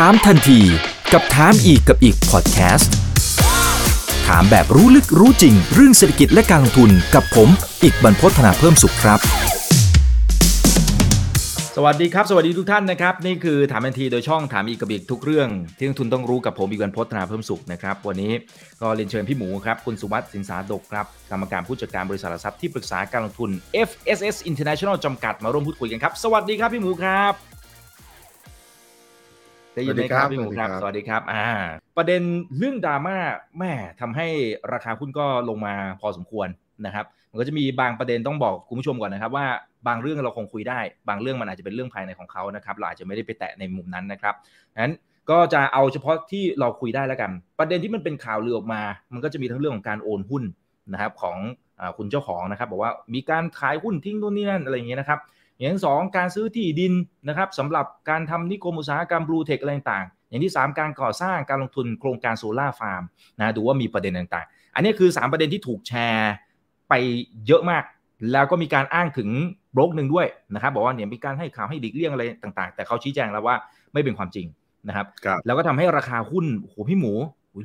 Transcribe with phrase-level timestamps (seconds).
[0.00, 0.60] ถามทันที
[1.12, 2.94] กับถามอีกกับอีกพอดแคสต์
[4.26, 7.48] ถามแบบรู้ลึกรู้จริง เรื่องเศรษฐกิจและการลงทุนกับผม
[7.82, 9.20] อีกบรรพฒนาเพิ่มสุขครับ
[11.76, 15.48] สวัสดีครับ สวัสดีทุกท่านนะครับ นี่คือถามทันทีโดยช่องถามอีกกับอีกทุกเรื่อง
[15.78, 18.32] ที่นักทุนต้องรู้กับผมอีกบรรพฒนาเพิ่มสุขนะครับวันนี้
[18.82, 23.50] ก็เรียนเชิญพี่หมูครับคุณสุวัสดิ์สินสาดกครับกรรมการผู้จัดการบริษัทหลักทรัพย์ที่ปรึกษาการลงทุน
[23.88, 27.53] FSS International จำกัดมาร่วมพูดคุยกันครับสวัสดีครับพี่หมูครับ
[29.74, 31.46] ได้ยินไหมครับพี่หมูครับ สวัสดีครับ อ่า
[31.96, 32.22] ประเด็น
[32.58, 33.16] เรื่องดราม่า
[33.58, 34.26] แม่ทำให้
[34.72, 36.48] ราคาหุ้นก็ลงมาพอสมควร
[36.86, 39.46] นะครับมันก็จะมีบางประเด็นต้องบอกคุณผู้ชมก่อนนะครับ ว่า
[39.88, 40.78] บางเรื่องเราคงคุยได้
[41.08, 44.34] บางเรื่องมันอาจจะเป็นเรื่องภายในของเขานะครับเราอาจจะไม่ได้ไปแตะในมุมนั้นนะครับ
[44.82, 44.94] นั้น
[45.30, 50.44] ก็จะเอาเฉพาะที่เราคุยได้แล้วกัน ประเด็นที่มันเป็นข่าวลือออกมา มันก็จะมีทั้งเรื่องของการโอนหุ้น
[50.92, 51.36] นะครับของ
[51.96, 55.20] คุณเจ้าของนะครับบอกว่ามีการขายหุ้นทิ้งนู่นนี่นั่นอะไรอย่างเงี้ยนะครับ
[55.58, 56.92] อย่างที่สองการซื้อที่ดิน
[57.28, 63.02] นะครับสำหรับการทำนิคมอุตสาหกรรมบลูเทคอะไรต่างๆอย่างที่ 3 การก่อสร้างการลงทุนโครงการโซลาร์ฟาร์ม
[63.38, 66.32] นะดูว่ามีประเด็นต่างๆ อันนี้คือ 3 ประเด็นที่ถูกแชร์
[66.88, 66.94] ไป
[67.46, 67.84] เยอะมาก
[68.32, 69.28] แล้วก็มีการอ้างถึง
[69.74, 73.56] โบรกหนึ่งด้วยนะครับบอกว่าเนี่ยมีการให้ข่าวให้หลีกเลี่ยงอะไรต่างๆ แต่เขาชี้แจงแล้วว่า
[73.92, 74.46] ไม่เป็นความจริง
[74.88, 77.12] นะครับครับแล้วก็ทำให้ราคาหุ้นโหพี่หมู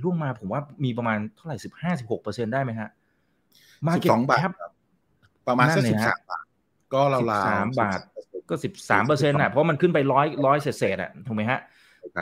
[0.04, 2.90] ร่วงมาผมว่ามีประมาณเท่าไหร่สิบห้าสิบหกเปอร์เซ็นได้ไหมฮะ
[3.88, 4.10] market
[4.40, 4.52] cap
[5.48, 6.46] ประมาณสักสิบสามบาท
[6.94, 8.00] ก็เราลาสามบาท
[8.50, 11.60] ก็สิบสามเปอร์เซ็นต์อะ เพราะมันขึ้นไปร้อยร้อยเศษๆอะถูกไหมฮะ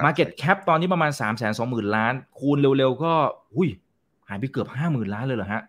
[0.06, 3.14] market cap ตอนนี้ประมาณสามแสนสองหมื่นล้าน คูณเร็วๆก็
[3.56, 3.70] หูย
[4.30, 5.62] หายไปเกือบห้าหมื่นล้านเลยเหรอฮะ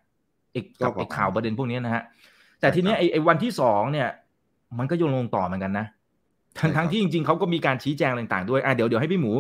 [0.53, 2.03] เอกกับไอ้ข่าวประเด็นพวกนี้นะฮะ
[2.61, 4.09] แต่ทีนี้ไอ้วันที่สองเนี่ย
[4.79, 5.87] มันก็ยังลงต่อเหมือนกันนะ
[6.59, 9.33] ทั้งทั้งที่จริงๆเขาก็มีการชี้แจงต่างๆด้วยอะเดี๋ยวเดี๋ยวให้พี่หมู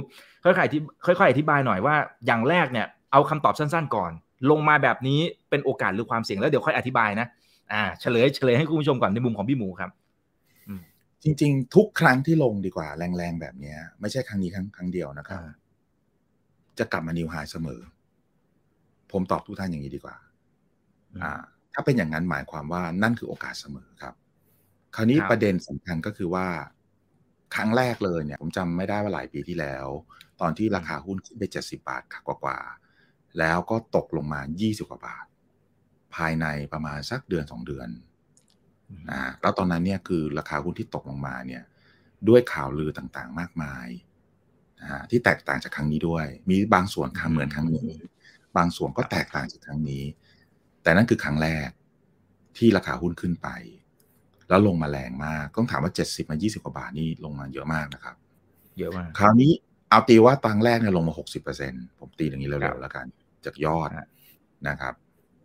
[0.44, 1.94] ค่อยๆที่ค่อยๆอธิบายหน่อยว่า
[2.26, 4.10] อย่างแรกเนี่ยเอาคำตอบสั้นๆก่อน
[4.50, 5.20] ลงมาแบบนี้
[5.50, 7.26] เป็นโอกาสหรือความเสี่ยงแล้วเดี๋ยวค่อยอธิบายนะ
[7.72, 9.90] อ่าเฉลยเฉลยให้คุณผู้ชมก่อนในมุมของพี่หมูครับ
[11.22, 15.40] จริง ๆ ทุกครั้งที่ลงดีกว่า แรงๆแบบนี้ไม่ใช่ครั้งนี้ครั้งครั้งเดียวนะครับ
[16.78, 17.80] จะกลับมานิวไฮเสมอ
[19.12, 20.16] ผมตอบทุกท่านอย่างนี้ดีกว่า
[21.22, 21.32] อ่า
[21.74, 24.14] ถ้าเป็นอย่างนั้นหมายความว่านั่นคือโอกาสเสมอครับ
[24.94, 26.46] คราวนี้ประเด็นสำคัญก็คือว่า
[27.54, 29.86] ครั้งแรกเลยเนี่ย ผมจำไม่ได้ว่าหลายปีที่แล้ว
[30.40, 35.24] ตอนที่ราคาหุ้นขึ้นไปเจ็ดสิบาทกว่าๆแล้วก็ตกลงมายี่สิบกว่าบาท
[36.18, 37.88] ภายในประมาณสักเดือนสองเดือน
[39.10, 41.62] นะแล้วตอนนั้นเนี่ยคือราคาหุ้นที่ตกลงมาเนี่ย
[42.28, 43.88] ด้วยข่าวลือต่างๆมากมาย
[44.80, 47.90] นะที่แตกต่างจากครั้งนี้ด้วย มีบางส่วนคเหมือนครั้งนี้
[48.56, 50.04] บางส่วนก็แตกต่างจากครั้งนี้
[50.82, 51.68] แต่นั่นคือครั้งแรก
[52.56, 53.48] ที่ราคาหุ้นขึ้นไป
[54.48, 58.16] แล้วลงมาแรงมากต้องถามว่าเจ็ดสิบมายี่สิบกว่าบาทนี่ลงมาเยอะมากนะครับ
[58.78, 59.52] เยอะมากคราวนี้
[59.90, 63.06] เอาตีว่าตังแรกเนี่ยลงมาหกสิบเปอร์เซ็นผมตีอย่างนี้เร็วๆแล้วกัน
[63.44, 63.90] จากยอด
[64.68, 64.94] นะครับ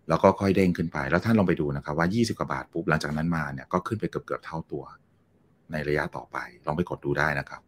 [0.09, 4.84] แล้วก็ค่อยเด้งขึ้นไป แล้วท่านลองไปดูนะครับว่า 20 กว่าบาทปุ๊บหลังจากนั้นมาเนี่ยก็ขึ้นไปเกือบเกือบเท่าตัว
[5.72, 7.62] ในระยะต่อไป ลองไปกดดูได้นะครับ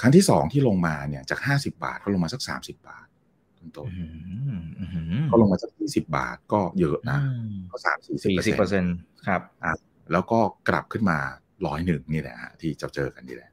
[0.00, 3.06] ครั้งที่สองที่ลงมาเนี่ยจาก 50 บาทก็ลงมาสัก 30 บาท
[3.76, 3.88] ต้น
[5.30, 7.18] ก็ลงมาสัก 20 บาทก็เยอะนะ
[7.70, 9.72] ก็สามสี่สิบเปอร์เซ็นต์ครับอ่า
[10.12, 10.38] แล้วก็
[10.68, 11.18] กลับขึ้นมา
[11.66, 13.50] ร้อยหนึ่งนี่แหละฮะที่จะเจอกันนี่แหละ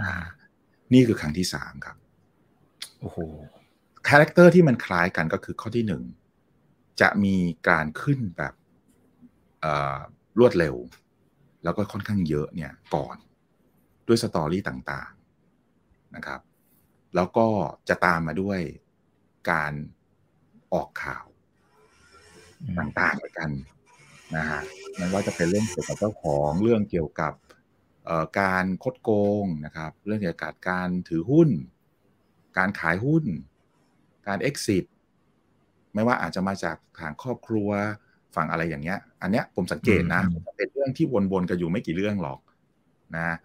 [0.00, 0.12] อ่า
[0.92, 1.96] นี่คือครั้งที่สามครับ
[3.00, 3.18] โอ้โห
[4.08, 6.02] character ที่มันคล้ายกันก็คือข้อที่หนึ่ง
[7.00, 7.36] จะมี
[7.68, 8.54] การขึ้นแบบ
[10.38, 10.76] รวดเร็ว
[11.64, 13.16] แล้วก็ค่อนข้างเยอะเนี่ยก่อน
[14.06, 16.40] ด้วย story ต่างๆนะครับ
[17.14, 17.46] แล้วก็
[17.88, 18.60] จะตามมาด้วย
[19.50, 19.72] การ
[20.72, 21.26] ออกข่าว
[22.78, 23.50] ต่างๆเหมือนกัน
[24.36, 24.60] นะฮะ
[24.96, 27.32] ไม่ว่าจะเป็นเรื่องเกี่ยวกับเจ้าของเรื่องเกี่ยวกับ
[28.40, 29.10] การคดโก
[29.42, 31.48] งนะครับ เรื่องเกี่ยวกับการถือหุ้น
[32.58, 33.24] การขายหุ้น
[34.26, 34.84] การ exit
[35.94, 37.68] ไม่ว่าอาจจะมาจากทางครอบครัว
[38.36, 40.22] ฝั่งอะไรอย่างเงี้ย อันเนี้ยผมสังเกตนะ
[40.56, 42.38] เป็นเรื่องที่วนๆกันอยู่ไม่กี่เรื่องหรอก
[43.16, 43.36] นะ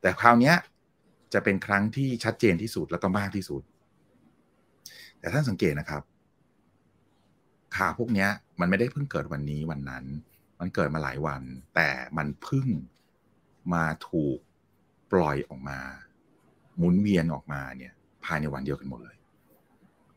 [0.00, 0.56] แต่คราวเนี้ย
[1.32, 3.62] จะเป็นครั้งที่ชัดเจนที่สุดแล้วก็มากที่สุด
[5.20, 6.02] แต่ท่านสังเกตนะครับ
[7.76, 8.28] ข่าวพวกเนี้ย
[8.60, 10.04] มันไม่ได้เพิ่งเกิดวันนี้วันนั้น
[10.60, 11.42] มันเกิดมาหลายวัน
[11.74, 12.66] แต่มันเพิ่ง
[13.74, 14.38] มาถูก
[15.12, 15.78] ปล่อยออกมา
[16.76, 17.92] หมุนเวียนออกมาเนี่ย
[18.24, 19.16] ภายในวันเดียวกันหมดเลย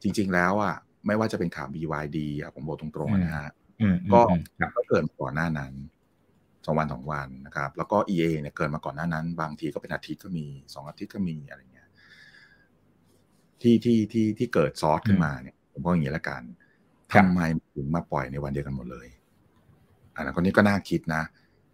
[0.02, 0.76] จริง ๆ แล้วอะ
[1.06, 3.50] ไม่ว่าจะเป็นข่าว BYD อะผมบอกตรงๆนะฮะ
[4.14, 4.22] ก็
[4.76, 5.74] ก็เกิดก่อนหน้านั้น
[6.66, 11.90] สองวันสองวันนะครับ แล้วก็ EA เนี่ยเกิดมาก่อนหน้านั้น บางทีก็เป็นอาทิตย์ก็มีสองอาทิตย์ก็มีอะไรเงี้ย
[13.62, 16.42] ที่ที่ที่ที่เกิดซอสขึ้นมาเนี่ยผมบอกอย่างนี้แล้วกัน
[17.12, 17.42] ทำไม
[17.76, 19.08] ถึงมาปล่อยในวันเดียวกันหมดเลย
[20.16, 21.24] อันนั้นคนนี้ก็น่าคิดนะ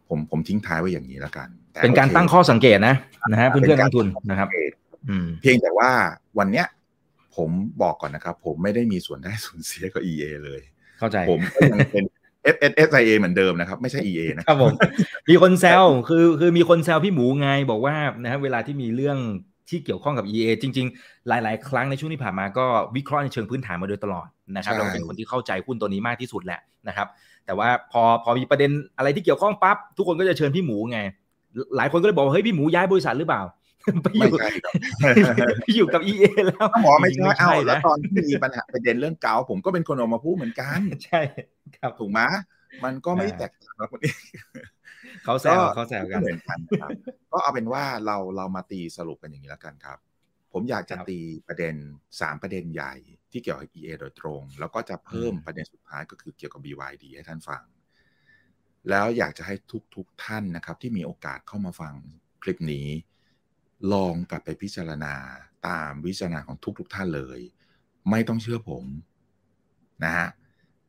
[0.09, 1.47] ผมผมทิ้งท้ายไว้อย่างนี้แล้วกัน
[1.83, 2.95] เป็นการตั้งข้อสังเกตนะ
[3.31, 4.47] นะฮะเพื่อนเพื่อนนักทุนนะครับ
[5.41, 5.89] เพียงแต่ว่า
[6.39, 6.65] วันเนี้ย
[7.37, 7.49] ผม
[7.81, 10.61] บอกก่อนนะครับ ผมไม่ได้มีส่วนได้ส่วนเสียกับ EA เลย
[10.99, 11.39] เข้าใจผม
[11.71, 12.03] ยังเป็น
[12.53, 14.73] S S S I A เหมือนเดิมนะครับ ไม่ใช่ EA นะครับผม
[15.29, 19.17] มีคนแซวคือคือมีคนแซวพี่หมูไงบอกว่านะฮะเวลาที่มีเรื่อง
[19.69, 27.07] ที่เกี่ยวข้องกับ EA จริง ๆ หลาย ๆ ครั้งในช่วงที่ผ่านมาก็วิเคราะห์ในเชิงพื้นฐานมาโดยตลอดนะครับเราเป็นคนที่เข้าใจหุ้นตัวนี้มากที่สุดแหละนะครับ
[27.45, 30.99] แต่ว่าพอพอมีประเด็นอะไรที่เกี่ยวข้องปั๊บทุกคนก็จะเชิญพี่หมูไง
[31.77, 33.41] หลายคนก็เลยบอกว่าเฮ้ยพี่หมูย้ายบริษัทหรือเปล่า
[34.03, 34.35] ไปอยู่
[35.61, 41.21] ไปอยู่กับ EA แล้วหมอไม่ใช่เอาแล้วตอนที่มีปัญหาประเด็นเรื่องเกาผมก็เป็นคนออกมาพูดเหมือนกัน ใช่
[41.77, 42.19] ครับถูกไหม
[42.83, 44.13] มันก็ไม่แตกต่างกับคนนี้
[45.23, 46.91] เขาแซวเขาแซวกันเหมือนกันครับ
[47.31, 49.97] ก็เอาเป็นว่าเราเรามาตีสรุปกันอย่างนี้แล้วกันครับ
[50.53, 51.75] ผมอยากจะตีประเด็น
[52.21, 52.93] สามประเด็นใหญ่
[53.31, 57.63] ที่เกี่ยวกับ EA โดยตรง แล้วก็จะเพิ่มประเด็นสุดท้ายก็คือเกี่ยวกับ BYD ให้ท่านฟัง
[58.89, 59.55] แล้วอยากจะให้
[59.95, 61.93] ทุกๆทท่านนะครับ ที่มีโอกาสเข้ามาฟัง
[62.43, 62.87] คลิปนี้
[63.93, 65.13] ลองกลับไปพิจารณา
[65.67, 67.39] ตามวิจารณาของทุกๆทท่านเลย
[68.09, 68.85] ไม่ต้องเชื่อผม
[70.03, 70.27] นะฮะ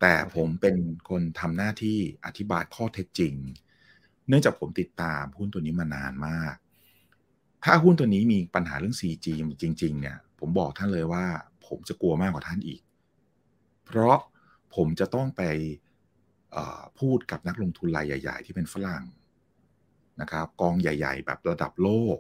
[0.01, 0.77] แต่ผมเป็น
[1.09, 3.35] คนทำหน้าที่อธิบายข้อเท็จจริง
[4.29, 6.55] เนื่องจากผมติดตามหุ้นตัวนี้มานานมาก
[7.65, 9.27] ถ้าหุ้นตัวนี้มีปัญหาเรื่อง 4G
[9.63, 11.25] จริง ๆ เนี่ย ผมบอกท่านเลยว่า
[11.67, 12.81] ผมจะกลัวมากกว่าท่านอีก
[13.87, 14.19] เพราะ
[14.75, 15.43] ผมจะต้องไป
[16.99, 19.05] พูดกับนักลงทุนรายใหญ่ ๆ ที่เป็นฝรั่ง
[20.21, 22.19] นะครับกองใหญ่ ๆ แบบระดับโลก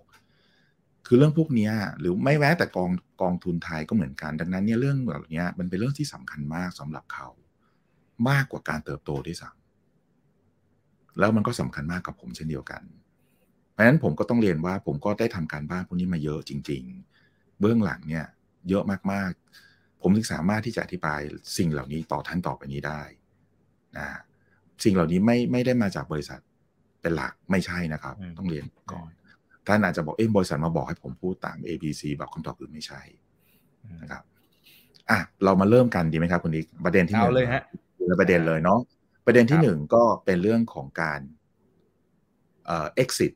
[1.10, 1.70] คือเรื่องพวกนี้
[2.00, 2.90] หรือไม่แม้แต่กอง
[3.22, 7.28] กองทุนไทยก็เหมือนกัน ดังนั้นเนี่ยเรื่องแบบนี้มันเป็นเรื่องที่สำคัญมากสำหรับเขา
[8.28, 12.82] มากกว่าการเติบโตด้วยซ้ำแล้วมันก็สำคัญมากกับผมเช่นเดียวกัน
[13.72, 16.82] เพราะฉะนั้นผมก็ต้องเรียนว่าผมก็ได้ทำการบ้านพวกนี้มาเยอะจริง
[17.22, 18.26] ๆ เบื้องหลังเนี่ย
[18.69, 21.20] เยอะมากๆ ผมถึงสามารถที่จะอธิบาย
[21.56, 23.02] สิ่งเหล่านี้ต่อท่านต่อไปนี้ได้
[23.96, 24.06] นะ
[24.84, 26.40] สิ่งเหล่านี้ไม่ไม่ได้มาจากบริษัท
[27.00, 29.10] เป็นหลักไม่ใช่นะครับ ต้องเรียนก่อน
[29.69, 33.00] ท่านอาจจะบอกเอ้บริษัทมาบอกให้ผมพูดตาม A B C แบบคำตอบอื่นไม่ใช่
[34.03, 34.23] นะครับ
[35.11, 37.62] อะเรามาเริ่มกันดีไหมครับคุณดิกประเด็นที่หนึ่งเลยฮะ
[38.20, 38.81] ประเด็นเลยเนาะ
[39.26, 41.20] ประเด็นที่หนึ่งก็เป็นเรื่องของการ
[42.67, 43.32] เอ่อ exit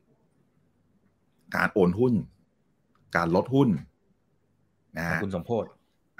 [1.55, 2.13] การโอนหุ้น
[3.15, 3.69] การลดหุ้น
[4.97, 5.65] นะคุณสมโภชน์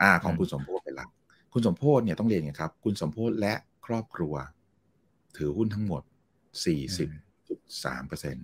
[0.02, 1.10] อ่า ของคุณสมโภชน์เป็นหลัก
[1.54, 3.54] คุณสมโภชน์เนี่ยต้องเรียนไงครับ คุณสมโภชน์และ
[3.86, 4.34] ครอบครัว
[5.38, 6.02] ถือหุ้นทั้งหมด
[6.86, 8.38] 40.3เปอร์เซ็น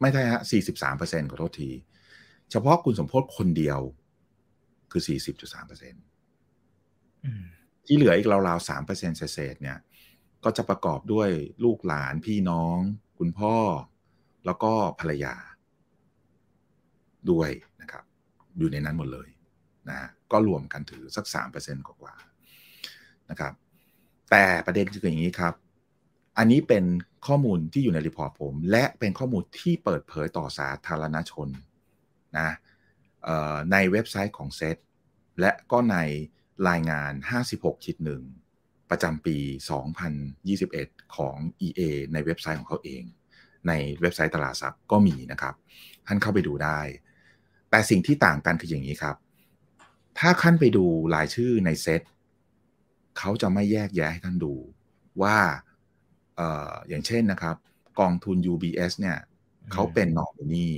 [0.00, 1.70] ไม่ใช่ฮะ43เปอร์เซ็นขอโทษที
[2.50, 3.80] เฉพาะคุณสมโภชน์คนเดียว
[4.90, 5.02] คือ
[5.34, 6.02] 40.3เปอร์เซ็นต์
[7.86, 9.78] ที่เหลืออีกราวๆสามเปอร์เซ็นเศษเนี่ย
[10.44, 11.28] ก็จะประกอบด้วย
[11.64, 12.76] ลูกหลานพี่น้อง
[13.18, 13.56] คุณพ่อ
[14.46, 15.34] แล้วก็ภรรยา
[17.30, 18.04] ด้วยนะครับ
[18.58, 19.28] อยู่ในนั้นหมดเลย
[19.90, 22.14] นะก็รวมกันถือสักสามเปอร์เซ็นต์กว่า
[23.30, 23.52] นะครับ
[24.30, 25.54] แต่ประเด็นคืออย่างนี้ครับ
[26.38, 26.84] อันนี้เป็น
[27.26, 31.48] ข้อมูลที่อยู่ใน report ผม และเป็นข้อมูลที่เปิดเผยต่อสาธารณชน
[32.38, 32.50] นะ
[33.72, 34.76] ในเว็บไซต์ของเซต
[35.40, 35.96] และก็ใน
[36.68, 37.12] รายงาน
[37.48, 38.22] 56คิดหนึ่ง
[38.90, 39.36] ประจำปี
[40.46, 41.36] 2021 ของ
[41.66, 41.80] EA
[42.12, 43.02] ในเว็บไซต์ของเขาเอง
[43.68, 45.54] ในเว็บไซต์ตลาดทรัพย์ก็มีนะครับ
[46.06, 46.80] ท่านเข้าไปดูได้
[47.70, 49.16] แต่สิ่งที่ต่างกันคืออย่างนี้ครับ
[50.18, 52.02] ถ้าขั้นไปดูรายชื่อในเซต
[53.18, 54.54] เขาจะไม่แยกแยะให้ท่านดู
[55.22, 55.36] ว่า
[56.38, 56.40] อ
[56.70, 57.56] ออย่างเช่นนะครับ
[58.00, 59.16] กองทุน UBS เนี่ย
[59.72, 60.68] เขาเป็นนอมินี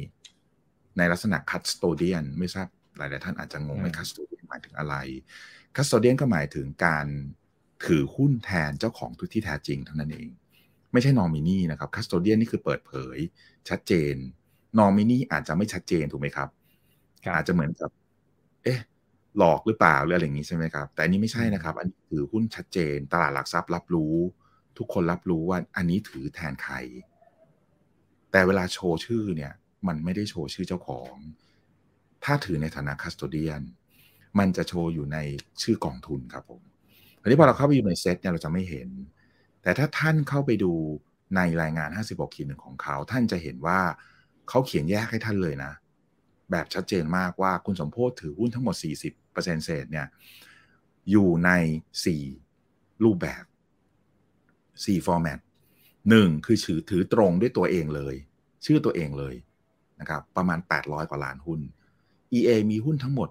[0.97, 2.67] ในลักษณะ custodian ไม่ทราบ
[2.97, 4.95] หลายๆท่านอาจจะงงว่า custodian หมายถึงอะไร
[5.77, 7.07] custodian ก็หมายถึงการ
[7.87, 10.29] ถือหุ้นแทนเจ้าของหุ้นที่แท้จริงเท่านั้นเอง
[10.93, 13.19] ไม่ใช่นอมินีนะครับ custodian นี่คือเปิดเผย
[13.69, 14.15] ชัดเจน
[14.79, 16.49] นอมินีอาจจะไม่ชัดเจนถูกไหมครับ
[17.35, 17.91] อาจจะเหมือนกับ
[18.65, 18.81] เอ๊ะ
[19.39, 24.17] หลอกหรือเปล่าหรืออะไรอย่างนี้ใช่ไหมครับ แต่อันนี้ไม่ใช่นะครับ อันนี้ถือหุ้นชัดเจน ตลาดหลักทรัพย์รับรู้
[24.81, 26.75] ทุกคนรับรู้ว่าอันนี้ถือแทนใคร
[28.31, 29.53] แต่เวลาโชว์ชื่อเนี่ย
[29.87, 31.15] มันไม่ได้โชว์ชื่อเจ้าของ
[32.25, 33.63] ถ้าถือในฐานะคัสโตเดียน
[34.39, 35.19] มันจะโชว์อยู่ใน
[35.63, 36.63] ชื่อกองทุนครับผม
[37.21, 38.89] อันนี้พอเราเข้าไปอยู่ในเซตเนี่ยเราจะไม่เห็น
[39.63, 40.73] แต่ถ้าท่านเข้าไปดู
[41.37, 43.81] ในรายงาน 56ขีดหนึ่งของเขา ท่านจะเห็นว่า
[44.49, 45.73] เขาเขียนแยกให้ท่านเลยนะ
[46.51, 48.77] แบบชัดเจนมากว่าคุณสมโพศถือหุ้นทั้งหมด
[49.21, 50.07] 40%เศษเนี่ย
[51.11, 51.51] อยู่ใน
[52.25, 53.45] 4 รูปแบบ
[54.75, 55.39] 4 format
[56.11, 58.15] หนึ่งคือถือถือตรงด้วยตัวเองเลย
[58.65, 59.35] ชื่อตัวเองเลย
[60.01, 61.61] นะครับประมาณ 800 กว่าล้านหุ้น
[62.39, 63.29] EA มีหุ้นทั้งหมด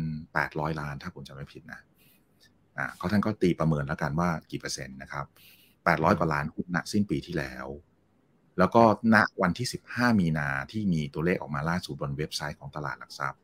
[0.00, 1.80] 3,800 ล้านถ้าผมจำไม่ผิดนะ
[2.76, 5.26] อ่าเขาท่านก็ตีประเมินแล้วกันว่ากี่เปอร์เซ็นต์นะครับ
[5.72, 7.66] 800 กว่าล้านหุ้นณสิ้นปีที่แล้ว
[8.58, 8.82] แล้วก็
[9.14, 13.40] ณวันที่ 15 มีนาที่มีตัวเลขออกมาล่าสุดบนเว็บไซต์ของตลาดหลักทรัพย์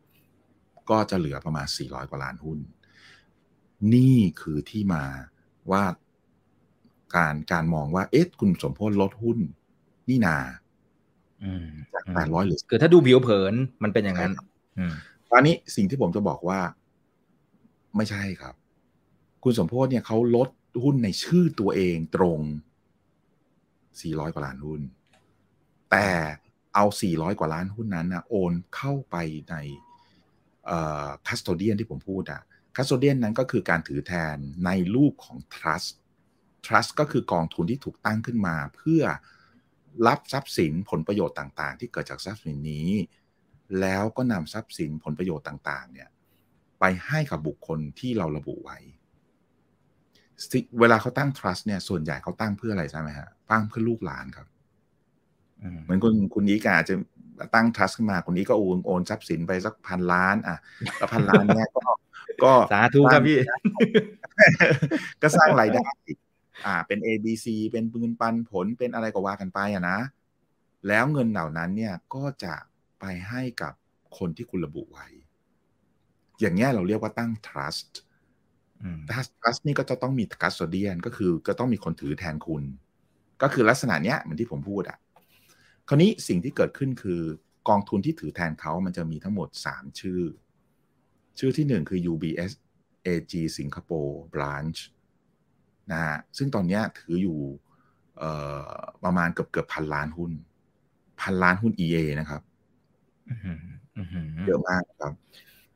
[0.91, 2.59] ก็จะเหลือประมาณ 400 กว่าล้านหุ้น
[3.95, 5.05] นี่คือที่มา
[5.71, 5.85] ว่า
[7.15, 9.39] การการมองว่าเอ๊ะคุณสมพลลดหุ้น
[10.09, 10.37] นี่นา
[11.95, 14.33] จาก800หรือคือถ้าดูผิวเผินมันเป็นอย่างนั้น
[15.31, 16.61] ตอนนี้สิ่งที่ผมจะบอกว่า
[17.97, 18.55] ไม่ใช่ครับ
[19.45, 20.49] คุณสมโพศเนี่ยเขาลด
[20.83, 22.41] หุ้นในชื่อตัวเองตรง
[23.57, 24.81] 400กว่าล้านหุ้น
[25.91, 26.09] แต่
[26.75, 29.17] เอา400กว่าล้านหุ้นนั้นนะโอนเข้าไป
[29.51, 29.55] ใน
[31.27, 32.41] คัสโตเดียนที่ผมพูดอะ
[32.77, 35.93] คัสโตเดียนนั้นก็คือการถือแทนในรูปของ trust
[36.67, 39.03] trust ก็คือกองทุนที่ถูกตั้งขึ้นมาเพื่อ
[40.07, 42.91] รับทรัพย์สินผลประโยชน์ต่างๆ ที่เกิดจากทรัพย์สินนี้
[43.81, 46.09] แล้วก็นำทรัพย์สินผลประโยชน์ต่างๆ เนี่ย
[46.81, 48.79] ไปให้กับบุคคลที่เราระบุไว้
[50.81, 54.47] เวลาเขาตั้ง trust เนี่ย ส่วนใหญ่เขาตั้งเพื่ออะไรใช่ไหมฮะตั้งเพื่อลูกหลานครับ
[55.83, 56.95] เหมือนคุณคุณนี้ก็อาจจะ
[57.55, 60.59] ตั้ง trust ขึ้นมาคนนี้ก็โอนโอนทรัพย์สินไปสักพันล้าน อะ
[60.99, 61.83] แล้วพันล้านเนี่ยก็
[62.45, 63.39] ก็สาธุครับพี่
[65.23, 65.85] ก็สร้างรายได้
[66.67, 69.99] อ่า เป็น A B C เป็นปืนปันผลเป็นอะไรก็ว่ากันไปอะนะ
[70.89, 72.55] แล้วเงินเหล่านั้นเนี่ยก็จะ
[73.01, 73.73] ไปให้กับ
[74.19, 75.07] คนที่คุณระบุไว้
[76.41, 77.91] อย่างเงี้ยเราเรียกว่าตั้ง trust
[79.41, 82.63] trust นี่ก็จะต้องมี custodian ก็คือก็ต้องมีคนถือแทนคุณ
[83.43, 84.99] ก็คือลักษณะเนี้ยเหมือนที่ผมพูดอะ
[85.89, 87.23] คราวนี้สิ่งที่เกิดขึ้นคือ
[87.69, 90.23] กองทุนที่ถือแทนเขามันจะมีทั้งหมด 3 ชื่อ
[91.39, 92.51] ชื่อที่ 1 คือ UBS
[93.07, 94.79] AG สิงคโปร์ branch
[95.93, 97.39] นะฮะซึ่งตอนนี้ถืออยู่
[99.05, 100.33] ประมาณเกือบเกือบพันล้านหุ้น
[101.21, 102.43] พันล้านหุ้น EA นะครับ
[104.47, 105.15] เยอะมากครับ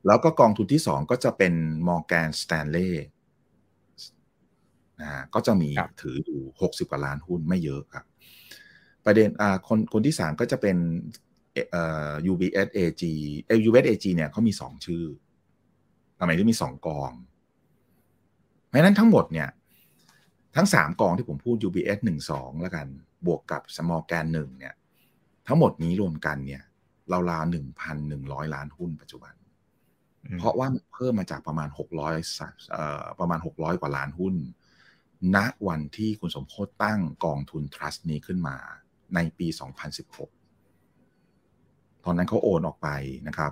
[0.07, 1.53] แล้วก็กองทุนที่สองก็จะเป็น
[1.87, 2.91] Morgan Stanley
[5.01, 5.69] นะฮะก็จะมี
[6.01, 8.05] ถืออยู่หกสิบกว่าล้านหุ้นไม่เยอะครับ
[9.05, 10.77] ประเด็นอ่าคนคนที่สามก็จะเป็น
[11.71, 13.03] เอ่อ UBS AG
[13.45, 15.05] เอ่อ UBS AG เนี่ยเขามีสองชื่อ
[16.19, 17.11] ทำไมที่มีสองกอง
[18.67, 19.49] เพราะนั้นทั้งหมดเนี่ย
[20.55, 22.87] ทั้งสามกองที่ผมพูด UBS หนึ่งสองแล้วกัน
[23.25, 24.75] บวกกับ small can หนึ่งเนี่ย
[25.47, 26.63] ทั้งหมดนี้รวมกันเนี่ย
[27.31, 29.33] ราวๆหนึ่งพันหนึ่งร้อยล้านหุ้นปัจจุบัน
[30.39, 32.15] เพราะว่าเพิ่มมาจากประมาณหกร้อย
[32.71, 34.35] เอ่อประมาณหกร้อยกว่าล้านหุ้น
[35.35, 38.57] ณวันที่คุณสมโพศตั้งกองทุน trust นี้ขึ้นมา
[39.15, 39.47] ในปี
[40.71, 42.87] 2016 ตอนนั้นเขาโอนออกไป
[43.27, 43.51] นะครับ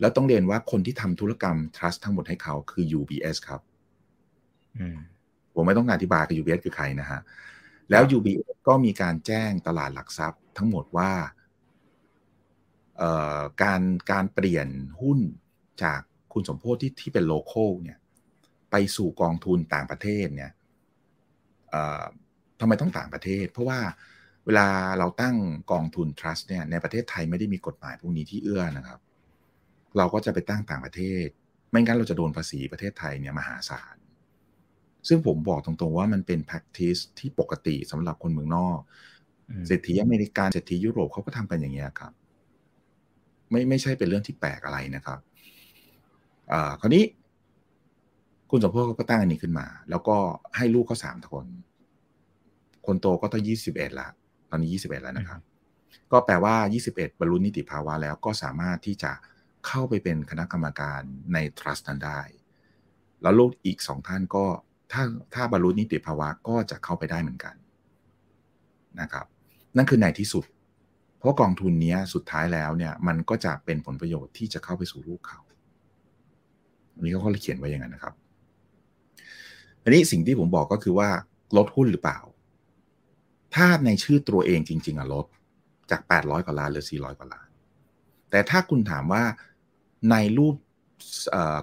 [0.00, 3.60] แล้วต้องเรียนว่าคนที่ทำธุรกรรม trust ทั้งหมดให้เขาคือ UBS ครับ
[5.54, 7.20] ผมไม่ต้องการอธิบายกับ UBS คือใครนะฮะ
[7.90, 11.10] แล้ว UBS ก็มีการแจ้งตลาดหลักทรัพย์ทั้งหมดว่า
[13.62, 14.68] การการเปลี่ยน
[15.02, 15.18] หุ้น
[15.82, 16.00] จาก
[16.32, 17.98] คุณสมโพธิที่ที่เป็นโลเคอลเนี่ย
[18.70, 20.52] ไปสู่กองทุนต่างประเทศเนี่ย
[22.60, 23.80] ทำไมต้องต่างประเทศ เพราะว่า
[24.46, 24.66] เวลา
[24.98, 25.36] เราตั้ง
[25.72, 29.00] กองทุน trust เนี่ยในประเทศไทยไม่ได้มีกฎหมายพวกนี้ที่เอื้อนะครับ
[29.96, 31.26] เราก็จะไปตั้งต่างประเทศ
[31.70, 33.96] ไม่งั้นเราจะโดนภาษีประเทศไทยเนี่ยมหาศาล
[35.08, 38.78] ซึ่งผมบอกตรงๆว่ามันเป็น practice ที่ปกติสำหรับคนเมืองนอก
[39.66, 42.12] เศรษฐีอเมริกันเศรษฐียุโรปเขาก็ทำกันอย่างเงี้ยครับ
[43.50, 45.18] ไม่ไม่ใช่เป็นเรื่องที่แปลกอะไรนะครับ
[46.52, 47.04] อ่าคราวนี้
[48.50, 50.16] คุณสมพศ์ก็ตั้งอันนี้ขึ้นมา แล้วก็
[50.56, 51.46] ให้ลูกเขาสามคน
[52.86, 54.08] คนโตก็ต้องยี่สิบเอ็ดละ
[54.50, 55.40] ตอนนี้21แล้วนะครับ
[56.12, 56.54] ก็แปลว่า
[56.88, 59.12] 21บรรลุนิติภาวะแล้วก็สามารถที่จะ
[59.66, 61.00] เข้าไปเป็นคณะกรรมการ
[61.32, 62.20] ใน trust นั้นได้
[63.22, 64.46] แล้วลูกอีกสองท่านก็
[64.92, 65.02] ถ้า
[65.34, 67.54] ถ้าบรรลุนิติภาวะก็จะเข้าไปได้เหมือนกัน
[69.00, 69.26] นะครับ
[69.76, 70.44] นั่นคือในที่สุด
[71.18, 75.40] เพราะกองทุนนี้สุดท้ายแล้วเนี่ย มันก็จะเป็นผลประโยชน์ที่จะเข้าไปสู่ลูกเขา
[76.94, 78.14] อันนี้เขาก็เขียนไว้อย่างนั้นนะครับ
[79.82, 81.08] อันนี้สิ่งที่ผมบอกก็คือว่า
[81.56, 82.18] ลดหุ้นหรือเปล่า
[83.54, 85.26] ถ้าในชื่อตัวเองจริง ๆอะลด
[85.90, 87.48] จาก 800 กว่าล้านเหลือ 400 กว่าล้าน
[88.30, 89.24] แต่ถ้าคุณถามว่า
[90.10, 90.54] ในรูป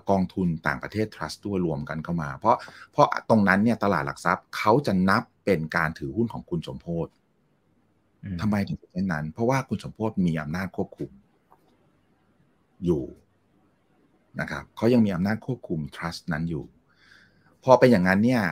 [0.10, 2.58] กองทุนต่างประเทศ trust ด้วยรวมกันเข้ามา เพราะ
[2.92, 7.08] เพราะตรงนั้นเนี่ยตลาดหลักทรัพย์เขาจะนับเป็นการถือหุ้นของคุณสมโพศ
[8.42, 11.12] ทำไมถึงเป็นเช่นนั้น เพราะว่าคุณสมโพศมีอำนาจควบคุม
[12.86, 13.04] อยู่
[14.40, 16.66] นะครับเขายังมีอำนาจควบคุม trust นั้นอยู่
[17.64, 18.44] พอเป็นอย่างนั้นเนี่ย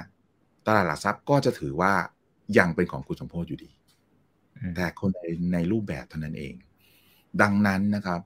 [0.68, 1.94] ตลาดหลักทรัพย์ก็จะถือว่า
[2.58, 3.72] ยังเป็นของคุณสมโพธิอยู่ดี
[4.75, 6.54] แต่คนในในรูปแบบเท่านั้นเอง
[7.42, 8.22] ดังนั้นนะครับ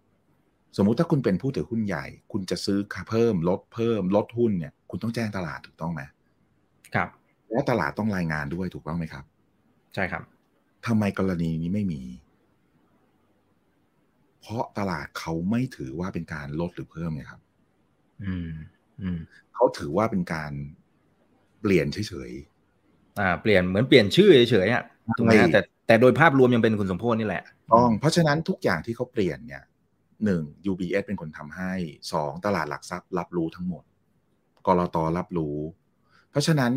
[0.78, 6.02] สมมุติถ้าคุณเป็นผู้ถือหุ้นใหญ่ คุณจะซื้อเพิ่ม ลดเพิ่ม ลดหุ้นเนี่ย คุณต้องแจ้งตลาดถูกต้องไหม
[6.96, 7.10] ครับ
[7.52, 9.24] แล้วตลาดต้องรายงานด้วยถูกต้องไหมครับ
[9.96, 10.24] ใช่ครับ
[10.88, 12.02] ทำไมกรณีนี้ไม่มี
[14.42, 17.42] เพราะตลาดเขาไม่ถือว่าเป็นการลดหรือเพิ่มไงครับ
[18.24, 18.50] อืม
[19.02, 19.20] อืม
[19.56, 20.52] เขาถือว่าเป็นการ
[21.62, 22.32] เปลี่ยนเฉย
[23.20, 24.84] อ่า เปลี่ยนเหมือนเปลี่ยนชื่อเฉยๆอะ
[25.18, 29.64] ถูกไหมแต่แต่โดยภาพรวมยังเป็นคุณสมโพธนี่แหละต้องเพราะฉะนั้นทุกอย่างที่เขาเปลี่ยนเนี่ย
[30.26, 31.74] หนึ่ง UBS เป็นคนทำให้
[32.14, 33.84] สองตลาดหลักทรัพย์รับรู้ทั้งหมด
[34.68, 35.58] กรอตรับรู้
[36.32, 36.74] เพราะฉะนั้น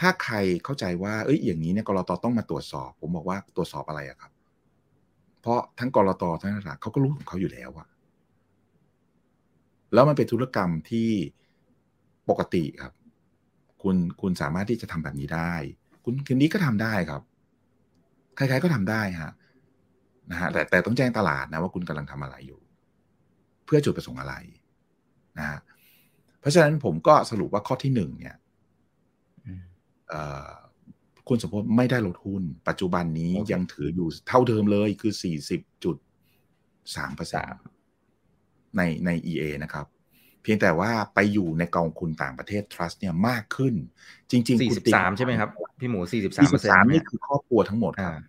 [0.00, 4.32] ถ้าใครเข้าใจว่าเอ้ยอย่างนี้เนี่ยกรอตต้องมาตรวจสอบ ผมบอกว่าตรวจสอบอะไรอะครับ
[5.40, 7.88] เพราะทั้งกรอตทั้งตลาดเขาก็รู้ของเขาอยู่แล้วอะ
[9.92, 11.10] แล้วมันเป็นธุรกรรมที่
[12.28, 12.92] ปกติครับ
[13.82, 15.52] คุณคุณสามารถที่จะทำแบบนี้ได้
[16.04, 17.22] คุณคืนนี้ก็ทำได้ครับ
[18.36, 19.32] ใครๆก็ทำได้ฮะ
[20.30, 22.60] นะฮะแต่แต่ต้องแจ้งตลาดนะว่าคุณกำลังทำอะไรอยู่
[23.66, 24.34] เพื่อจุดประสงค์อะไร
[25.38, 25.60] นะฮะ
[26.40, 28.36] เพราะฉะนั้นผมก็สรุปว่าข้อที่หนึ่งเนี่ย
[31.28, 35.96] คุณสมพศ์ไม่ได้ลดหุ้น ปัจจุบันนี้ยังถืออยู่เท่าเดิมเลยคือสี่สิบจุด
[36.96, 37.58] สามเปอร์เซ็นต์
[38.76, 39.86] ในใน EA นะครับ
[40.42, 43.74] เพียงแต่ว่าไปอยู่ในกองทุนต่างประเทศ trust เนี่ยมากขึ้น
[44.30, 48.22] จริงๆสี่สิบสามใช่ไหมครับ พี่หมูสี่สิบสามเปอร์เซ็นต์นี่คือครอบครัวทั้งหมดครับ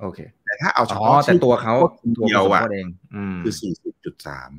[0.00, 1.74] โอเค แต่ถ้าเอาเฉพาะแต่ตัวเขา
[2.18, 2.60] ตัวเดียวอะ
[3.42, 4.50] คือสี่สิบจุดสาม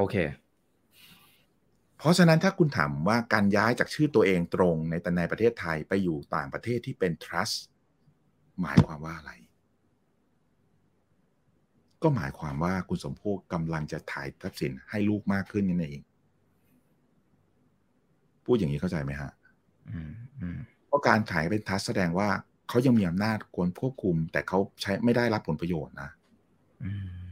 [0.00, 0.16] โอเค
[1.98, 7.56] เพราะฉะนั้นถ้าคุณถามว่าการย้ายจากชื่อตัวเองตรงในแต่ในประเทศไทยไปอยู่ต่างประเทศที่เป็น trust
[8.60, 9.32] หมายความว่าอะไร
[12.02, 16.02] ก็หมายความว่าคุณสมพงศ์กำลังจะถ่ายทรัพย์สินให้ลูกมากขึ้นนั่นเอง
[18.44, 19.30] พูดอย่างนี้เข้าใจไหมฮะ
[20.86, 22.28] เพราะการถ่ายเป็นทัสแสดงว่า
[22.68, 26.10] เขายังมีอำนาจควรควบคุม แต่เขาใช้ไม่ได้รับผลประโยชน์นะ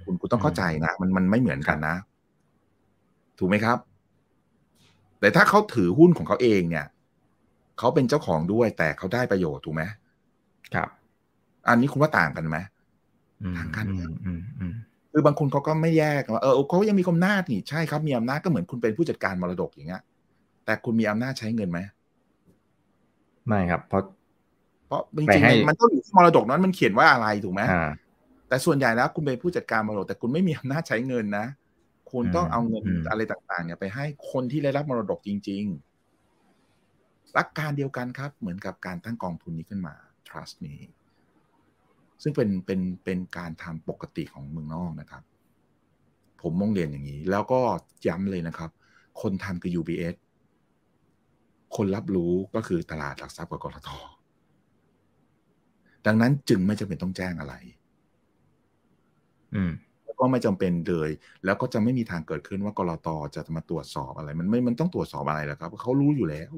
[0.05, 1.97] คุณคุณต้องเข้าใจนะมันมันไม่เหมือนกันนะ
[3.39, 3.79] ถูกไหมครับ
[5.21, 6.87] แต่ถ้าเขาถือหุ้นของเขาเองเนี่ย
[7.79, 9.83] เขาเป็นเจ้าของด้วย แต่เขาได้ประโยชน์ถูกไหม
[10.75, 10.89] ครับ
[11.69, 12.59] อันนี้คุณว่าต่างกันไหม
[13.57, 13.87] ต่างกัน
[15.13, 20.03] คือบางคนเขาก็ไม่แยกว่าเออเขายังมีอำนาจนี่ใช่ครับมีอำนาจก็เหมือนคุณเป็นผู้จัดการมรดกอย่างเงี้ย
[20.65, 21.81] แต่คุณมีอำนาจใช้เงินไหม
[23.47, 24.03] ไม่ครับ เพราะ
[24.87, 27.63] เพราะจริงๆมันต้องอยู่ที่มรดกนั้นมันเขียนว่าอะไรถูกไหม
[28.49, 31.47] แต่ส่วนใหญ่แล้วคุณเป็นผู้จัดการมรดกแต่คุณไม่มีอำนาจใช้เงินนะ
[32.11, 35.65] คุณต้องเอาเงินอะไรต่างๆ เนี่ยไปให้คนที่ได้รับมรดกจริง
[36.49, 39.95] ๆ หลักการเดียวกันครับ เหมือนกับการตั้งกองทุนนี้ขึ้นมา
[40.29, 40.79] trust นี้
[42.23, 45.23] ซึ่งเป็นเป็นเป็นการทำปกติของเมืองนอกนะครับ
[46.43, 47.61] ผมมองเรียนอย่างนี้ แล้วก็
[48.07, 48.71] ย้ำเลยนะครับ
[49.21, 50.15] คนทำคือ UBS
[51.77, 53.91] คนรับรู้ก็คือตลาดหลักทรัพย์กับกรท
[56.07, 57.55] ดังนั้นจึงไม่จำเป็นต้องแจ้งอะไร
[59.55, 59.88] อืมแล้ว
[60.21, 61.11] ก็ไม่จำเป็นเลย
[61.45, 66.53] แล้วก็จะไม่มีทางเกิดขึ้นว่ากรตจะมาตรวจสอบอะไร มันไม่มันต้องตรวจสอบอะไรแล้วครับเขารู้อยู่แล้ว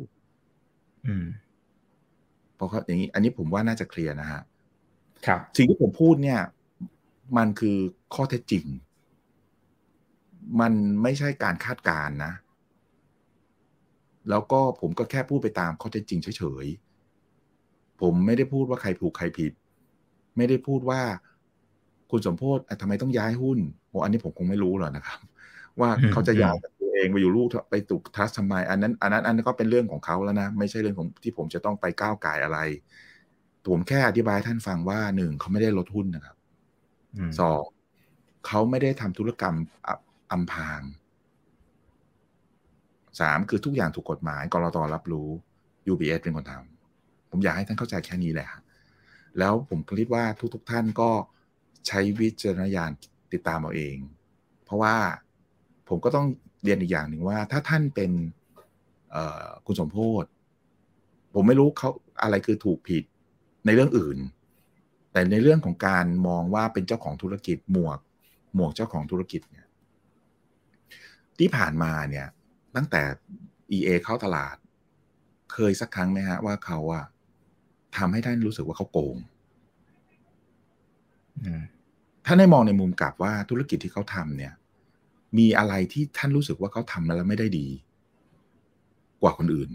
[1.06, 1.26] อืม
[2.56, 4.40] เพราะเขาอย่างนี้ อันนี้ผมว่าน่าจะเคลียร์นะฮะ
[5.26, 6.40] ครับสิ่งที่ผมพูดเนี่ย
[7.36, 7.76] มันคือ
[8.14, 8.64] ข้อเท็จจริง
[10.60, 12.32] มันไม่ใช่การคาดการณ์นะ
[14.30, 19.52] แล้วก็ผมก็แค่พูดไปตามข้อเท็จจริงเฉยๆผมไม่ได้พูดว่าใครถูกใครผิด
[20.36, 21.00] ไม่ได้พูดว่า
[22.10, 25.20] คุณสมโพศทำไมต้องย้ายหุ้นโอ้อันนี้ผมคงไม่รู้หรอกนะครับ
[25.80, 32.58] ว่าเขาจะย้ายตัวเองไปอยู่ลูกไปตุกทัสทำไมอันนั้น อันนั้นอันนั้นก็เป็นเรื่องของเขาแล้วนะ ไม่ใช่เรื่องของที่ผมจะต้องไปก้าวไก่อะไร
[33.68, 36.36] ผมแค่อธิบายท่านฟังว่าหนึ่งเขาไม่ได้ลดหุ้นนะครับ
[37.40, 37.62] สอง
[38.46, 39.54] เขาไม่ได้ทำธุรกรรม
[40.32, 40.82] อำพาง
[43.20, 45.28] สามคือทุกอย่างถูกกฎหมายกรตรับรู้
[45.92, 48.48] UBS เป็นคนทำผมอยากให้ท่านเข้าใจแค่นี้แหละ
[49.38, 51.10] แล้วผมคิดว่าทุกๆทท่านก็
[51.86, 52.90] ใช้วิจารณญาณ
[53.32, 53.96] ติดตามเอาเอง
[54.64, 54.94] เพราะว่า
[55.88, 56.26] ผมก็ต้อง
[56.64, 58.10] เรียนอีกอย่างหนึ่งว่า ถ้าท่านเป็น
[59.66, 60.24] คุณสมโพธ
[61.34, 61.90] ผมไม่รู้เขา
[62.22, 63.04] อะไรคือถูกผิด
[63.66, 64.18] ในเรื่องอื่น
[65.12, 67.98] แต่ในเรื่องของการมองว่าเป็นเจ้าของธุรกิจหมวก
[68.54, 69.66] หมวกเจ้าของธุรกิจเนี่ย
[71.38, 72.26] ที่ผ่านมาเนี่ย
[72.76, 73.02] ตั้งแต่
[73.76, 74.56] EA เข้าตลาด
[75.52, 77.04] เคยสักครั้งไหมฮะว่าเขาอะ
[77.96, 79.16] ทำให้ท่านรู้สึกว่าเขาโกง
[82.26, 84.52] ท่านได้มองในมุมกลับว่าธุรกิจที่เขาทำเนี่ย
[85.38, 87.66] มีอะไรที่ท่านรู้สึกว่าเขาทำแล้วไม่ได้ดี
[89.22, 89.70] กว่าคนอื่น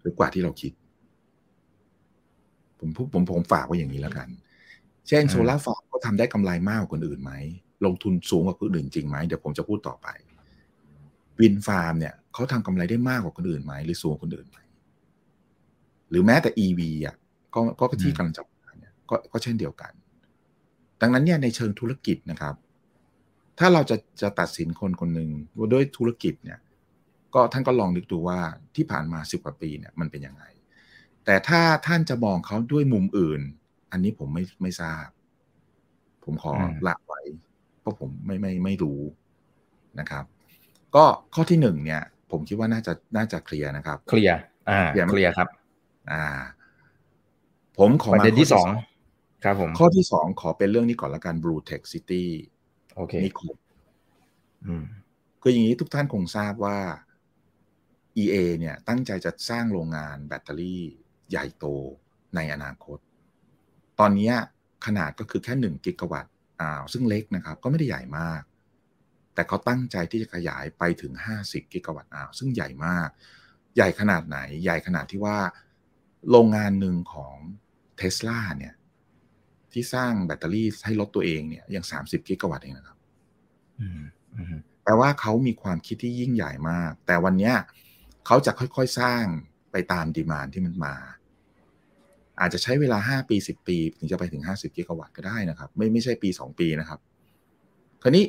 [0.00, 0.72] หรือกว่าที่เราคิด
[2.80, 4.28] ผมพูดผมผมฝากไว้อย่างนี้แล้วกัน
[5.08, 7.32] เช่นโซลาร์ฟาร์มเขาทำได้กำไรมากกว่าคนอื่นไหม
[7.84, 10.08] ลงทุนสูงกว่าคนอื่นจริงไหมเดี๋ยวผมจะพูดต่อไป
[11.40, 14.58] วินฟาร์มเนี่ยเขาทำกำไรได้มากกว่าคนอื่นไหมหรือสูงกว่าคนอื่นไหม
[16.10, 17.16] หรือแม้แต่ EV อะ
[17.54, 18.42] ก็ก็ที่กำลังจะ
[18.80, 19.92] เนี่ยก็ก็เช่นเดียวกัน
[21.02, 22.54] ดังนั้นเนี่ยในเชิงธุรกิจนะครับ
[23.58, 26.58] ถ้าเราจะจะตัดสินคนคนหนึ่งว่าด้วยธุรกิจเนี่ย
[27.34, 28.38] ก็ท่านก็ลองนึกดูว่า
[28.76, 30.44] ที่ผ่านมาสิบกว่าปีเนี่ยมันเป็นยังไง
[31.24, 33.40] แต่ถ้าท่านจะมองเขาด้วยมุมอื่น
[33.92, 35.06] อันนี้ผมไม่ไม่ทราบ
[36.24, 36.52] ผมขอ
[36.86, 37.20] ละไว้
[37.80, 39.00] เพราะผมไม่ไม่ไม่รู้
[40.00, 40.24] นะครับ
[40.94, 44.38] ก็ข้อที่หนึ่งเนี่ย ผมคิดว่าน่าจะน่าจะเคลียร์นะครับ เคลียร์
[44.70, 45.48] อ่าเคลียร์ครับ
[46.12, 46.24] อ่า
[47.78, 48.66] ผมขอมาประเด็นที่สอง
[49.44, 52.24] ครับผม ข้อที่สองขอเป็นเรื่องนี้ก่อนละกัน Blue Tech City
[52.96, 53.56] โอเคนิคม
[55.42, 56.78] คืออย่างนี้ทุกท่านคงทราบว่า
[58.22, 60.82] EA เนี่ยตั้งใจจะสร้างโรงงานแบตเตอรี่
[61.30, 61.64] ใหญ่โต
[62.34, 62.98] ในอนาคต
[64.00, 64.32] ตอนนี้
[64.86, 68.42] ขนาดก็คือแค่หนึ่งกิกะวัตต์อ้าวซึ่งเล็กนะครับ ก็ไม่ได้ใหญ่มาก
[69.34, 73.08] แต่เขาตั้งใจที่จะขยายไปถึง 50กิกะวัตต์อ้าวซึ่งใหญ่มาก
[73.76, 75.38] ใหญ่ขนาดไหน ใหญ่ขนาดที่ว่า
[76.30, 77.36] โรงงานหนึ่งของ
[77.96, 78.74] เทสลาเนี่ย
[79.74, 82.98] ที่สร้างแบตเตอรี่ให้รถตัวเองเนี่ยยังสามสิบกิกะวัตต์เองนะครับ
[84.82, 87.52] แปลว่าเขามีความคิดที่ยิ่งใหญ่มาก แต่วันนี้
[88.26, 89.24] เขาจะค่อยๆสร้าง
[89.72, 90.94] ไปตามดีมานที่มันมา
[92.40, 97.00] อาจจะใช้เวลาห้าปีสิบปี ถึงจะไปถึงห้าสิบกิกะวัตต์ก็ได้นะครับ ไม่ไม่ใช่ปีสองปีนะครับ
[98.02, 98.24] คราวนี้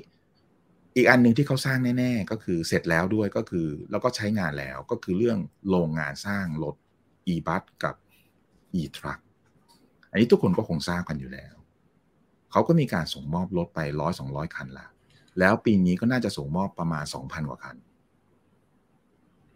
[0.95, 6.75] อีกอันหนึ่งที่เขาสร้างแน่ ๆ ก็คือเสร็จแล้วด้วยก็คือ แล้วก็ใช้งานแล้วก็คือเรื่องโรงงานสร้างรถ
[7.33, 7.95] e-bus กับ
[8.81, 9.19] e-truck
[10.13, 11.55] อันนี้ทุกคนก็คงทราบกันอยู่แล้ว
[12.51, 14.87] เขาก็มีการส่งมอบรถไปร้อยสองร้อยคันละ
[15.39, 17.75] แล้วปีนี้ก็น่าจะส่งมอบประมาณสองพันกว่าคัน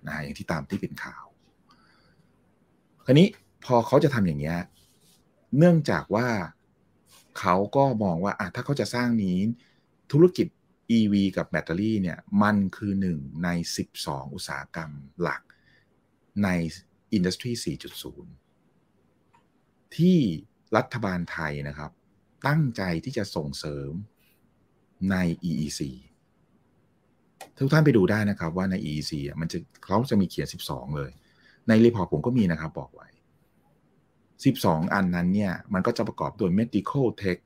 [0.07, 1.25] นะอย่างที่ตามที่เป็นข่าว
[3.05, 3.27] คราวนี้
[3.65, 4.57] พอเขาจะทำอย่างนี้ย
[5.57, 6.27] เนื่องจากว่า
[7.39, 9.37] เขาก็มองว่าอะถ้าเขาจะสร้างนี้
[10.11, 10.47] ธุรกิจ
[10.97, 13.49] EV กับแบตเตอรี่เนี่ย มันคือหนึ่งใน
[13.91, 14.91] 12 อุตสาหกรรม
[15.21, 15.41] หลัก
[16.43, 16.49] ใน
[17.13, 17.51] อินดัสทรี
[18.53, 20.19] 4.0 ที่
[20.75, 21.91] รัฐบาลไทยนะครับ
[22.47, 23.91] ตั้งใจที่จะส่งเสริม
[25.11, 25.15] ใน
[25.49, 25.81] EEC
[27.57, 31.11] ทุกท่านไปดูได้นะครับว่าใน EEC มันจะเขาจะมีเขียน 12 เลย
[31.67, 33.07] ใน report ผมก็มีนะครับบอกไว้
[34.25, 37.39] 12 อันนั้นเนี่ย มันก็จะประกอบด้วย medical tech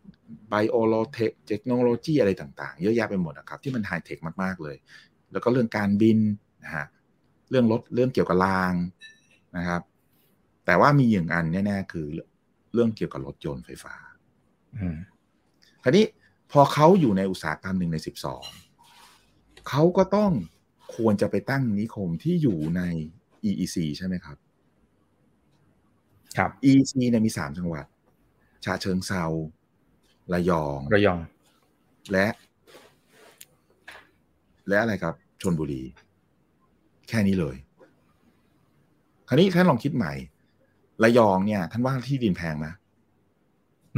[0.52, 4.78] biotech technology อะไรต่างๆ เยอะแยะไปหมดนะครับ ที่มันไฮเทคมาก ๆ เลย
[5.32, 6.20] แล้วก็เรื่องการบิน
[6.64, 6.86] นะฮะ
[7.50, 8.74] เรื่องรถเรื่องเกี่ยวกับราง
[9.58, 9.82] นะครับ
[10.66, 12.08] แต่ว่ามีอย่างอันแน่ๆคือ
[12.74, 13.96] เรื่องเกี่ยวกับรถยนต์ไฟฟ้า
[15.84, 16.06] คราวนี้
[16.52, 18.44] พอเขาอยู่ในอุตสาหกรรมหนึ่งในสิบสอง
[19.70, 20.32] เขาก็ต้อง
[20.96, 22.82] ควรจะไปตั้งนิคมที่อยู่ใน
[23.50, 24.38] EEC ใช่ไหมครับ
[26.38, 27.86] ครับ EEC เนี่ยมีสามจังหวัด
[28.66, 29.24] ชาเชิงเซา
[30.34, 31.20] ระยอง ระยอง
[32.12, 32.28] และ
[34.68, 35.82] และอะไรครับ ชนบุรี
[37.10, 37.56] แค่นี้เลย
[39.28, 40.14] คราวนี้ท่านลองคิดใหม่
[41.04, 42.68] ระยองเนี่ยท่านว่าที่ดินแพงไหม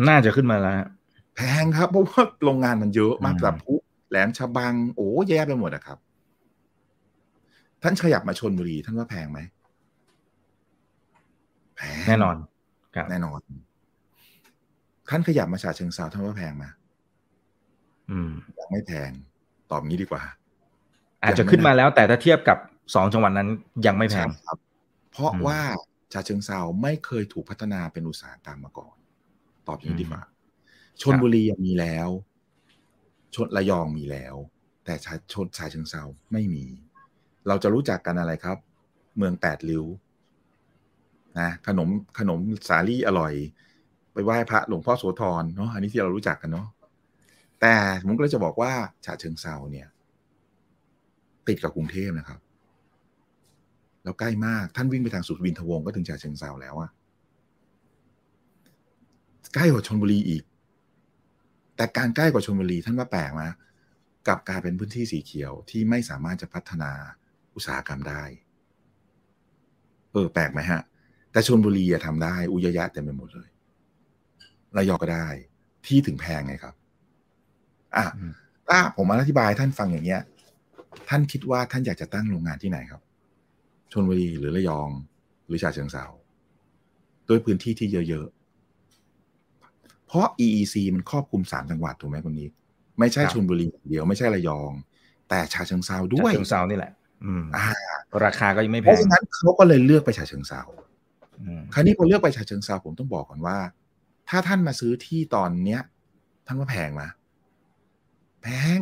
[0.08, 0.76] น่าจะขึ้นมาแล้ว
[1.36, 3.74] แพงครับ เพราะว่าโรงงานมันเยอะมากแบบพุ
[4.10, 5.98] แหลมฉบัง โอ้แย่ไปหมดอะครับ
[7.82, 9.40] ท่านขยับมาชนบุรีท่านว่าแพงไหม
[11.78, 12.36] แพงแน่นอน
[12.96, 13.40] ครับแน่นอน
[15.10, 16.66] ท่านขยับมาฉาเชิงเซาท่านว่าแพงไหม
[18.12, 19.10] อืมยังไม่แพง
[19.72, 20.22] ตอบงี้ดีกว่า
[21.24, 22.58] อาจจะขึ้นมาแล้วแต่ถ้าเทียบกับ
[22.96, 23.50] สองจังหวัดนั้น
[23.86, 24.58] ยังไม่แพงใช่ครับ
[25.12, 25.60] เพราะอืมว่า
[26.14, 28.96] ชาเชิงเซาไม่เคยถูกพัฒนาเป็นอุตสาหกรรมมาก่อน
[29.68, 30.24] ตอบอย่างนี้ดีกว่า
[31.02, 32.10] ชนบุรียังมีแล้ว
[33.36, 34.36] ชนระยองมีแล้ว
[34.86, 36.66] แต่ชาชนชาเชิงเซาไม่มี
[37.48, 38.58] เราจะรู้จักกันอะไรครับ
[39.18, 39.86] เมืองแปดริ้ว
[41.40, 43.34] นะขนมขนมสาลี่อร่อย
[44.14, 46.68] ไปไหว้พระหลวงพ่อโสธรเนาะอันนี้ที่เรารู้จักกันเนาะ
[47.62, 48.72] แต่ผมก็เลยจะบอกว่า
[49.06, 49.88] ฉะเชิงเซาเนี่ย
[51.48, 52.40] ติดกับกรุงเทพนะครับ
[54.04, 56.90] แล้วใกล้มากท่านวิ่งไปทางสุวินทวงศ์ก็ถึงฉะเชิงเซาแล้วอะ
[59.54, 60.44] ใกล้กว่าชนบุรีอีก
[61.76, 63.44] แต่การใกล้กว่าชนบุรีท่านว่าแปลกไหม
[64.28, 66.92] กลับกลายเป็นพื้นที่สีเขียวที่ไม่สามารถจะพัฒนา
[67.56, 68.24] อุตสาหกรรมได้
[70.12, 70.82] เออ แปลกไหมฮะ
[71.32, 73.50] แต่ชนบุรีอะทำได้ อุยยะเต็มไปหมดเลย
[74.78, 75.28] ระยองก็ได้
[75.86, 76.76] ที่ถึงแพงไงครับ
[77.96, 78.34] อะอืม
[78.70, 80.22] ถ้าผมมาอธิบายท่านฟังอย่างเงี้ย
[81.10, 83.02] ท่านคิดว่าท่านอยากจะตั้งโรงงานที่ไหนครับ
[83.94, 84.90] ชนบุรีหรือระยอง
[85.48, 86.06] หรือฉะเชิงเซา
[87.28, 92.48] ด้วยพื้นที่ที่เยอะๆ เพราะ EEC มันครอบคลุมสามจังหวัดถูกไหมคนนี้
[93.00, 94.72] ไม่ใช่ครับชนบุรีอย่างเดียวไม่ใช่ระยอง
[95.30, 96.92] แต่ฉะเชิงเซาด้ด้ววยยเชิงเซานี่แหละ
[97.24, 97.64] อืมอ่า
[98.26, 100.62] ราคาก็ยังไม่เพแพราะงฉะนั้นเขาก็เลยเลือกไปฉะเชิงเซา
[101.42, 103.58] อืมคราวนี้พอเลือกไปฉะเชิงเซาผมต้องบอกก่อนว่า
[104.30, 105.82] ถ้าท่านมาซื้อที่ตอนเนี้ย
[106.46, 107.04] ท่านว่าแพงไหม
[108.44, 108.82] แพง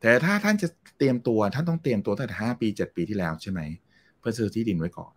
[0.00, 3.60] แต่ถ้าท่านจะเตรียมตัวท่านต้องเตรียมตัวตั้งแต่ห้าปีเจ็ดปีที่แล้วใช่ไหม
[4.18, 5.12] เพื่อซื้อที่ดินไว้ก่อน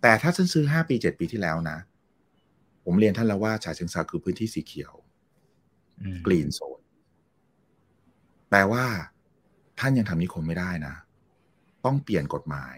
[0.00, 1.78] แต่ถ้าท่านซื้อห้าปีเจ็ดปีที่แล้วนะ
[2.84, 4.92] ผมเรียนท่านแล้วว่าฉะเชิงเซาคือพื้นที่สีเขียว
[6.00, 6.80] อืม green zone
[8.50, 8.84] แปลว่า
[9.78, 10.94] ท่านยังทำนิคมไม่ได้นะ
[11.84, 12.76] ต้องเปลี่ยนกฎหมาย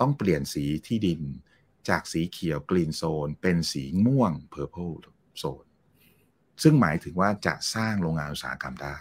[0.00, 1.20] ต้องเปลี่ยนสีที่ดิน
[1.88, 4.92] จากสีเขียว green zone เป็นสีม่วง purple
[5.38, 5.64] zone
[6.62, 8.96] ซึ่งหมายถึงว่าจะสร้างโรงงานอุตสาหกรรมได้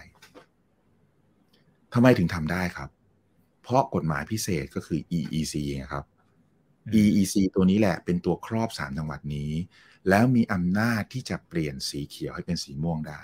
[1.93, 2.89] ทำไมถึงทำได้ครับ
[3.63, 6.05] เพราะกฎหมายพิเศษก็คือ EEC ไงครับ
[7.01, 9.51] EEC ตัวนี้แหละเป็นตัวครอบสามจังหวัดนี้
[10.09, 13.21] แล้วมีอำนาจที่จะเปลี่ยนสีเขียวให้เป็นสีม่วงได้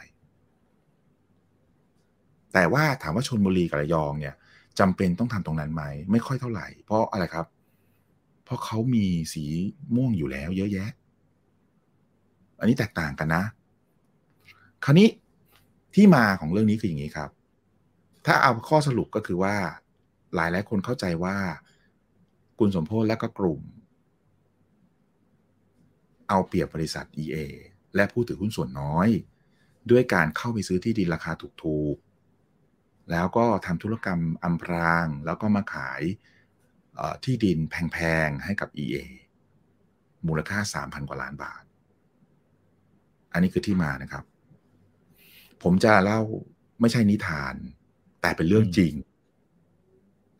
[2.53, 4.35] แต่ว่าถามว่าชนบุรีกับระยองเนี่ย
[4.79, 7.45] จำเป็นต้องทำตรงนั้นไหม ไม่ค่อยเท่าไหร่ เพราะอะไรครับ
[8.45, 9.43] เพราะเขามีสี
[9.95, 10.89] ม่วงอยู่แล้วเยอะแยะ
[12.59, 13.43] อันนี้แตกต่างกันนะ
[14.85, 15.09] คราวนี้
[15.95, 17.29] ที่มาของเรื่องนี้คืออย่างนี้ครับ
[18.25, 19.55] ถ้าเอาข้อสรุปก็คือว่า
[20.35, 21.37] หลายหลายคนเข้าใจว่า
[22.59, 23.61] คุณสมโพศและก็กลุ่ม
[26.29, 27.35] เอาเปรียบบริษัท EA
[27.95, 29.07] และผู้ถือหุ้นส่วนน้อย
[29.91, 31.31] ด้วยการเข้าไปซื้อที่ดินราคา
[31.63, 36.01] ถูกๆ แล้วก็ทำธุรกรรมอำพราง แล้วก็มาขาย
[37.23, 38.97] ที่ดินแพงๆ ให้กับ EA
[40.27, 41.63] มูลค่า 3,000 กว่าล้านบาท
[43.33, 44.23] อันนี้คือที่มานะครับ
[45.63, 46.21] ผมจะเล่า
[46.79, 47.55] ไม่ใช่นิทาน
[48.21, 48.93] แต่เป็นเรื่องจริง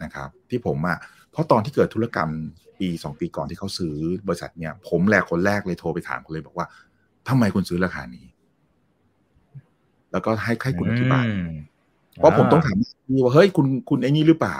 [0.03, 0.97] นะครับ ที่ผมอะ่ะ
[1.31, 2.29] เพราะตอนที่เกิดธุรกรรม
[2.79, 3.95] ปีสองปีก่อนที่เขาซื้อ
[4.27, 6.67] บริษัทเนี่ย ผมแหละคนแรกเลยโทรไปถามเขาเลยบอกว่า
[7.27, 8.25] ทำไมคุณซื้อราคานี้
[10.11, 11.25] แล้วก็ให้ให้คุณอธิบาย
[12.15, 12.75] เพราะผมต้องถาม
[13.25, 14.57] ว่าเฮ้ยคุณคุณไอ้นี่หรือเปล่า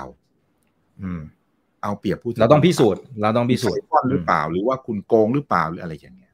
[1.02, 1.21] อืม
[1.82, 6.34] เอาเปรียบผู้เราต้องพิสูจน์เราต้องพิสูจน์หรือเปล่า หรือว่าคุณโกงหรือเปล่าหรืออะไรอย่างเงี้ย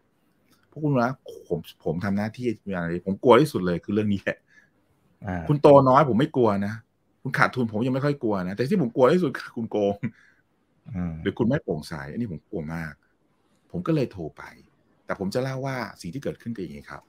[0.72, 1.14] พวกคุณนะ
[1.50, 4.38] ผมผมทำหน้าที่อะไรผมกลัวที่สุดเลยคือเรื่องนี้แหละ
[5.48, 6.74] คุณโตน้อยผมไม่กลัวนะ
[7.28, 9.96] คุณขาดทุนผมยังไม่ค่อยกลัวนะ แต่ที่ผมกลัวที่สุดคือคุณโกง
[11.22, 12.94] หรือคุณไม่โปร่งใสอันนี้ผมกลัวมาก
[13.72, 14.44] ผมก็เลยโทรไป
[15.06, 17.04] แต่ผมจะเล่าว่าสิ่งที่เกิดขึ้นเป็นอย่างนี้ครับ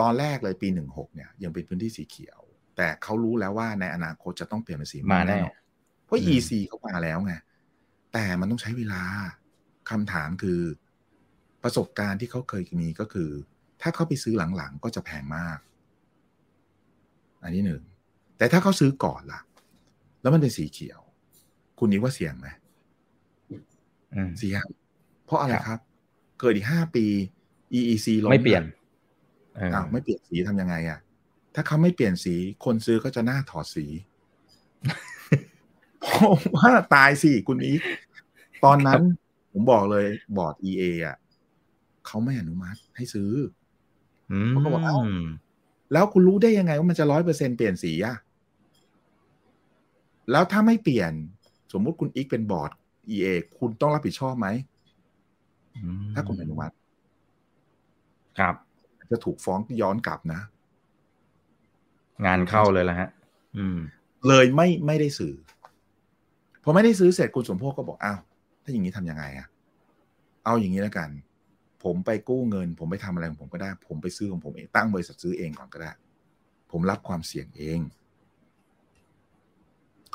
[0.00, 2.40] ตอนแรกเลยปีหนึ่งหกเนี่ย ยังเป็นพื้นที่สีเขียว
[2.76, 5.40] แต่เขารู้แล้วว่าในอนาคตจะต้องเปลี่ยนเป็นสีมาแน่
[6.04, 7.34] เพราะ EC เขามาแล้วไง
[8.12, 9.02] แต่มันต้องใช้เวลา
[9.90, 10.60] คำถามคือ
[11.62, 13.30] ประสบการณ์ที่เขาเคยมีก็คือ
[13.82, 15.58] ถ้าเขาไปซื้อหลังๆก็จะแพงมาก
[17.42, 17.82] อันนี้หนึ่ง
[18.38, 19.40] แต่ถ้าเขาซื้อก่อนล่ะ
[20.22, 21.00] แล้วมันเป็นสีเขียว
[21.78, 22.48] คุณนึกว่าเสี่ยงไหม
[24.38, 24.64] เสี่ยง
[25.24, 25.80] เพราะอะไรครับ
[26.40, 27.04] เกิดอีกห้าปี
[27.78, 28.64] EEC ลงไม่เปลี่ยน
[29.74, 30.98] อ้าวไม่เปลี่ยนสีทำยังไงอะ
[31.54, 33.86] ถ้าเขาไม่เปลี่ยนสี คนซื้อก็จะหน้าถอดสี
[36.14, 37.80] ผมว่าตายสิคุณอีก
[38.64, 39.02] ตอนนั้น
[39.52, 41.16] ผมบอกเลยบอร์ด EA อะ
[42.06, 43.32] เขาไม่อนุมัติให้ซื้อ
[44.48, 44.98] เขาก็บอกเอ้า
[45.92, 48.16] แล้วคุณรู้ได้ยังไงว่ามันจะร้อยเปอร์เซ็นเปลี่ยนสีอะ
[50.30, 51.12] แล้วถ้าไม่เปลี่ยน
[51.72, 52.70] สมมุติคุณอีกเป็นบอร์ด
[53.14, 53.26] EA
[53.58, 54.48] คุณต้องรับผิดชอบไหม
[56.14, 56.74] ถ้าคุณอนุมัติ
[58.38, 58.54] ครับ
[59.10, 60.40] จะถูกฟ้องย้อนกลับนะ
[62.26, 63.10] งานเข้าเลยแล้วฮะ
[63.56, 63.78] อืม
[64.28, 65.34] เลยไม่ไม่ได้ซื้อ
[66.64, 68.18] พอไม่ได้ซื้อเสร็จคุณสมพงก็บอกอ้าว
[68.62, 69.46] ถ้าอย่างนี้ทำยังไงอะ
[70.44, 71.10] เอาอย่างนี้แล้วกัน
[71.84, 75.90] ผมไปกู้เงิน ผมไปทำอะไรของผมก็ได้ ผมไปซื้อของผมเองตั้งบริษัทซื้อเองก่อนก็ได้
[76.70, 77.78] ผมรับความเสี่ยงเอง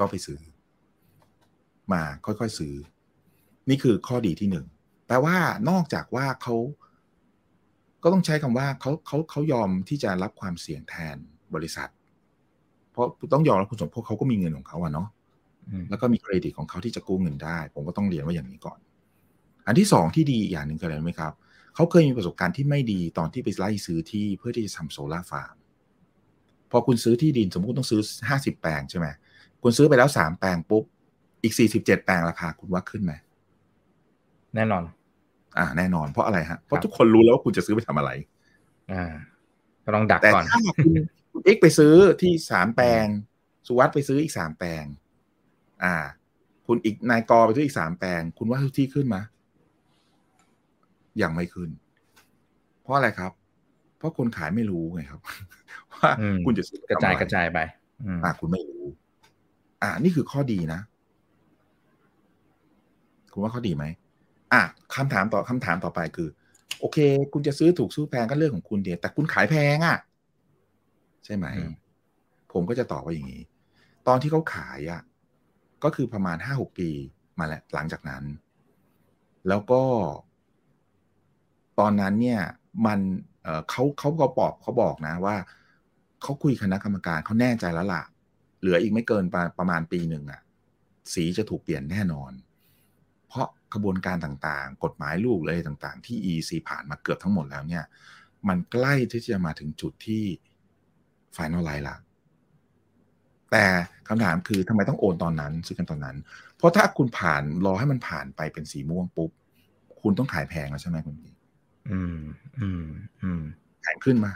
[0.01, 0.39] ก็ไปซื้อ
[1.93, 2.73] มาค่อยๆซื้อ
[3.69, 4.65] นี่คือข้อดีที่หนึ่ง
[5.07, 5.37] แปลว่า
[5.69, 6.55] นอกจากว่าเขา
[8.03, 11.15] ก็ต้องใช้คำว่าเขาเขาเขายอมที่จะรับความเสี่ยงแทน
[11.55, 11.89] บริษัท
[12.91, 15.07] เพราะต้องยอมรับคุณสมพงษ์เขาก็มีเงินของเขาอะเนาะ
[15.89, 18.79] แล้วก็มีเครดิตของเขาที่จะกู้เงินได้ ผมก็ต้องเรียนว่าอย่างนี้ก่อน
[19.67, 21.33] อันที่สองที่ดีอย่างหนึ่งคืออะไรไหมครับ
[21.75, 25.55] เขาเคยมีประสบการณ์ที่ไม่ดีตอนที่ไปไล่ซื้อที่เพื่อที่จะทำโซลาร์ฟาร์ม
[26.71, 29.07] พอคุณซื้อที่ดินสมมติต้องซื้อห้าสิบแปลงใช่ไหม
[29.63, 30.83] คุณซื้อไปแล้วสามแปลงปุ๊บ
[31.43, 33.13] อีกสี่สิบเจ็ดแปลงราคาคุณว่าขึ้นไหม
[34.55, 34.83] แน่นอน
[35.57, 38.11] อ่า แน่นอนเพราะอะไรฮะ เพราะทุกคนรู้แล้วว่าคุณจะซื้อไปทำอะไร
[38.93, 39.11] อ่า
[39.85, 40.93] ก็ต้องดักก่อนแต่ถ้าคุณ
[41.31, 43.05] คุณอีกไปซื้อที่สามแปลง
[43.67, 44.83] สุวัสด์ไปซื้ออีกสามแปลง
[45.83, 45.95] อ่า
[46.67, 49.17] คุณอีกนายกอไปซื้ออีกสามแปลง คุณว่าทุกที่ขึ้นไหม
[51.21, 51.69] ยังไม่ขึ้น
[52.81, 53.31] เพราะอะไรครับ
[53.97, 55.21] เพราะคนขายไม่รู้ไงครับ
[55.93, 56.11] ว่า
[56.45, 57.59] คุณจะซื้อกระจายกระจายไป
[58.23, 58.85] อ่าคุณไม่รู้
[59.81, 60.79] อ่า นี่คือข้อดีนะ
[63.33, 63.85] คุณว่าข้อดีไหม
[64.53, 64.61] อะ
[64.95, 66.29] คำถามต่อคำถามต่อไปคือ
[66.79, 66.97] โอเค
[67.33, 69.97] คุณจะซื้อถูกซื้อแพงก็เรื่องของคุณเดียแต่คุณขายแพงอะ่ะ
[71.25, 71.45] ใช่ไหม
[72.53, 73.43] ผมก็จะตอบว่าอย่างนี้
[74.07, 75.01] ตอนที่เขาขายอะ่ะ
[75.83, 76.89] ก็คือประมาณห้าหกปี
[77.39, 78.23] มาแล้วหลังจากนั้น
[79.47, 79.83] แล้วก็
[81.79, 82.41] ตอนนั้นเนี่ย
[82.85, 82.99] มัน
[83.43, 85.35] เเขาเขาก็บอกเขาบอกนะว่า
[86.21, 88.03] เขาคุยคณะกรรมการเขาแน่ใจแล้วล่ะ
[88.61, 90.41] เหลืออีกไม่เกินประประมาณปีหนึ่งอะ
[91.13, 92.31] สีจะถูกเปลี่ยนแน่นอน
[93.27, 97.83] เพราะกระบวนการต่างๆ กฎหมายลูกเลยต่างๆ ที่ EC ผ่านมาเกือบทั้งหมดแล้วเนี่ย
[98.47, 100.23] มันใกล้ที่จะมาถึงจุดที่
[101.35, 101.95] Final ไลน์ละ
[103.51, 103.65] แต่
[104.07, 106.17] คำถามคือทำไมต้องโอนตอนนั้นซื้อกันตอนนั้น
[106.57, 109.31] เพราะถ้าคุณผ่านรอให้มันผ่านไปเป็นสีม่วงปุ๊บ
[110.01, 111.33] คุณต้องขายแพงแล้วใช่ไหมคุณพี่
[111.89, 112.19] อืม
[112.59, 112.85] อืม
[113.23, 113.41] อืม
[113.81, 114.31] แพงขึ้นมา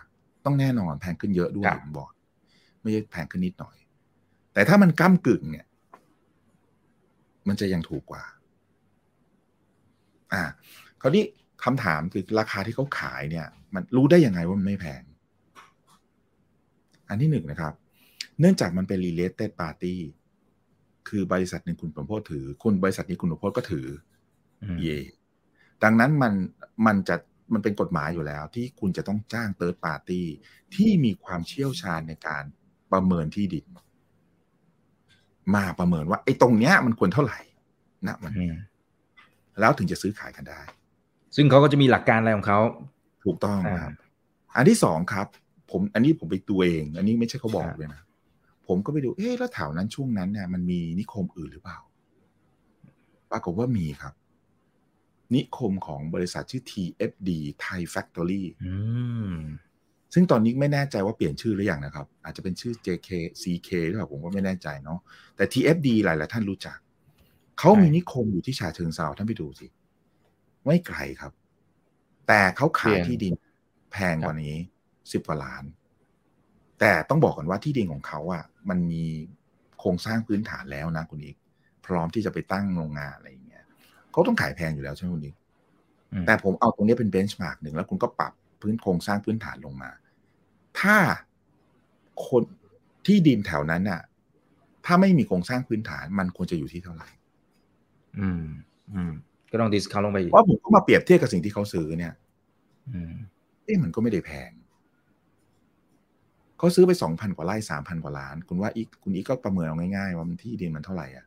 [0.46, 2.10] ต้องแน่นอนแพงขึ้นเยอะด้วยผมบอก
[2.82, 3.76] ไม่ใช่แพงขึ้นนิดหน่อย
[4.56, 5.66] แต่ถ้ามันก้ากึ่งเนี่ย
[7.48, 8.24] มันจะยังถูกกว่า
[10.34, 10.44] อ่า
[11.02, 11.24] คราวนี้
[11.64, 15.04] คำถามคือราคาที่เขาขายเนี่ย มันรู้ได้ยังไงว่ามันไม่แพง
[17.10, 17.74] อันที่หนึ่งนะครับ
[18.40, 19.96] เนื่องจากมันเป็น related party
[21.10, 23.88] คือบริษัทหนึ่งคุณประโพธถือ คุณบริษัทนี้คุณประโพธก็ถือ
[24.80, 24.88] เย
[25.84, 26.34] ดังนั้นมัน
[26.86, 27.16] มันจะ
[27.54, 30.24] มันเป็นกฎหมายอยู่แล้ว ที่คุณจะต้องจ้าง third party
[30.76, 32.44] ที่มีความเชี่ยวชาญในการ
[32.92, 33.66] ประเมินที่ดิน
[35.56, 37.40] มาประเมินว่าไอ้ตรงเนี้ยมันควรเท่าไหร่
[38.08, 38.34] นะมัน
[39.60, 40.62] แล้วถึงจะซื้อขายกันได้
[41.36, 42.60] ซึ่งเขาก็จะมีหลักการอะไรของเขา
[43.24, 43.94] ถูกต้องครับ
[44.56, 45.28] อันที่สองครับ
[45.72, 48.02] ผมอันนี้ผมไปตัวเอง อันนี้ไม่ใช่เขาบอกเลยนะ
[48.68, 51.80] ผมก็ไปดู เอ๊ะ แล้วแถวนั้นช่วงนั้นเนี่ยมันมีนิคมอื่นหรือเปล่า
[53.32, 54.14] ปรากฏว่ามีครับ
[55.36, 57.30] นิคมของบริษัทชื่อ TFD
[57.66, 58.44] Thai Factory
[60.14, 63.10] ซึ่งตอนนี้ไม่แน่ใจว่าเปลี่ยนชื่อหรืออยังนะครับ อาจจะเป็นชื่อ JK
[63.42, 65.00] CK หรือเปล่าผมก็ไม่แน่ใจเนาะ
[65.36, 66.78] แต่ TFD หลายหลายท่านรู้จัก
[67.60, 69.68] เขามีนิคมอยู่ที่ชาเชิงเซาท่านไปดูสิ
[70.66, 71.34] ไม่ไกลครับ
[72.28, 73.34] แต่เขาขายที่ดิน
[73.92, 74.56] แพงกว่านี้
[75.12, 75.64] สิบกว่าล้าน
[76.80, 79.04] แต่ต้องบอกก่อนว่าที่ดินของเขาอะ่ะ มันมี
[79.80, 81.38] โครงสร้างพื้นฐานแล้วนะคุณอิก
[81.86, 83.64] พร้อมที่จะไปตั้งโรงงานอะไรอย่างเงี้ย
[84.12, 85.36] เขาต้องขายแพงอยู่แล้วใช่ไหมคุณอิก
[86.26, 88.34] แต่ผมเอาตรงนี้เป็น benchmark หนึ่งแล้วคุณก็ปรับ
[88.66, 89.92] พื้นโครงสร้างพื้นฐานลงมา
[90.80, 90.98] ถ้า
[92.28, 92.44] คน
[93.06, 94.02] ที่ดินแถวนั้นน่ะ
[94.86, 97.10] ถ้าไม่มีโครงสร้างพื้นฐานมันควรจะอยู่ที่เท่าไหร่
[98.20, 98.44] อืม
[98.94, 99.12] อืม
[99.52, 102.14] ก็ต้อง discount ลงไปเพราะผมก็มาเปรียบเทียบกับสิ่งที่เขาซื้อเนี่ย
[102.92, 103.14] อืม
[103.64, 104.52] เอ๊ะมันก็ไม่ได้แพง
[106.58, 111.26] เขาซื้อไปสองพันกว่าไร่สามพันกว่าล้าน คุณว่าอีกคุณอีกก็ประเมินเอาง่ายๆว่ามันที่ดินมันเท่าไหร่อะ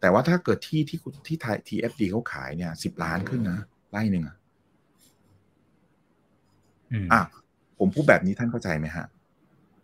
[0.00, 3.58] แต่ว่าถ้าเกิดที่ที่ที่ไทยทีเอฟดีเขาขายเนี่ยสิบล้านขึ้นนะ
[3.90, 4.36] ไร่หนึ่งอะ
[7.12, 7.20] อะ
[7.78, 9.06] ผมพูดแบบนี้ท่านเข้าใจไหมฮะ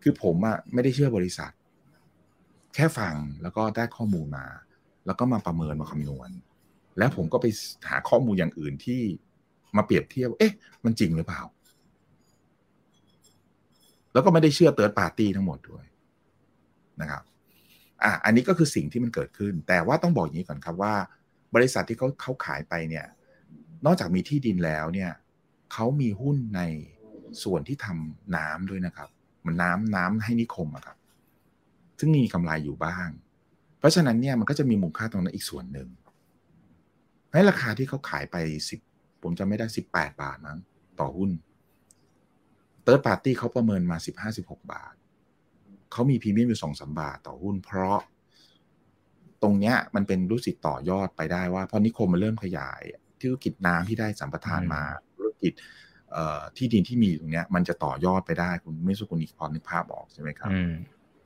[0.02, 1.50] คือผมอะไม่ได้เชื่อบริษัท
[2.74, 4.46] แค่ฟังแล้วก็ได้ข้อมูลมา
[5.06, 6.30] แล้วก็มาประเมินมาคำนวณ
[6.98, 7.46] แล้วผมก็ไป
[7.88, 9.00] หาข้อมูลอย่างอื่นที่
[9.76, 10.52] มาเปรียบเทียบ เอ๊ะ
[10.84, 11.42] มันจริงหรือเปล่า
[14.12, 15.84] แล้วก็ไม่ได้เชื่อเติร์ดปาร์ตี้ทั้งหมดด้วย
[17.00, 17.22] นะครับ
[18.02, 20.94] อะอันนี้ก็คือสิ่งที่มันเกิดขึ้น แต่ว่าต้องบอกอย่างนี้ก่อนครับว่า
[21.54, 23.06] บริษัทที่เขาเขาขายไปเนี่ย
[23.86, 25.10] นอกจากมีที่ดินแล้วเนี่ย
[25.72, 26.60] เขามีหุ้นใน
[27.42, 29.08] ส่วนที่ทำน้ำด้วยนะครับ
[29.46, 30.96] มันน้ำน้ำให้นิคมอะครับ
[31.98, 33.08] ซึ่งมีกำไรอยู่บ้าง
[33.78, 35.88] เพราะฉะนั้นเนี่ยมันก็จะมีมูลค่าตรงนั้นอีกส่วนหนึ่ง
[37.32, 38.36] ให้ราคาที่เขาขายไป
[38.68, 38.80] สิบ
[39.22, 40.58] ผมจะไม่ได้สิบแปดบาทมั้ง
[41.00, 41.30] ต่อหุ้น
[42.82, 44.94] เติร์ดปาร์ตี้เขาประเมินมาสิบห้าสิบหกบาท
[45.92, 47.98] เขามีพรีเมียมอยู่สองสาบาทต่อหุ้น เพราะ
[49.42, 52.82] ตรงเนี้ยมันเป็นรู้สึกต่อยอดไปได้ว่าพอนิคมมันเริ่มขยาย
[53.20, 54.82] ธุรกิจน้ำที่ได้สัมปทานมา
[55.16, 55.52] ธุรกิจ
[56.56, 60.50] ที่ดินที่มีตรงเนี้ยมันจะต่อยอดไปได้คุณไม่สุกุนิพรนึกภาพออกใช่ไหมครับ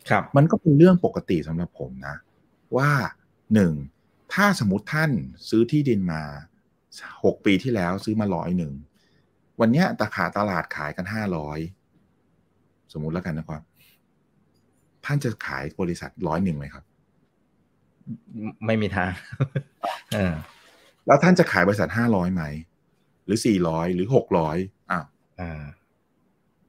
[0.08, 2.16] ครับ มันก็เป็นเรื่องปกติสำหรับผมนะ
[2.76, 2.90] ว่า
[3.54, 3.72] หนึ่ง
[4.34, 5.10] ถ้าสมมติท่าน
[5.48, 6.22] ซื้อที่ดินมา
[7.24, 8.72] หกปีที่แล้วซื้อมาร้อยหนึ่ง
[9.60, 11.58] วันนี้ตาขาตลาดขายกันห้าร้อย
[12.92, 13.62] สมมุติแล้วกันนะครับ
[15.04, 16.84] ท่านจะขายบริษัทร้อยหนึ่งไหมครับ
[18.66, 19.10] ไม่มีทาง
[21.06, 22.42] แล้วท่านจะขายบริษัทห้าร้อยไหม
[23.26, 24.56] หรือสี่ร้อยหรือหกร้อย
[24.90, 25.04] อ้าว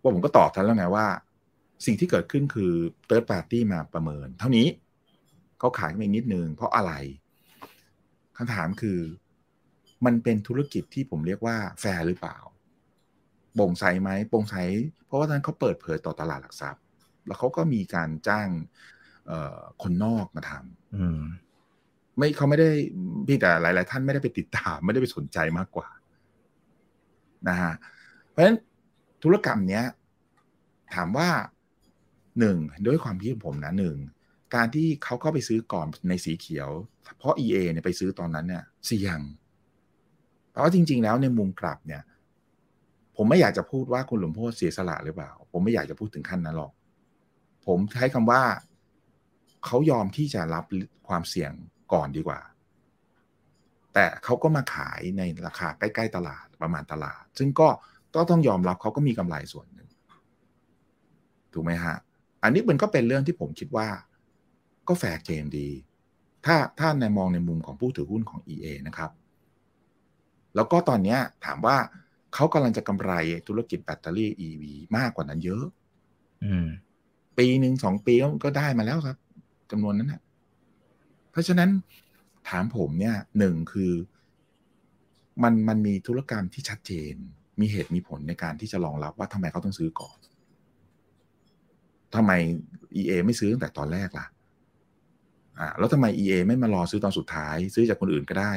[0.01, 1.07] ว่าผมก็ตอบท่านแล้วไงว่า
[1.85, 2.73] สิ่งที่เกิดขึ้นคือ
[3.05, 4.67] เติร์ดปาร์ตี้มาประเมิน เท่านี้
[5.59, 6.93] เขาขายไปนิดนึงเพราะอะไร
[8.37, 8.99] คำถามคือ
[10.05, 12.37] มันเป็นธุรกิจที่ผมเรียกว่าแฟร์หรือเปล่า
[13.55, 14.55] โปร่งใสไหมโปร่งใส
[15.05, 16.83] เพราะว่าท่านเขาเปิดเผยต่อตลาดหลักทรัพย์
[17.27, 18.49] แล้วเขาก็มีการจ้าง
[19.81, 22.69] คนนอกมาทำไม่เขาไม่ได้
[23.27, 25.87] พี่แต่หลาย ๆ ท่านไม่ได้ไปติดตาม ไม่ได้ไปสนใจมากกว่า
[27.49, 27.73] นะฮะ
[28.29, 28.57] เพราะฉะนั้น
[29.23, 29.83] ธุรกรรมเนี้ย
[30.93, 31.29] ถามว่า
[32.39, 33.97] หนึ่งด้วยความคิดของผมนะหนึ่ง
[34.55, 36.69] การที่เขาเข้าไปซื้อก่อนในสีเขียว
[37.17, 39.19] เพราะ EA เนี่ยไปซื้อตอนนั้นเนี่ยเสี่ยง
[40.49, 42.03] เพราะว่าจริง ๆ แล้วในมุมกลับเนี่ย
[43.15, 46.71] ผมไม่อยากจะพูดว่าคุณหลวงพ่อเสียสละหรือเปล่า ผมไม่อยากจะพูดถึงขั้นนั้นหรอก
[47.65, 48.41] ผมใช้คำว่า
[49.65, 50.63] เขายอมที่จะรับ
[51.07, 51.51] ความเสี่ยง
[51.93, 52.39] ก่อนดีกว่า
[53.93, 57.69] แต่เขาก็มาขายในราคาใกล้ๆตลาดประมาณตลาด ซึ่งก็
[58.15, 59.89] ก็ต้องยอมรับเขาก็มีกำไรส่วนหนึ่ง
[61.53, 61.95] ถูกไหมฮะ
[62.43, 63.87] อันนี้มันก็เป็นเรื่องที่ผมคิดว่า
[64.87, 65.69] ก็แฟร์เกมดี
[66.45, 69.11] ถ้าถ้าในมองในมุมของผู้ถือหุ้นของ EA นะครับ
[70.55, 71.77] แล้วก็ตอนนี้ถามว่า
[72.33, 73.11] เขากำลังจะกำไร
[73.47, 74.63] ธุรกิจแบตเตอรี่ EV
[74.97, 75.65] มากกว่านั้นเยอะ
[77.37, 79.17] ปีหนึ่งสองปีก็ได้มาแล้วครับ
[79.71, 80.21] จำนวนนั้นนะ
[81.31, 81.69] เพราะฉะนั้น
[82.49, 83.93] ถามผมเนี่ยหนึ่งคือ
[85.43, 87.13] มันมันมีธุรกรรมที่ชัดเจน
[87.59, 90.17] มีเหตุมีผลในการที่จะรองรับว่าทำไมเขาต้องซื้อก่อน
[92.15, 92.31] ทำไม
[92.95, 94.25] EA ไม่ซื้อตั้งแต่ตอนแรกล่ะ
[95.59, 98.53] อ่าแล้วทำไม EA ไม่มารอซื้อตอนสุดท้าย ซื้อจากคนอื่นก็ได้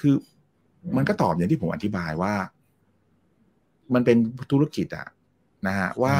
[0.00, 0.14] คือ
[0.96, 2.34] มันก็ตอบอย่างที่ผมอธิบายว่า
[3.94, 4.16] มันเป็น
[4.52, 5.06] ธุรกิจอะ
[5.66, 6.16] นะฮะว่า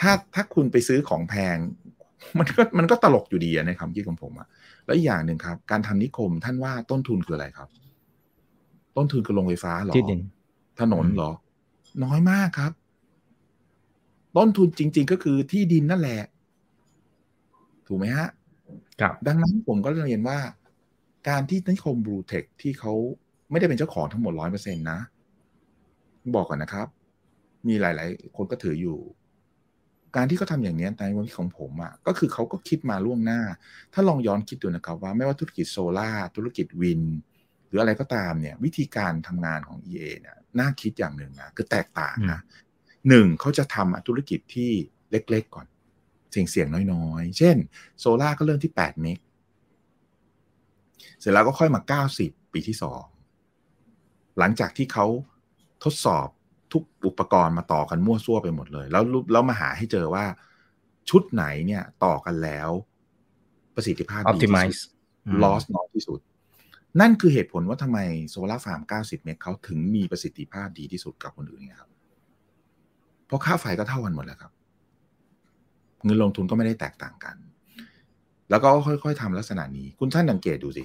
[0.00, 1.56] ถ้าถ้าคุณไปซื้อของแพง
[2.38, 4.48] มันก็มันก็ตลกอยู่ดีในความคิดของผมอะ
[4.84, 7.68] แล้วอีกอย่างหนึ่งครับ การทำนิคมท่านว่าต้นทุนคืออะไรครับ
[8.96, 9.94] ต้นทุนคือโรงไฟฟ้าหรอ
[10.80, 11.32] ถนนหรอ
[12.04, 12.72] น้อยมากครับ
[14.36, 16.22] ต้นทุนจริง ๆ ก็คือที่ดินนั่นแหละ
[17.86, 18.28] ถูกไหมฮะ
[19.00, 20.38] ครับดังนั้นผมก็เรียนว่า
[21.28, 22.92] การที่นิคมบลูเทคที่เขา
[23.50, 24.98] ไม่ได้เป็นเจ้าของทั้งหมดร้อยเปอร์เซ็นต์นะ
[26.34, 26.86] บอกก่อนนะครับ
[27.68, 28.98] มีหลาย ๆ คนก็ถืออยู่
[30.16, 33.40] การที่เขาทาอย่างนี้ในวันที่ของผมอะ่ะก็คือเขาก็คิดมาล่วงหน้า
[33.92, 37.02] ถ้าลองย้อนคิดดูนะครับว่าไม่ว่าธุรกิจโซลา่าธุรกิจวิน
[37.66, 42.40] หรืออะไรก็ตามเนี่ย วิธีการทำงานของ EA เนี่ยน่าคิดอย่างหนึ่งนะคือแตกต่างนะ
[43.08, 44.70] หนึ่งเขาจะทำธุรกิจที่
[45.10, 45.66] เล็กๆก่อน
[46.30, 47.56] เสี่ยงเสี่ยงน้อยๆ เช่น
[47.98, 49.18] โซล่าก็เริ่มที่8เมก
[51.20, 52.76] เสร็จแล้วก็ค่อยมา 90 ปีที่
[53.56, 55.06] 2 หลังจากที่เขา
[55.84, 56.28] ทดสอบ
[56.72, 59.02] ทุกอุปกรณ์มาต่อกันมั่วซั่วไปหมดเลย แล้ว
[59.32, 60.24] แล้วมาหาให้เจอว่า
[61.10, 62.70] ชุดไหนเนี่ยต่อกันแล้ว
[63.74, 64.90] ประสิทธิภาพดีที่สุด
[65.42, 66.20] loss น้อยที่สุด
[67.00, 67.98] นั่นคือเหตุผลว่าทำไม
[68.30, 71.90] โซลาร์ฟาร์ม 90 เมกเขาถึงมีประสิทธิภาพดีที่สุดกับคนอื่นครับ
[73.26, 74.52] เพราะค่าไฟก็เท่ากันหมดแล้วครับ
[76.04, 77.36] เงินลงทุนก็ไม่ได้แตกต่างกัน
[78.50, 80.84] แล้วก็ค่อยๆทำลักษณะนี้ คุณท่านสังเกตดูสิ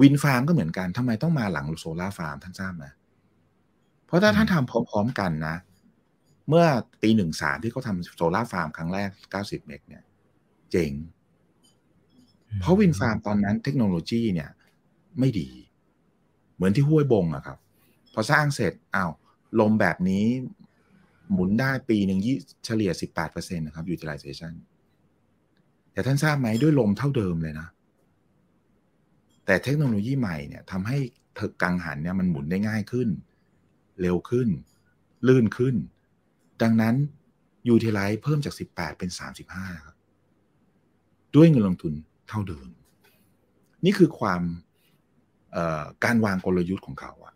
[0.00, 5.56] wind farm ก็เหมือนกันทำไมต้องมาหลังโซลาร์ฟาร์มท่านทราบไหมเพราะถ้าท่านทำพร้อมๆกันนะ
[6.48, 6.66] เมื่อ
[7.02, 10.02] ปีหนึ่งสามที่เขาทำโซลาร์ฟาร์มครั้งแรก90เมกเนี่ย
[10.70, 10.92] เจ๋ง
[12.60, 14.50] เพราะ wind farm ตอนนั้นเทคโนโลยีเนี่ย
[15.18, 15.48] ไม่ดี
[16.54, 17.58] เหมือนที่ห้วยบงอะครับ
[18.14, 19.12] พอสร้างเสร็จอ้าว
[19.60, 20.24] ลมแบบนี้
[21.32, 22.92] หมุนได้ปีหนึ่ง yield เฉลี่ย
[23.24, 24.52] 18%นะครับ utilization
[25.92, 27.68] แต่ท่านทราบไหมด้วยลมเท่าเดิมเลยนะ
[29.46, 30.98] แต่เทคโนโลยีใหม่เนี่ยทำให้
[31.34, 33.08] เถกกังหันเนี่ยมันหมุนได้ง่ายขึ้น
[34.00, 34.48] เร็วขึ้น
[35.28, 35.74] ลื่นขึ้น
[36.62, 36.94] ดังนั้น
[37.68, 39.10] ยูทิไลท์เพิ่มจาก 18 เป็น
[39.48, 39.96] 35 ครับ
[41.36, 41.94] ด้วยเงินลงทุน
[42.28, 42.68] เท่าเดิม
[43.84, 44.42] นี่คือความ
[46.04, 47.34] การวางกลยุทธ์ของเขาอะ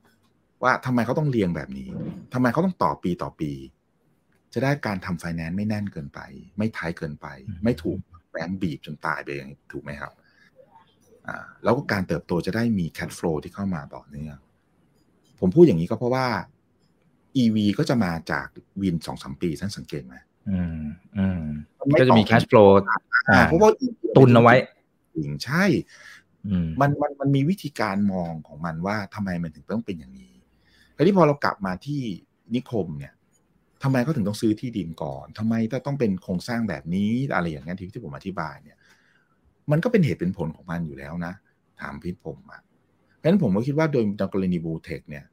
[0.62, 1.88] ว่าทำไมเขาต้องเรียงแบบนี้
[2.32, 3.52] ทำไมเขาต้องต่อปีต่อปี
[4.52, 6.20] จะได้การทำไฟแนนซ์ไม่แน่นเกินไป
[6.58, 7.26] ไม่ท้ายเกินไป
[7.64, 7.98] ไม่ถูก
[8.30, 10.12] แบงก์บีบจนตายไปอย่างถูกไหมครับ
[11.26, 14.36] อ่าแล้วก็การเติบโตจะได้มีแคดฟลูที่เข้ามาต่อเนื่อง
[15.40, 16.26] ผมพูดอย่างนี้ก็เพราะว่า
[17.42, 18.46] EV ก็จะมาจาก
[18.82, 20.14] วินสองสามปีท่านสังเกตไหม
[20.50, 20.80] อืม
[21.16, 21.42] อืม
[22.00, 22.64] ก็จะมีแคชฟลู
[23.46, 23.70] เพราะว่า
[24.16, 24.54] ตุนเอาไว้
[25.16, 25.64] ถึงใช่
[26.80, 30.34] มันมันมันมีวิธีการมองของมันว่าทำไมมันถึงต้องเป็นอย่างนี้
[30.94, 32.00] แต่ที่พอเรากลับมาที่
[32.54, 33.12] นิคมเนี่ย
[33.82, 35.54] ทำไมเขาถึงต้องซื้อที่ดินก่อนทำไม
[35.86, 38.76] ต้องเป็นโครงสร้างแบบนี้อะไรอย่างนี้ที่ที่ผมอธิบายเนี่ย
[39.70, 41.34] มันก็เป็นเหตุเป็นผลของมันอยู่แล้วนะ
[41.80, 42.60] ถามพี่ผมอะ
[43.20, 45.24] เพราะฉะนั้นผมก็คิดว่าโดยในกรณีบูเทคเนี่ย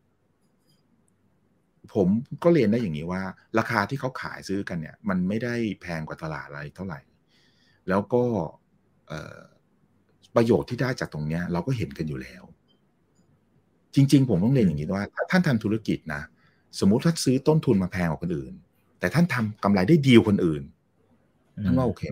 [1.93, 2.07] ผม
[2.43, 3.21] ก็เรียนได้อย่างนี้ว่า
[3.59, 6.99] ราคาที่เขาขายซื้อกันเนี่ย มันไม่ได้แพงกว่าตลาดอะไรเท่าไหร่
[7.89, 8.23] แล้วก็
[10.35, 12.43] ประโยชน์ที่ได้จากตรงนี้เราก็เห็นกันอยู่แล้ว
[13.95, 16.21] จริง ๆ ผมต้องเรียนอย่างนี้ว่าถ้าท่านทำธุรกิจนะ
[16.79, 18.53] สมมุติถ้าซื้อต้นทุนมาแพงกว่าคนอื่น
[18.99, 20.63] แต่ท่านทำกำไรได้ดีคนอื่น
[21.65, 22.03] นั่นว่าโอเค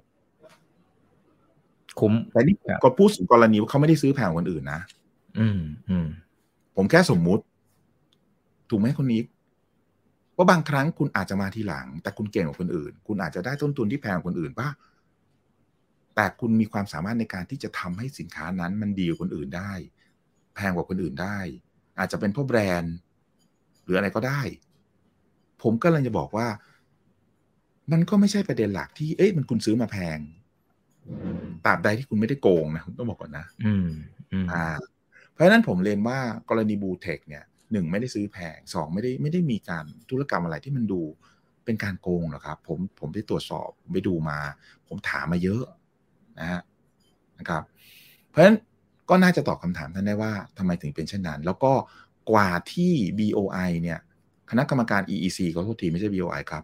[2.00, 4.82] คุ้มแต่นี่ก็พูดถึงกรณีว่าเขาไม่ได้ซื้อแพงกว่าคนอื่นนะ
[5.40, 5.60] อืม
[5.90, 6.08] อืม
[6.76, 7.44] ผมแค่สมมุติ
[8.70, 9.22] ถูกไหมคนนี้
[10.36, 14.70] ว่าบางครั้งคุณอาจจะมาทีหลัง แต่คุณเก่งกว่าคนอื่น คุณอาจจะได้ต้นทุนที่แพงกว่าคนอื่นป่ะ
[16.16, 19.72] แต่คุณมีความสามารถในการที่จะทำให้สินค้านั้น มันดีกว่าคนอื่นได้
[20.56, 21.38] แพงกว่าคนอื่นได้
[22.00, 22.96] อาจจะเป็นเพราะแบรนด์
[23.84, 24.42] หรืออะไรก็ได้
[25.62, 26.48] ผมก็เลยจะบอกว่า
[27.92, 30.20] มันก็ไม่ใช่ประเด็นหลักที่เอ๊ะมันคุณซื้อมาแพง
[31.66, 33.88] ตราบใดที่คุณไม่ได้โกงนะต้องบอกก่อนนะ อืม
[34.52, 34.66] อ่า
[35.36, 36.20] เพราะฉะนั้นผมเรียนว่า
[36.50, 41.02] กรณีบูเทคเนี่ยหนึ่งไม่ได้ซื้อแพงสองไม่ได้ไม่ได้มีการธุรกรรมอะไรที่มันดู
[41.66, 44.40] เป็นการโกงหรอกครับ ผมผมได้ตรวจสอบไปดูมา
[44.88, 45.64] ผมถามมาเยอะ
[46.40, 46.62] นะฮะ
[47.40, 47.64] นะครับ
[48.30, 48.58] เพราะฉะนั้น
[49.10, 51.74] ก็น่าจะตอบคำถามท่านได้ว่าทำไมถึงเป็นเช่นนั้น แล้วก็
[52.32, 54.00] กว่าที่ BOI เนี่ย
[54.50, 56.64] คณะกรรมการ EEC ก็ทุกทีไม่ใช่ BOI ครับ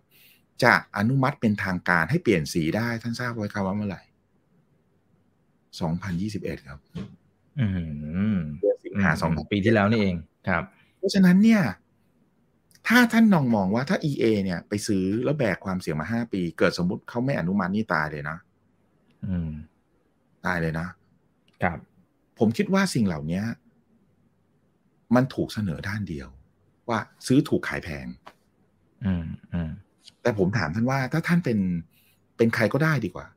[0.64, 4.02] จะอนุมัติเป็นทางการให้เปลี่ยนสีได้ท่านทราบไว้ครับว่าเมื่อไหร่
[6.60, 6.80] 2021 ครับ
[7.60, 7.68] อื
[8.34, 10.16] มเดือนสิงหาสองปีที่แล้วนี่เอง
[10.48, 10.64] ครับ
[10.98, 11.62] เพราะฉะนั้นเนี่ย
[12.88, 18.38] ถ้าท่านนองมองว่าถ้า EA เนี่ย ไปซื้อแล้วแบกความเสี่ยงมาห้าปี เกิดสมมติเขาไม่อนุมัตินี่ตายเลยนะ
[20.46, 20.88] ตายเลยนะ
[21.64, 21.78] ครับ
[22.40, 23.42] ผมคิดว่าสิ่งเหล่านี้
[25.16, 26.30] มันถูกเสนอด้านเดียว
[26.90, 28.08] ว่าซื้อถูกขายแพง
[29.06, 29.72] อืมอืม
[30.22, 31.60] แต่ผมถามท่านว่าถ้าท่านเป็น
[32.38, 33.28] เป็นใครก็ได้ดีกว่า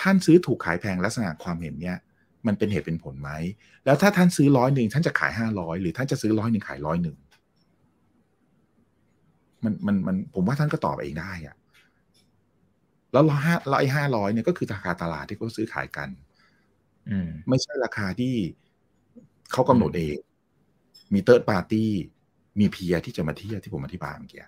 [0.00, 1.98] ท่านซื้อถูกขายแพงลักษณะความเห็นเนี้ย
[2.46, 3.30] มันเป็นเหตุเป็นผลไหม
[3.84, 7.16] แล้วถ้าท่านซื้อร้อยหนึ่งท่านจะขายห้าร้อยหรือท่านจะซื้อร้อยหนึ่งขายร้อยหนึ่ง
[9.64, 11.56] มันมันมันผมว่าท่านก็ตอบเองได้อะ
[13.12, 16.08] แล้วเราห้าเราไอ้ห้าร้อยเนี่ยก็คือราคาตลาดที่เขาซื้อขายกัน
[17.10, 18.34] อืม ไม่ใช่ราคาที่
[19.52, 20.16] เขากำหนดเอง
[21.14, 21.90] มีเติร์ดปาร์ตี้
[22.60, 24.42] มีเพียที่จะมาเทียบที่ผมอธิบายเมื่อกี้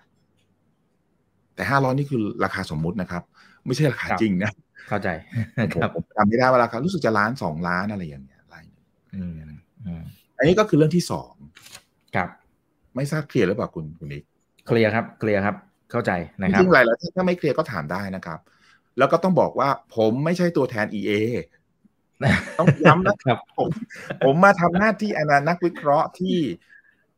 [1.55, 3.23] แต่ห้าร้อยนี่คือราคาสมมุตินะครับ
[3.65, 4.51] ไม่ใช่ราคาจริงนะ
[4.87, 5.09] เข้าใจ
[5.81, 8.55] ครับผมจำไม่ได้ว่าราคารู้สึกจะล้านสองล้านอะไรอย่างเงี้ยไร
[9.15, 9.37] อืม
[10.37, 11.33] อันนี้ก็คือเรื่องที่สอง
[12.15, 12.29] ครับ
[12.95, 14.23] ไม่ทราบเคลียร์หรือเปล่าคุณคุณนิก
[14.67, 15.55] เคลียร์ครับเคลียร์ครับ
[15.91, 16.11] เข้าใจ
[16.41, 18.39] นะครับจริงๆหลายๆท่านถ้าไม่เคลียร์ก็ถามได้นะครับ
[18.97, 21.11] แล้วก็ต้องบอกว่าผมไม่ใช่ตัวแทน EA
[22.59, 23.69] ต้องย้ำนะครับผม
[24.25, 26.37] ผมมาทำหน้าที่อนานักวิเคราะห์ที่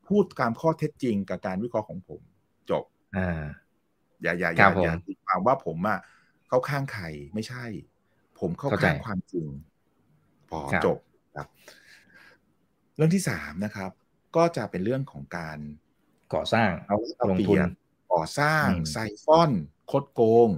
[0.07, 2.21] พูดตามข้อเท็จจริงกับการวิเคราะห์ของผม
[2.69, 2.83] จบ
[3.17, 3.43] อ่า
[4.21, 5.99] อย่าอย่าอย่าอย่าตีความว่าผมอะ
[6.49, 7.65] เข้าข้างใครไม่ใช่
[8.39, 9.47] ผมเข้าข้างความจริง
[10.49, 10.97] พอจบ
[11.35, 11.47] ครับ
[12.95, 13.91] เรื่องที่สามนะครับ
[14.35, 15.57] ก็จะเป็นเรื่องของการ
[16.33, 16.97] ก่อสร้างเอา
[17.31, 17.59] ลงทุน
[18.13, 19.51] ก่อสร้างไซฟอน
[19.91, 20.49] คดโกง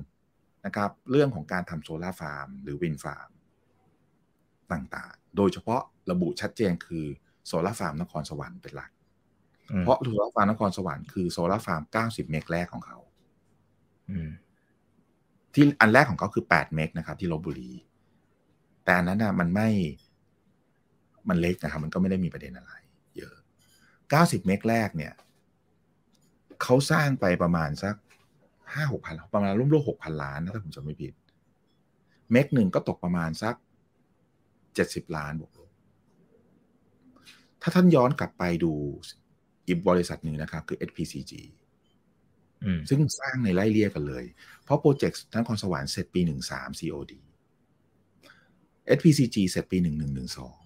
[0.66, 3.30] นะครับ เรื่องของการทำโซลาร์ฟาร์ม หรือ wind farm
[4.72, 5.82] ต่างๆ โดยเฉพาะ
[6.12, 7.06] ระบุชัดเจนคือ
[7.48, 8.92] โซลาร์ฟาร์มนครสวรรค์เป็นหลัก
[9.80, 12.98] เพราะโซลาร์ฟาร์มนครสวรรค์คือโซลาร์ฟาร์ม 90 เมกแรกของเขา
[15.54, 17.72] ที่อันแรกของเขาคือ8เมกนะครับ ที่ลพบุรี
[18.84, 19.70] แต่อันนั้นนะมันไม่
[21.30, 22.74] มันเล็กนะครับ มันก็ไม่ได้มีประเด็นอะไร
[23.18, 23.36] เยอะ
[23.92, 25.14] 90 เมกแรกเนี่ย
[26.62, 27.96] เขาสร้างไปประมาณสัก
[28.74, 31.14] ห้าหกพันประมาณร่วมๆหกพันล้านนะถ้าผมจำไม่ผิด
[32.32, 33.56] เมกหนึ่งก็ตกประมาณสัก
[34.76, 35.70] เจ็ดสิบล้านบวกลบ
[37.62, 38.74] ถ้าท่านย้อนกลับไปดู
[39.68, 41.34] อีกบริษัทหนึ่งนะครับ คือ SPCG
[42.90, 44.26] ซึ่งสร้างในไล่เลี่ยกันเลย
[44.64, 47.14] เพราะโปรเจกต์นคอนสวรรค์เสร็จปี 13 COD
[48.98, 49.78] SPCG เสร็จปี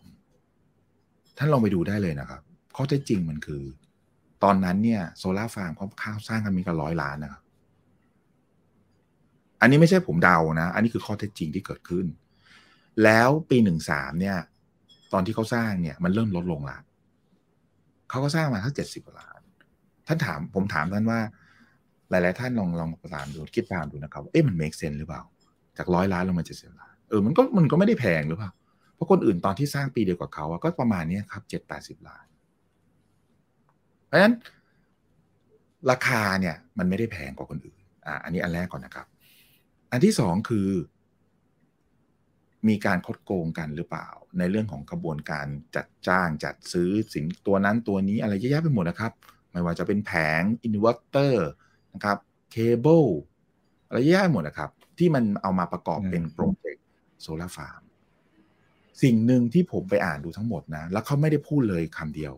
[0.06, 2.42] 1112 ท่านลองไปดูได้เลยนะครับ
[2.76, 3.64] ข้อเท็จจริงมันคือ
[4.44, 7.42] ตอนนั้นเนี่ยโซลาร์ฟาร์มเขาข้าวสร้างกันมีกันร้อยล้านนะครับ
[9.62, 12.06] อันนี้ไม่ใช่ผมเดานะ อันนี้คือข้อเท็จจริงที่เกิดขึ้น
[13.04, 14.38] แล้วปีหนึ่งสามเนี่ย
[15.14, 16.78] ตอนที่เขาสร้างเนี่ยมันเริ่มลดลงละ
[18.10, 19.42] เขาก็สร้างมาทั้งเจ็ดสิบล้าน
[20.08, 21.20] ท่านถามผมถามท่านว่า
[22.10, 25.22] หลาย ๆ ท่านลองลองตามดูคิดตามดูนะครับเอ๊ะมันเมคเซนหรือเปล่า
[25.78, 28.52] จากร้อยล้านลงมาเจ็ดสิบล้านเออมันก็มันก็ไม่ได้แพงหรือเปล่า
[28.96, 32.26] เพราะคนอื่นตอนที่สร้างปีเดียวกับเขาก็ประมาณนี้ครับเจ็ดแปดสิบล้าน
[34.06, 34.34] เพราะฉะนั้น
[35.92, 39.08] ราคาเนี่ยมันไม่ได้แพงกว่าคนอื่นอ่าอันนี้อันแรกก่อนนะครับ
[39.92, 40.70] อันที่สองคือ
[42.68, 49.12] มีการคดโกงกันหรือเปล่า ในเรื่องของกระบวนการจัดจ้างจัดซื้อสินตัวนั้นตัวนี้อะไรเยอะแยะไปหมดนะครับ
[49.52, 51.50] ไม่ว่าจะเป็นแผงอินเวอร์เตอร์
[51.96, 52.18] นะครับ
[52.52, 53.04] เคเบิล
[53.88, 56.86] อะไรเยอะแยะหมดนะครับ ที่มันเอามาประกอบเป็นโปรเจกต์
[57.22, 57.82] โซลาร์ฟาร์ม
[59.04, 62.34] สิ่งหนึ่งที่ผมไปอ่านดูทั้งหมดนะ แล้วเขาไม่ได้พูดเลยคำเดียว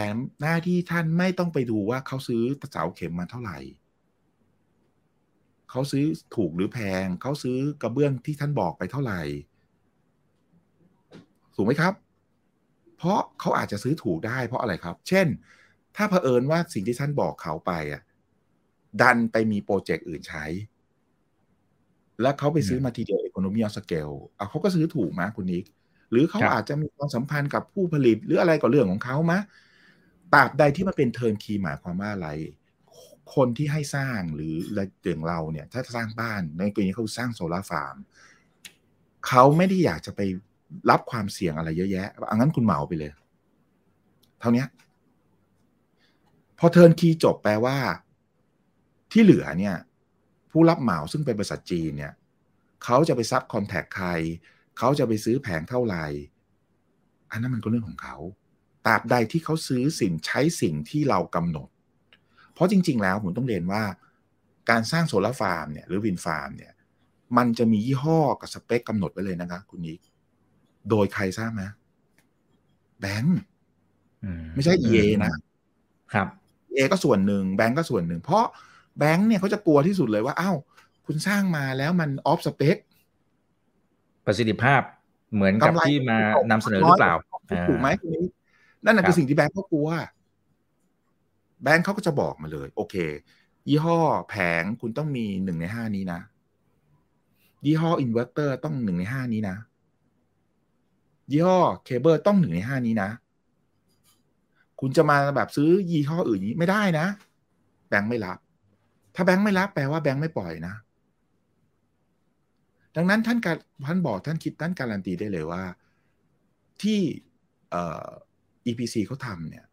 [0.40, 3.58] หน้าที่ท่านไม่ต้องไปดูว่าเขาซื้อเสาเข็มมาเท่าไหร่
[5.70, 6.04] เขาซื้อ
[6.36, 9.20] ถูกหรือแพง เขาซื้อกระเบื้องที่ท่านบอกไปเท่าไหร่
[11.54, 11.94] ถูกไหมครับ
[12.96, 15.26] เพราะเขาอาจจะซื้อถูกได้เพราะอะไรครับ เช่น
[15.96, 18.02] ถ้าเผอิญว่าสิ่งที่ท่านบอกเขาไปอะ
[19.00, 20.44] ดันไปมีโปรเจกต์อื่นใช้
[22.22, 25.64] แล้วเขาไปซื้อมาทีเดียวเอ c o n o m y of scale เอาเขาก็ซื้อถูกมาคุณนิก
[26.10, 29.40] หรือเขาอาจจะมีความสัมพันธ์กับผู้ผลิต หรืออะไรก็เรื่องของเขามะ
[30.34, 32.28] ตราบใดที่มันเป็นเทิร์นคีหมายความว่าอะไร
[33.34, 34.76] คนที่ให้สร้างหรืออ
[35.06, 37.96] ย่างเราเนี่ย ถ้าสร้างบ้านในกรณีเขาสร้างโซลาร์ฟาร์ม
[39.28, 40.20] เขาไม่ได้อยากจะไป
[40.90, 43.10] รับความเสี่ยงอะไรเยอะแยะอังั้นคุณเหมาไปเลย
[44.40, 44.64] เท่านี้
[46.58, 47.76] พอเทิร์นคีจบแปลว่า
[49.12, 49.76] ที่เหลือเนี่ย
[50.50, 52.12] ผู้รับเหมาซึ่งเป็นบริษัทจีนเนี่ย
[52.84, 54.08] เขาจะไป subcontract ใคร
[54.78, 56.04] เขาจะไปซื้อแผงเท่าไหร่
[57.30, 58.16] อันนั้นมันก็เรื่องของเขา
[58.86, 61.68] ตราบใดที่เขาซื้อสิ่งใช้สิ่งที่เรากำหนด
[62.54, 63.82] เพราะจริง ๆ แล้วผมต้องเรียนว่า
[64.70, 66.72] การสร้างโซลาร์ฟาร์มเนี่ยหรือ wind farm เนี่ย
[67.36, 70.00] มันจะมียี่ห้อกับสเปคกำหนดไว้เลยนะครับคุณอิก
[70.90, 71.62] โดยใครทราบไหม
[73.00, 73.38] แบงค์
[74.54, 74.88] ไม่ใช่ EA
[75.24, 75.34] นะ
[76.12, 76.28] ครับ
[76.74, 78.44] EA ก็ส่วนหนึ่งแบงก์ก็ส่วนหนึ่ง เพราะ
[78.98, 80.56] แบงก์เนี่ยเขาจะกลัวที่สุดเลยว่า อ้าว
[81.06, 82.76] คุณสร้างมาแล้วมัน off spec
[84.26, 84.82] ประสิทธิภาพ
[85.34, 86.18] เหมือนกับที่มา
[86.50, 87.14] นำเสนอหรือเปล่า
[87.68, 88.24] ถูกไหมคุณนี้
[88.84, 89.88] นั่นคือสิ่งที่แบงก์เขากลัว
[91.62, 92.94] แบงก์เขาก็จะบอกมาเลย โอเค
[93.68, 93.98] ยี่ห้อ
[94.30, 96.20] แผงคุณต้องมีหนึ่งในห้านี้นะ
[97.66, 99.56] ยี่ห้ออินเวอร์เตอร์ต้องหนึ่งในห้านี้นะ
[101.30, 103.10] ยี่ห้อเคเบิลต้องหนึ่งในห้านี้นะ
[104.80, 107.06] คุณจะมาแบบซื้อยี่ห้ออื่นนี้ไม่ได้นะ
[107.88, 108.38] แบงค์ไม่รับ
[109.14, 110.74] ถ้าแบงค์ไม่รับแปลว่าแบงค์ไม่ปล่อยนะ
[112.96, 113.56] ดังนั้นท่านการ
[113.86, 115.62] ท่านบอกท่านคิดท่านการันตีได้เลยว่า
[116.82, 117.00] ที่
[117.70, 118.08] เอ่อ
[118.66, 119.64] EPC เขาทำเนี่ย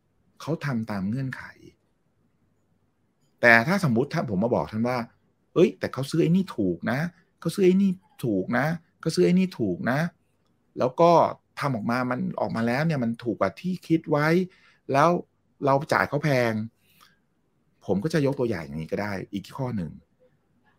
[0.41, 1.43] เขาทำตามเงื่อนไข
[3.41, 4.97] แต่ถ้าสมมุติถ้าผมมาบอกท่านว่า
[5.53, 6.99] เอ้ย แต่เขาซื้อไอ้นี่ถูกนะ
[7.39, 7.91] เขาซื้อไอ้นี่
[8.25, 8.65] ถูกนะ
[9.01, 9.99] เขาซื้อไอ้นี่ถูกนะ
[10.79, 11.11] แล้วก็
[11.59, 14.27] ทำออกมามันออกมาแล้วเนี่ยมันถูกกว่าที่คิดไว้
[14.93, 15.09] แล้ว
[15.65, 16.53] เราจ่ายเขาแพง
[17.85, 19.91] ผมก็จะยกตัวอย่างอย่างนี้ก็ได้ อีกข้อหนึ่ง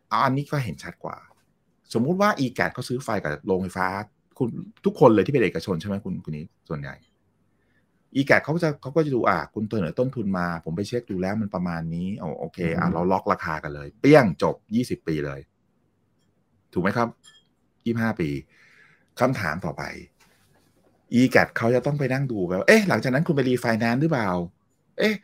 [0.08, 1.16] เอาอันนี้ก็เห็นชัดกว่า
[1.94, 3.88] สมมุติว่า e g a t เขาซื้อไฟกับโรงไฟฟ้า
[4.38, 4.48] คุณ
[4.84, 6.94] ทุกคนเลยที่เป็นเอกชนใช่ไหมคุณคุณนี้ส่วนใหญ่
[8.20, 15.40] e g a t เขาก็จะเขาก็จะดูอะคุณเสนอต้นทุนมา ผมไปเช็คดูแล้วมันประมาณนี้โอโอเคอะเราล็อกราคากันเลย เปี้ยงจบยี่สิบปีเลย
[16.72, 17.08] ถูกไหมครับ
[17.84, 18.28] ยี่ห้าปี
[19.20, 19.82] คำถามต่อไป
[21.20, 24.28] e g a t เขาจะต้องไปนั่งดูแบบเอ๊ะหลังจากนั้นคุณไปรีไฟแนนซ์หรือเปล่า
[24.98, 25.14] เอ๊ะ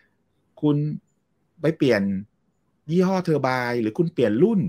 [0.62, 0.76] คุณ
[1.60, 2.02] ไปเปลี่ยน
[2.90, 4.60] ยี่ห้อ turbine หรือคุณเปลี่ยนรุ่น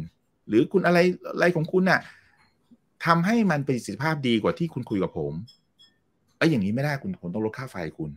[0.47, 0.99] หรือคุณอะไร
[1.33, 1.99] อะไรของคุณน่ะ
[3.05, 5.33] ทำให้มันประสิทธิภาพดีกว่าที่คุณคุยกับผม
[6.37, 8.11] ไอ้อย่างนี้ไม่ได้คุณผมต้องลดค่าไฟคุณ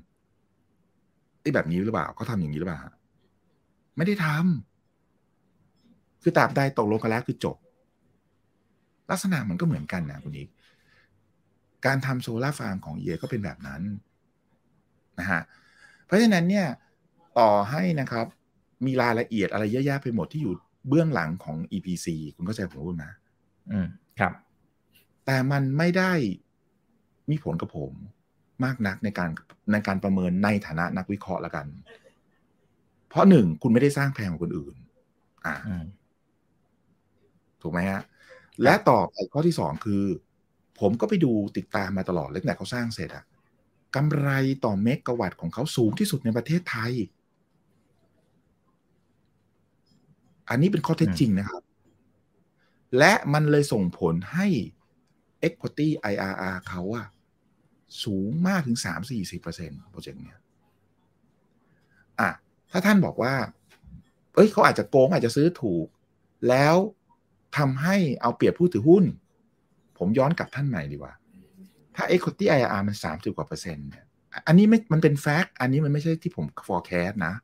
[1.40, 2.80] ไอ้แบบนี้หรือเปล่าเขาทำอย่างนี้หรือเปล่า
[3.96, 7.56] ไม่ได้ทำคือตาบใดตกลงกันแล้วคือจบ
[9.10, 10.48] ลักษณะมันก็เหมือนกันนะคุณอีก
[11.86, 13.82] การทำโซลาร์ฟาร์มของเอก็เป็นแบบนั้น
[15.18, 15.40] นะฮะ
[16.06, 16.66] เพราะฉะนั้นเนี่ย
[17.38, 18.26] ต่อให้นะครับ
[18.86, 20.54] มีรายละเอียดอะไรเยอะแยะไปหมดที่อยู่
[20.88, 22.06] เบื้องหลังของ EPC
[22.36, 23.12] คุณเข้าใจผมพูดนะ
[23.70, 23.86] อืม
[24.20, 24.32] ครับ
[25.26, 26.12] แต่มันไม่ได้
[27.30, 27.92] มีผลกับผม
[28.64, 29.30] มากนักในการ
[29.72, 31.66] ในการประเมินในฐานะนักวิเคราะห์ละกัน
[33.08, 34.74] เพราะหนึ่งคุณไม่ได้สร้างแพงกว่าคนอื่น
[35.46, 35.84] อ่าอืม
[37.62, 38.02] ถูกไหมฮะ
[38.62, 40.02] และต่อไปข้อที่สองคือ
[40.80, 43.24] ผมก็ไปดูติดตามมาตลอดตั้งแต่เขาสร้างเสร็จอะ
[43.96, 44.28] กำไร
[44.64, 46.92] ต่อเมกะวัตต์ของเขาสูงที่สุดในประเทศไทย
[50.48, 51.62] อันนี้เป็นข้อเท็จจริงนะครับ
[52.98, 54.46] และมันเลยส่งผลให้
[55.46, 57.06] Equity IRR เขาอะ
[58.04, 58.78] สูงมากถึง
[59.34, 60.40] 3-40%โปรเจกต์เนี้ย
[62.20, 62.30] อะ
[62.70, 63.34] ถ้าท่านบอกว่า
[64.34, 65.86] เอ้ยเขาอาจจะโกงอาจจะซื้อถูก
[66.48, 66.76] แล้ว
[67.56, 69.04] ทำให้เอาเปรียบผู้ถือหุ้น
[70.00, 71.14] ผมย้อนกลับท่านใหม่ดีกว่า
[71.96, 74.04] ถ้า Equity IRR มัน 30 กว่าเปอร์เซ็นต์เนี่ย
[74.46, 77.34] อันนี้ไม่มันเป็นแฟกต์อันนี้มันไม่ใช่ที่ผม forecast นะ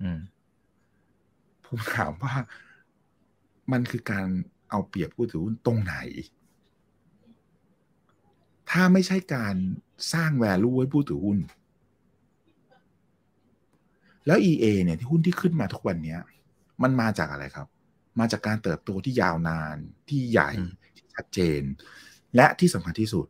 [0.00, 0.18] อืม
[1.66, 2.34] ผมถามว่า
[3.72, 4.26] มันคือการ
[4.70, 5.94] เอาเปรียบผู้ถือหุ้นตรงไหน
[8.70, 9.56] ถ้าไม่ใช่การ
[10.12, 11.38] สร้าง value ไว้ผู้ถือหุ้น
[14.26, 16.16] แล้ว EA เนี่ยที่หุ้นที่ขึ้นมาทุกวันนี้
[16.82, 17.68] มันมาจากอะไรครับ
[18.20, 19.76] มาจากการเติบโตที่ยาวนาน
[20.08, 20.83] ที่ใหญ่อืมที่
[21.14, 21.62] ชัดเจน
[22.36, 23.26] และที่สำคัญที่สุด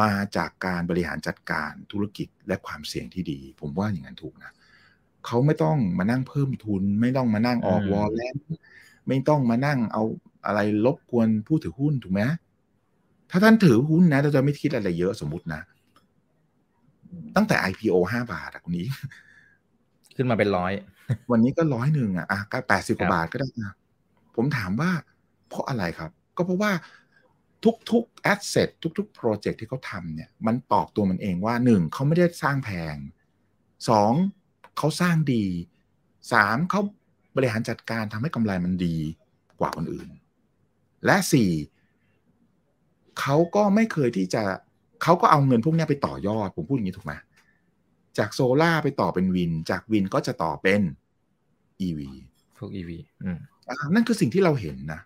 [0.00, 4.52] มาจากการบริหารจัดการธุรกิจและความเสี่ยงที่ดี ผมว่าอย่างนั้นถูกนะ
[5.26, 8.36] เขาไม่ต้องมานั่งเพิ่มทุน ไม่ต้องมานั่งออกอืมวอลเลน
[9.08, 10.02] ไม่ต้องมานั่งเอา
[10.46, 12.22] อะไรรบกวนผู้ถือหุ้นถูกไหม
[13.30, 15.60] ถ้าท่านถือหุ้นนะเราจะไม่คิดอะไรเยอะสมมตินะ
[17.36, 18.86] ตั้งแต่ IPO ห้าบาทอะคุณนี้
[20.16, 20.72] ขึ้นมาเป็นร้อย
[21.30, 23.72] วันนี้ก็ร้อยหนึ่งอะอะก็แปดสิบกครัว่าบบาทก็ได้นะ
[24.36, 24.90] ผมถามว่า
[25.48, 26.10] เพราะอะไรครับ
[26.40, 26.72] ก็เพราะว่า
[27.90, 28.68] ทุกๆ asset
[28.98, 32.96] ทุกๆ project ที่เขาทำเนี่ย มันตอบตัวมันเองว่าหนึ่งเขาไม่ได้สร้างแพง
[33.88, 34.12] สอง
[34.78, 35.44] เขาสร้างดี
[36.32, 36.80] สามเขา
[37.36, 38.96] บริหารจัดการทำให้กำไรมันดี
[39.60, 40.08] กว่าคนอื่น
[41.04, 41.50] และสี่
[43.20, 44.42] เขาก็ไม่เคยที่จะ
[45.02, 47.12] เขาก็เอาเงินพวกเนี้ยไปต่อยอด ผมพูดอย่างนี้ถูกไหม
[48.18, 50.82] จากโซล่าร์ไปต่อเป็นวิน จากวินก็จะต่อเป็น
[51.86, 52.00] EV
[52.58, 52.90] พวก EV
[53.24, 53.38] อืม
[53.68, 55.00] อ่านั่นคือสิ่งที่เราเห็นนะ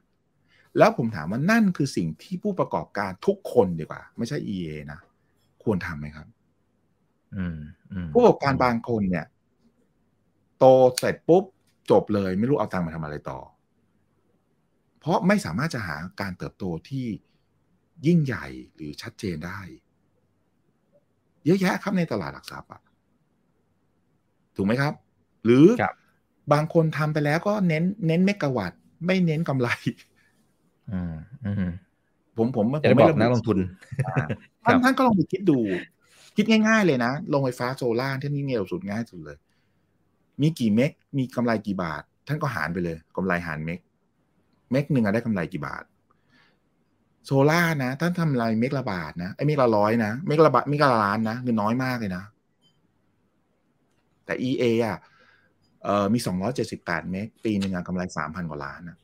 [0.79, 5.01] แล้วผมถามว่านั่นคือสิ่งที่ผู้ประกอบการทุกคนดีกว่า ไม่ใช่ EA นะ
[5.64, 6.27] ควรทำไหมครับ
[7.37, 7.59] อืม
[7.93, 9.27] อืมผู้ประกอบการบางคนเนี่ย
[10.59, 10.64] โต
[10.99, 11.45] เสร็จปุ๊บ
[11.91, 13.41] จบเลยไม่รู้เอาตังค์มาทำอะไรต่อ
[15.01, 17.07] เพราะไม่สามารถจะหาการเติบโตที่
[18.07, 19.61] ยิ่งใหญ่หรือชัดเจนได้
[21.45, 22.83] เยอะแยะครับในตลาดหลักทรัพย์อะ
[24.57, 24.93] ถูกไหมครับ
[25.45, 25.95] หรือครับ
[26.53, 29.68] บางคนทำไปแล้วก็เน้นเน้นเมกะวัตต์ไม่เน้นกำไร
[30.93, 31.14] อืม
[31.45, 31.72] อืม
[32.37, 33.59] ผมผมจะได้ผมบไม่อกระบุนักลงทุน
[34.07, 34.24] อ่า
[34.64, 35.59] ครัท่านบท่านก็ลองไปคิดดู
[36.37, 39.37] คิดง่าย ๆ เลยนะโรงไฟฟ้าโซล่าร์ที่นี่เงียบสุดง่ายสุดเลย
[40.41, 43.80] มีกี่เมกมีกำไรกี่บาท ท่านก็หารไปเลยกำไรหารเมก
[44.70, 45.85] เมกหนึ่งอะได้กำไรกี่บาท
[47.26, 52.24] โซล่าร์นะท่านทำไรเมกละบาทนะไอ้เมกละร้อยนะเมกละบาทเมกละล้านนะเงินน้อยมากเลยนะ
[54.24, 54.99] แต่ EA อะ
[55.85, 58.97] เอ่อมีสองร้อยเจ็ดสิบแปดเมกปีหนึ่งอะกำไรสามพันกว่าล้านนะ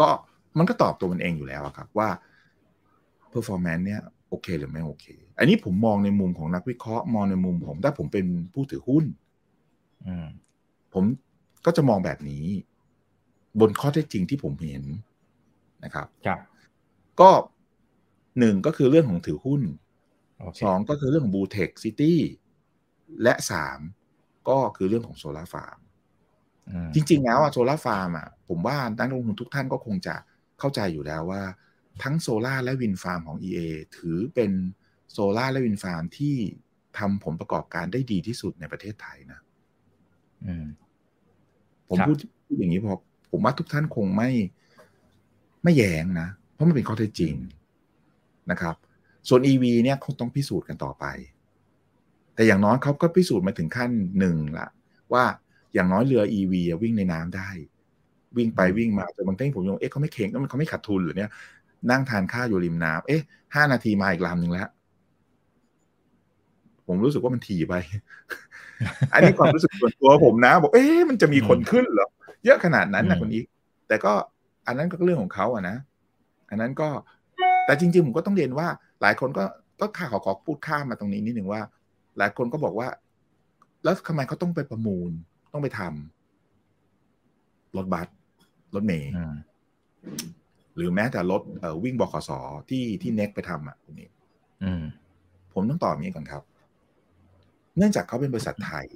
[0.00, 0.08] ก็
[0.58, 2.08] มันก็ตอบตัวมันเองอยู่แล้วอะครับว่า
[3.32, 5.06] performance เนี่ยโอเคหรือไม่โอเค
[5.38, 9.04] อันนี้ผมมองในมุมของนักวิเคราะห์มองในมุมผมถ้าผมเป็นผู้ถือหุ้น
[10.06, 10.26] อืม
[10.94, 11.04] ผม
[11.66, 12.44] ก็จะมองแบบนี้
[13.60, 14.84] บนข้อเท็จจริงที่ผมเห็น
[15.84, 16.38] นะครับครับ
[17.20, 17.30] ก็
[18.38, 19.62] หนึ่งก็คือเรื่องของถือหุ้น
[20.40, 22.20] โอเคสองก็คือเรื่องของ Blue Tech City
[23.22, 23.78] และสาม
[24.48, 25.89] ก็คือเรื่องของโซลาร์ฟาร์มอืม
[26.94, 30.14] จริง ๆ แล้วอะโซลาร์ฟาร์มอะผมว่านักลงทุนทุกท่านก็คงจะ
[30.58, 31.42] เข้าใจอยู่แล้วว่า
[32.02, 33.60] ทั้งโซลาร์และ wind farm ของ EA
[33.96, 34.50] ถือเป็น
[35.12, 36.36] โซลาร์และ wind farm ที่
[36.98, 39.40] ทำผลประกอบการได้ดีที่สุดในประเทศไทยนะ
[40.46, 40.66] อืม
[41.88, 44.30] ผมครับพูดพูดอย่างนี้เพราะผมว่าทุกท่านคงไม่
[45.62, 47.34] ไม่แย้งนะ เพราะมันเป็นข้อเท็จจริง
[48.50, 48.76] นะครับ
[49.28, 51.04] ส่วน EV เนี่ยคงต้องพิสูจน์กันต่อไป
[52.34, 54.68] แต่อย่างน้อยเขาก็พิสูจน์มาถึงขั้นหนึ่งละ
[55.12, 55.24] ว่า
[55.74, 57.48] อย่างน้อยเรือ EV อะวิ่งในน้ำได้
[58.36, 61.30] วิ่งไปวิ่งมาแต่บางทีผมยังเอ๊ะเขาไม่เข็งเขาไม่ขาดทุนหรือเนี่ย
[61.90, 63.22] นั่งทานข้าวอยู่ริมน้ำเอ๊ะ
[63.54, 64.68] ห้านาทีมาอีกลำหนึ่งแล้ว
[66.86, 67.74] ผมรู้สึกว่ามันถี่ไป
[69.12, 72.08] อันนี้ความรู้สึกส่วนตัวผมนะ บอก เอ๊ะมันจะมีคนขึ้นเหรอ
[72.44, 73.42] เยอะขนาดนั้นนะอืมคนนี้
[73.88, 74.12] แต่ก็
[74.66, 75.76] อันนั้นก็เรื่องของเขาอะนะ
[76.50, 76.88] อันนั้นก็
[77.66, 78.66] แต่จริง ๆ ผมก็ต้องเรียนว่า
[79.02, 79.44] หลายคนก็
[79.80, 81.60] ก็ข้าขอขอพูดข้ามมาตรงนี้นิดหนึ่งว่า
[82.18, 82.88] หลายคนก็บอกว่า
[83.84, 85.10] แล้วทำไมเขาต้องไปประมูล
[85.52, 88.08] ต้องไปทำรถบัส
[88.74, 89.34] รถเมย์อืม
[90.76, 92.30] หรือแม้แต่รถเอ่อวิ่งบขส
[92.70, 94.08] ที่ที่เน็กไปทำอะคุณนี้
[94.64, 94.82] อืม
[95.54, 96.42] ผมต้องตอบอย่างนี้ก่อนครับ
[97.76, 98.86] เนื่องจากเขาเป็นบริษัทไทย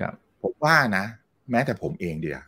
[0.00, 1.04] ครับ ผมว่านะ
[1.50, 2.42] แม้แต่ผมเองเดียว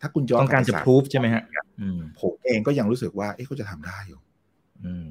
[0.00, 1.42] ถ้าคุณย้อนต้องการจะลับไปพรูฟใช่ไหมฮะ
[1.80, 4.20] อืมผมเองก็ยังรู้สึกว่า เอ๊ะเขาจะทำได้อยู่
[4.84, 5.08] อืม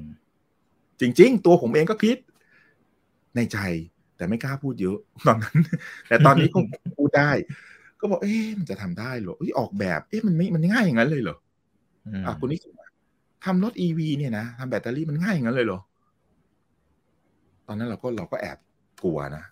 [1.00, 2.16] จริง ๆ ตัวผมเองก็คิด
[3.36, 3.58] ในใจ
[4.20, 5.58] แต่ไม่กล้าพูดเยอะตอนนั้น
[6.08, 6.58] แต่ตอนนี้ก็
[6.98, 7.30] พูดได้
[8.00, 11.36] ก็บอกเอ๊ะมันจะทำได้เหรอเอ้ยออกแบบ เอ๊ะมันไม่มันง่ายอย่างนั้นเลยเหรอ
[12.06, 12.58] อืมอะคุณนี่
[13.44, 15.80] ทำรถ EV เนี่ยนะทำแบตเตอรี่มันง่ายอย่างนั้นเลยเหรอ
[17.66, 18.58] ตอนนั้นเราก็เราก็แอบ
[19.02, 19.44] กลัวนะ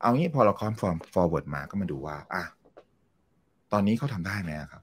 [0.00, 2.42] เอางี้พอเราคอมฟอร์ม forward มาก็มาดูว่า อะ
[3.72, 4.82] ตอนนี้เขาทำได้ไหมครับ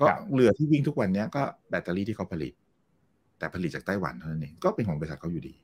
[0.00, 2.52] ก็เรือที่วิ่งทุกวันเนี้ยก็แบตเตอรี่ที่เขาผลิต
[3.38, 5.54] แต่ผลิตจากไต้หวันเท่านั้นเอง ก็เป็นของบริษัทเขาอยู่ดี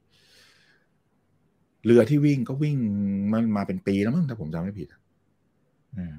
[1.84, 2.76] เรือที่วิ่งก็วิ่ง
[3.32, 5.00] มันมาเป็นปีแล้วมั้งถ้าผมจำไม่ผิดอะ
[5.96, 6.16] อืม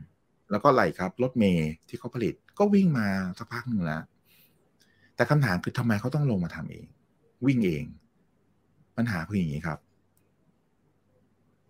[0.51, 3.07] แล้วก็ไหลครับ รถเมย์ที่เขาผลิต ก็วิ่งมา
[3.37, 4.03] สักพักหนึ่งแล้ว
[5.15, 6.85] แต่คำถามคือทำไมเขาต้องลงมาทำเอง
[7.45, 7.83] วิ่งเอง
[8.97, 9.79] ปัญหาคืออย่างนี้ครับ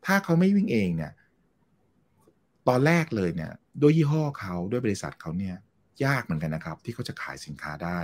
[0.06, 1.14] ถ้าเขาไม่วิ่งเองเนี่ย
[2.68, 5.56] ตอนแรกเลยเนี่ย ด้วยยี่ห้อเขาด้วยบริษัทเขาเนี่ย
[6.06, 8.00] ยากเหมือนกันนะครับ ที่เขาจะขายสินค้าได้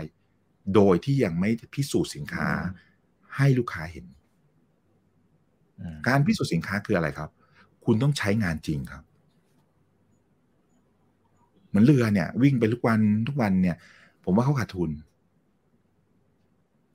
[0.76, 2.50] โดยที่ยังไม่พิสูจน์สินค้า
[3.36, 4.16] ให้ลูกค้าเห็นอืม
[6.08, 7.30] การพิสูจน์สินค้าคืออะไรครับ
[7.86, 9.04] คุณต้องใช้งานจริงครับ
[11.68, 13.78] เหมือนเรือเนี่ย วิ่งไปทุกวันทุกวันเนี่ย
[14.24, 14.92] ผมว่าเขาขาดทุน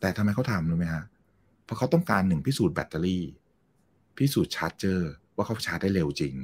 [0.00, 1.04] แต่ทำไมเขาทำรู้ไหมฮะ
[1.64, 3.24] เพราะเขาต้องการหนึ่งพิสูจน์แบตเตอรี่
[4.18, 6.34] พิสูจน์ชาร์จเจอร์ ว่าเขาชาร์จได้เร็วจริง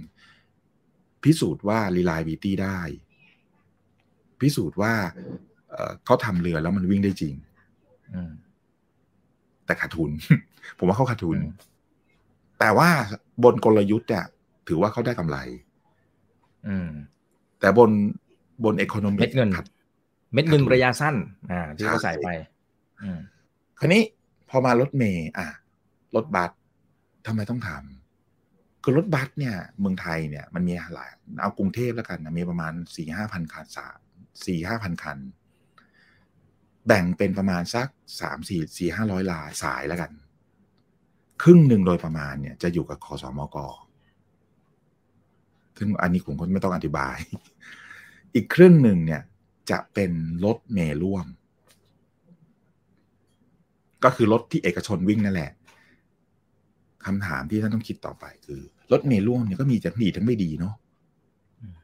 [1.24, 2.80] พิสูจน์ว่า reliability ได้
[4.41, 4.93] พิสูจน์ว่า
[5.70, 7.34] เอ่อเขาทำเรือแล้วมันวิ่งได้จริง
[8.14, 8.32] อืม
[9.66, 10.11] แต่ขาดทุน
[10.78, 11.53] ผมว่าเขาขาดทุนอืม
[12.59, 12.90] แต่ว่า
[13.44, 14.24] บนกลยุทธ์เนี่ย
[14.68, 15.38] ถือว่าเขาได้กำไร
[16.68, 16.90] อืม
[17.61, 17.90] แต่บน
[18.64, 19.66] บน economic เม็ดเงินขาด
[20.34, 21.16] เม็ดเงินขาดทุนระยะสั้น
[21.50, 22.28] อ่า ที่เขาใช่ใส่ไป
[23.02, 23.18] อืม
[23.78, 24.02] คราวนี้
[24.48, 25.48] พอมารถเมย์อะ
[26.16, 26.50] รถบัส
[27.26, 33.98] ทำไมต้องทำคือรถบัสเนี่ย เมืองไทยเนี่ย มันมีหลายเอากรุงเทพแล้วกันนะมีประมาณสี่ห้าพันคันสาม
[34.46, 35.18] สี่ห้าพันคัน
[36.86, 37.88] แบ่งเป็นประมาณสัก
[38.20, 40.11] สามสี่สี่ห้าร้อยลายสายแล้วกัน
[41.43, 43.57] ครึ่งหนึ่งโดยประมาณเนี่ยจะอยู่กับคอสมก
[45.78, 47.16] ซึ่งอันนี้ผมก็ไม่ต้องอธิบาย
[48.34, 49.22] อีกครึ่งหนึ่งเนี่ย
[49.70, 50.12] จะเป็น
[50.45, 51.26] รถเมล์ร่วม
[54.05, 55.53] ก็คือรถที่เอกชนวิ่งนั่นแหละ
[57.07, 58.61] คำถามที่ท่านต้องคิดต่อไปคือ
[58.93, 60.74] รถเมล์ร่วมเนี่ยก็มีทั้งดีทั้งไม่ดีเนาะ
[61.61, 61.76] อืม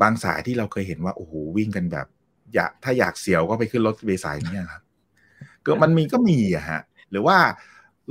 [0.00, 2.06] บางสายที่เราเคยเห็นว่าโอ้โหวิ่งกันแบบ
[2.54, 4.82] อยากถ้าอยากเสียวก็ไปขึ้นรถเมล์สายนี้ครับ
[5.64, 6.80] ก็มันมีก็มีอะฮะ
[7.10, 7.36] หรือว่า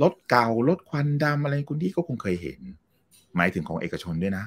[0.02, 2.60] รถเก่ารถควันดำอะไรคุณที่ก็คงเคยเห็น
[3.36, 4.44] หมายถึงของเอกชนด้วยนะ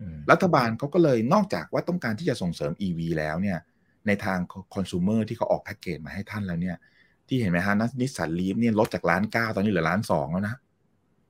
[0.00, 3.58] อืมรัฐบาลเขาก็เลยนอกจากว่าต้องการที่จะส่งเสริม EV แล้วเนี่ย
[4.06, 4.38] ในทาง
[4.74, 6.76] คอน sumer ที่เขาออกแพ็กเกจมาให้ท่านแล้วเนี่ย
[7.28, 10.56] ที่เห็นไหมฮะ Nissan Leaf เนี่ยลดจากล้านเก้าตอนนี้เหลือล้านสองแล้วนะ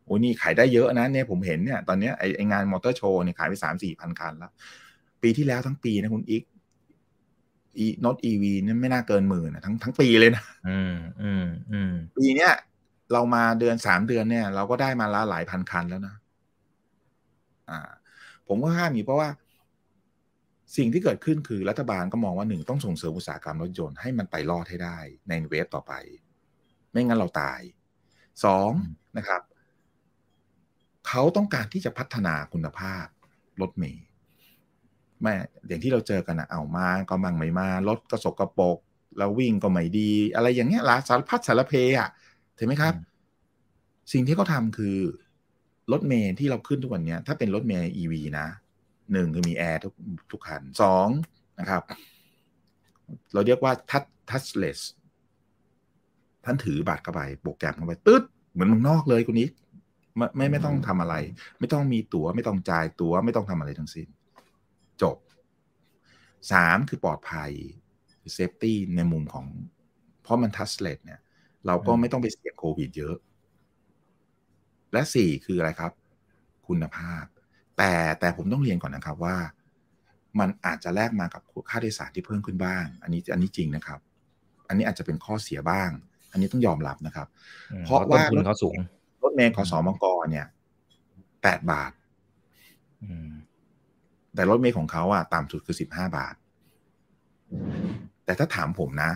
[0.05, 4.53] โอ้ยนี่ขายได้เยอะนะเนี่ยผมเห็นเนี่ยตอนเนี้ยไอไองานมอเตอร์โชว์เนี่ยขายไปสามสี่พันคันแล้ว
[5.23, 6.43] ปีที่แล้วทั้งปีนะคุณอีก
[7.79, 12.53] อีนอต EV เนี่ยไม่น่าเกินหมื่นนะทั้งทั้งปีเลยนะ อืมอืมอืมปีเนี้ย
[13.13, 16.15] เรามาเดือนสามเดือนเนี่ย เราก็ได้มาละหลายพันคันแล้วนะ
[17.71, 17.81] อ่า
[18.49, 19.29] ผมก็ห้ามมีเพราะว่า
[20.77, 24.99] สิ่งที่เกิดขึ้นคือรัฐบาลก็มองว่าหนึ่งต้องส่งเสริมอุตสาหกรรมรถยนต์ให้มันไปรอดให้ได้
[25.29, 25.93] ในเวฟต่อไป
[26.91, 27.61] ไม่งั้นเราตาย
[28.45, 28.71] สอง
[29.19, 29.43] นะครับ
[31.09, 33.07] เขาต้องการที่จะพัฒนาคุณภาพ
[33.61, 34.05] รถเมย์
[35.21, 35.33] ไม่
[35.67, 38.79] อย่างที่เราเจอกันนะเอามาก็มั่งไม่มารถก็สกรปรก
[39.19, 42.11] แล้ววิ่งก็ไม่ดี อะไรอย่างเงี้ยละสารพัดสารเพอะ
[42.61, 42.95] ถูกไหมครับ
[44.13, 44.97] สิ่งที่เขาทำคือ
[45.93, 48.47] รถเมย์ที่เราขึ้นทุกวันนี้ถ้าเป็นรถเมย์ EV นะ
[49.13, 49.95] หนึ่งคือมีแอร์ทุก
[50.31, 51.09] ทุกคันสอง
[51.61, 51.83] นะครับ
[53.33, 54.81] เราเรียกว่าทัชทัชเลส
[56.45, 59.49] ท่านถือบัตรเข้าไปโปรแกรมเข้าไปตึ๊ดเหมือนเมืองนอกเลยคนนี้
[60.17, 61.15] ไม่ไม่ไม่ต้องทำอะไร
[61.61, 64.09] ไม่ต้องมีตัว๋วไม่ต้องจ่ายตัว๋วไม่ต้องทำอะไรทั้งสิ้น
[65.03, 65.17] จบ
[66.53, 67.51] สามคือปลอดภัย
[68.35, 69.47] เซฟตี้ในมุมของ
[70.23, 71.21] เพราะมันทัชเลสเนี่ย
[71.67, 73.17] เราก็ไม่ต้องไปเสี่ยงโควิดเยอะ
[74.93, 75.93] และสี่คืออะไรครับ
[76.67, 77.25] คุณภาพ
[77.79, 79.37] แต่แต่ผมต้องเรียนก่อนนะครับว่า
[80.39, 84.01] มันอาจจะแลกมากับค่าโดยสารที่เพิ่มขึ้นบ้าง อันนี้อันนี้จริงนะครับ
[84.69, 85.91] อันนี้อาจจะเป็นข้อเสียบ้าง
[86.33, 87.27] อันนี้ต้องยอมรับนะครับ
[87.85, 88.77] เพราะว่าต้นทุนเขาสูง
[89.23, 90.47] รถเมล์ขอสอมกเนี่ย
[91.43, 91.93] แปดบาท
[94.35, 96.35] แต่รถเมล์ของเขาอะต่ำสุดคือสิบห้าบาท
[98.25, 99.11] แต่ถ้าถามผมนะ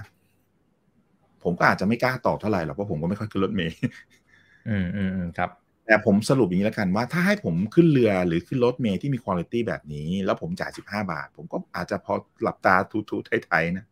[1.44, 3.76] ผมก็อาจจะไม่กล้าตอบเท่าไหร่หรอกเพราะผมก็ไม่ค่อยขึ้นรถเมล์
[4.68, 5.50] อืมอืมครับ
[5.86, 12.74] แต่ผมสรุปอย่างนี้แล้วกันว่าถ้าให้ผมขึ้นเรือหรือขึ้นรถเมล์ที่มีคุณภาพแบบนี้ แล้วผมจ่ายสิบห้าบาท ผมก็อาจจะพอหลับตา
[13.08, 13.84] ทูๆไทยๆนะ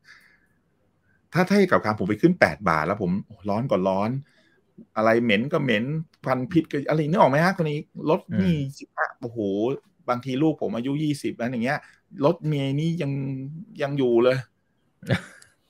[1.32, 3.10] ถ้าเทียกับการผมไปขึ้นแปดบาท แล้วผม
[3.48, 4.10] ร้อนก่อนร้อน
[4.96, 5.84] อะไรเหม็นก็เหม็น
[6.24, 7.78] พันพิษก็อะไรนึกออกไหมฮะคนนี้
[8.10, 9.38] รถนี่สิบห้าโอ้โห
[10.08, 11.78] บางทีลูกผมอายุยี่สิบแล้วอย่างเงี้ย
[12.24, 13.12] รถเมย์นี่ยัง
[13.82, 14.36] ยังอยู่เลย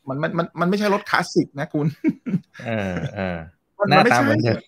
[0.09, 1.87] มันมันมันมันไม่ใช่รถคลาสสิกนะคุณ
[2.65, 3.39] เออเออ
[3.89, 4.61] หน้าตาเหมือนเดิม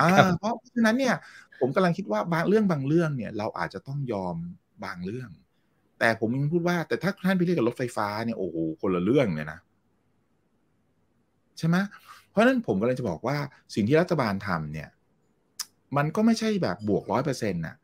[0.00, 0.08] อ่า
[0.38, 1.14] เพราะฉะนั้นเนี่ย
[1.60, 4.36] ผมกำลังคิดว่าบางเรื่องบางเรื่องเนี่ย เราอาจจะต้องยอม
[4.84, 5.30] บางเรื่อง
[5.98, 9.58] แต่ผมยังพูดว่าแต่ถ้าท่านไปเรียกกับรถไฟฟ้าเนี่ยโอ้โหคนละเรื่องเลยนะ
[11.58, 11.76] ใช่ไหม
[12.30, 13.36] เพราะนั้นผมกำลังจะบอกว่า
[13.74, 14.88] สิ่งที่รัฐบาลทำเนี่ย
[15.96, 17.76] มันก็ไม่ใช่แบบบวกร้อยเปอร์เซ็นต์น่ะ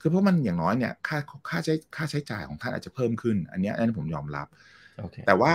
[0.00, 1.18] คือเพราะมันอย่างน้อยเนี่ยค่า
[1.48, 4.46] ค่าใช้ค่าใช้จ่ายของท่านอาจจะเพิ่มขึ้น อันนี้อันนี้ผมยอมรับ
[5.04, 5.24] okay.
[5.26, 5.54] แต่ว่า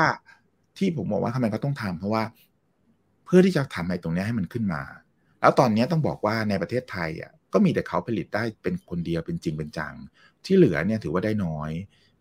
[0.77, 2.23] ที่ผมบอกว่าทำไมเขาต้องทำเพราะว่า
[3.25, 4.81] เพื่อที่จะทำให้ตรงนี้ให้มันขึ้นมา
[5.41, 9.93] แล้วตอนนี้ต้องบอกว่าในประเทศไทยอะก็มีแต่เขาผลิตได้เป็นคนเดียวเป็นจริงเป็นจัง
[10.45, 11.71] ที่เหลือเนี่ยถือว่าได้น้อย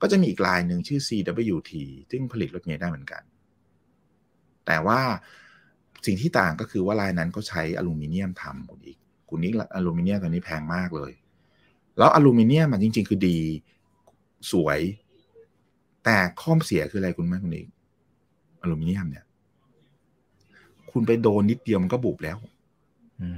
[0.01, 1.73] ก็จะมีอีกลายหนึ่งชื่อ CWT
[2.11, 3.23] ซึ่งผลิตรถเมล์ได้เหมือนกัน
[4.67, 5.01] แต่ว่า
[6.07, 8.99] สิ่งที่ต่างก็คือว่าลายนั้นก็ใช้อลูมิเนียมทำคุณอีก
[9.29, 11.13] คุณนิกอลูมิเนียมตอนนี้แพงมากเลย
[11.99, 13.39] แล้วอลูมิเนียมมันจริง ๆ คือดี
[14.53, 14.81] สวย
[16.05, 17.69] แต่ข้อเสียคืออะไรคุณแม่คุณเอก
[18.63, 19.25] อลูมิเนียมเนี่ย
[20.91, 22.39] คุณไปโดนนิดเดียวมันก็บุบแล้ว
[23.21, 23.29] อื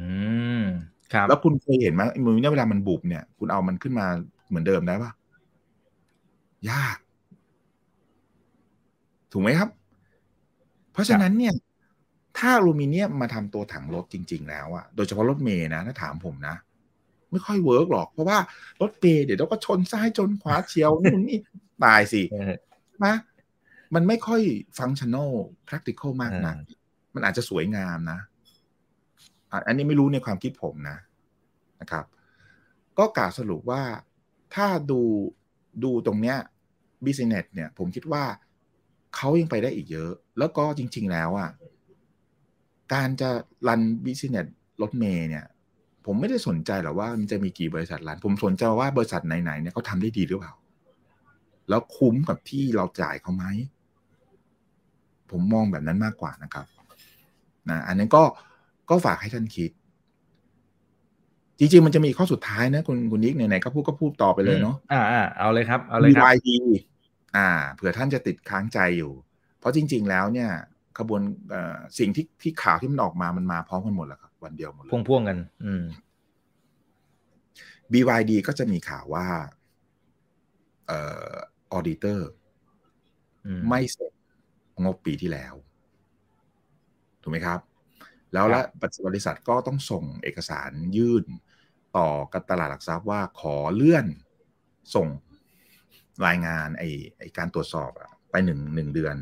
[0.59, 0.63] ม
[1.13, 4.07] ครับ แล้วคุณเคยเห็นไหมอลูมิเนียมเวลามันบุบเนี่ย คุณเอามันขึ้นมา
[4.49, 5.13] เหมือนเดิมได้ปะ
[6.71, 6.97] ยาก
[9.33, 9.69] ถูกไหมครับ
[10.93, 11.55] เพราะฉะนั้นเนี่ย
[12.39, 16.55] ถ้าอลูมิเนียมมาทำตัวถังรถจริง ๆ แล้วอะโดยเฉพาะรถเมล์นะถ้าถามผมนะ
[17.31, 18.39] ไม่ค่อย work หรอก เพราะว่า
[18.81, 21.39] รถเมล์เดี๋ยวเราก็ชนซ้ายชนขวาเฉี่ยวนู่นนี่
[21.85, 23.07] ตายสิใช่ไห
[23.95, 24.43] มมันไม่ค่อย
[24.79, 25.33] ฟังชั่นอล
[25.69, 26.55] practical มากนะ
[27.15, 28.19] มันอาจจะสวยงามนะ
[29.67, 30.99] อันนี้ไม่รู้ในความคิดผมนะ
[31.81, 32.05] นะครับ
[32.99, 33.83] ก็กล่าวสรุปว่า
[34.55, 35.01] ถ้าดู
[35.85, 36.37] ดูตรงเนี้ย
[37.05, 38.25] business เนี่ย ผมคิดว่า
[39.17, 41.51] เขายังไปได้อีกเยอะ แล้วก็จริง ๆ แล้วอะ
[42.93, 43.31] การจะ
[43.69, 44.47] รัน business
[44.83, 45.45] รถเมย์เนี่ย
[46.07, 50.53] ผมไม่ได้สนใจหรอกว่ามันจะมีกี่บริษัทร้านผมสนใจว่าบริษัทไหนๆเนี่ยเขาทาได้ดีหรือเปล่า
[51.69, 53.45] แล้วคุ้มกับที่เราจ่ายเขาไหม
[55.35, 56.67] ผมมองแบบนั้นมากกว่านะครับ
[57.71, 58.23] นะอันนั้นก็
[58.91, 59.71] ก็ฝากให้ท่านคิด
[61.59, 66.49] จริงๆ มันจะมีข้อสุดท้ายนะ คุณคุณนิกไหนๆก็พูดก็พูดต่อไปเลยเนาะอ่าอ่าเอาเลยครับเอาเลยครับ BYD
[67.37, 69.13] อ่าเผื่อท่านจะติดค้างใจอยู่
[69.59, 70.51] เพราะจริง ๆ แล้วเนี่ย
[70.99, 71.21] ขบวน
[71.99, 75.85] สิ่งที่ที่ข่าวที่มันออกมามันมาพร้อมกันหมดแล้วครับ วันเดียวหมดเลยพ่วงๆกัน อืม
[77.93, 79.27] BYD ก็จะมีข่าวว่า
[80.87, 81.33] เอ่อ
[81.73, 82.29] ออเดเตอร์
[83.69, 84.13] ไม่เสร็จ
[84.83, 85.55] งบปีที่แล้ว
[87.23, 87.61] ถูกไหมครับ
[88.33, 88.61] แล้วและ
[89.07, 91.25] บริษัทก็ต้องส่งเอกสารยื่น
[91.97, 94.07] ต่อกับตลาดหลักทรัพย์ว่าขอเลื่อน
[94.95, 95.09] ส่ง
[96.27, 96.85] รายงานไอ
[97.19, 97.91] ไอการตรวจสอบ
[98.31, 99.17] ไปหนึ่งหนึ่งเดือน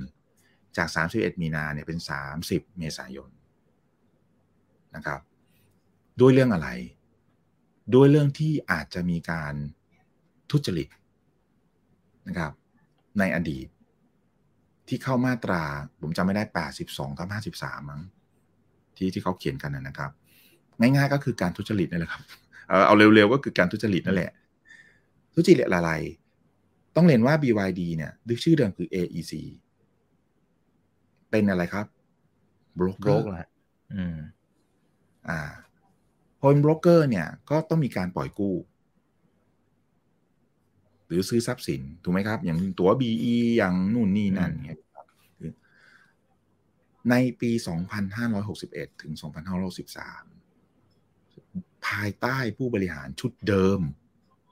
[0.76, 1.98] จาก31มีนาเนี่ยเป็น
[2.38, 3.30] 30เมษายน
[4.94, 5.20] นะครับ
[6.20, 6.68] ด้วยเรื่องอะไร
[7.94, 9.54] ด้วยเรื่องที่อาจจะมีการ
[10.50, 10.88] ทุจริต
[12.28, 12.52] นะครับ
[13.18, 13.66] ในอดีต
[14.88, 15.62] ที่เข้ามาตรา
[16.00, 16.42] ผมจำไม่ได้
[16.82, 17.28] 82ทับ
[17.58, 18.00] 53 มั้ง
[18.96, 20.10] ที่ที่เขาเขียนกันนะครับ
[20.80, 22.22] ง่ายๆก็คือการทุจริตนั่นแหละครับ
[22.86, 24.32] เอาเร็วๆก็คือการทุจริตนั่นแหละ
[25.34, 25.90] ทุจริตอะไร
[26.96, 29.32] ต้องเรียนว่า BYD เนี่ยด้วยชื่อเดิมคือ AEC
[31.30, 31.86] เป็นอะไรครับ
[32.78, 33.26] บล็อกเกอร์
[33.94, 34.16] อืม
[35.28, 35.40] อ่า
[36.40, 38.54] พอเป็นบล็อกเกอร์เนี่ย ก็ต้องมีการปล่อยกู้
[41.12, 44.80] รือซื้อทรัพย์สินถูกไหมครับ อย่างตั๋ว BE อย่างนู่นนี่นั่นเงี้ย
[47.10, 47.50] ในปี
[48.26, 49.12] 2561 ถึง
[50.74, 53.80] 2563 ภายใต้ผู้บริหารชุดเดิม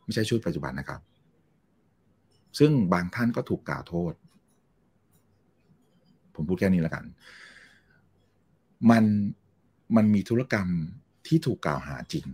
[0.05, 1.01] ไม่ใช่ชุดปัจจุบันนะครับ
[2.59, 4.13] ซึ่งบางท่านก็ถูกกล่าวโทษ
[6.35, 7.05] ผมพูดแค่นี้แล้วกัน
[8.91, 9.05] มัน
[9.97, 10.69] มันมีธุรกรรม
[11.27, 12.27] ที่ถูกกล่าวหาจริง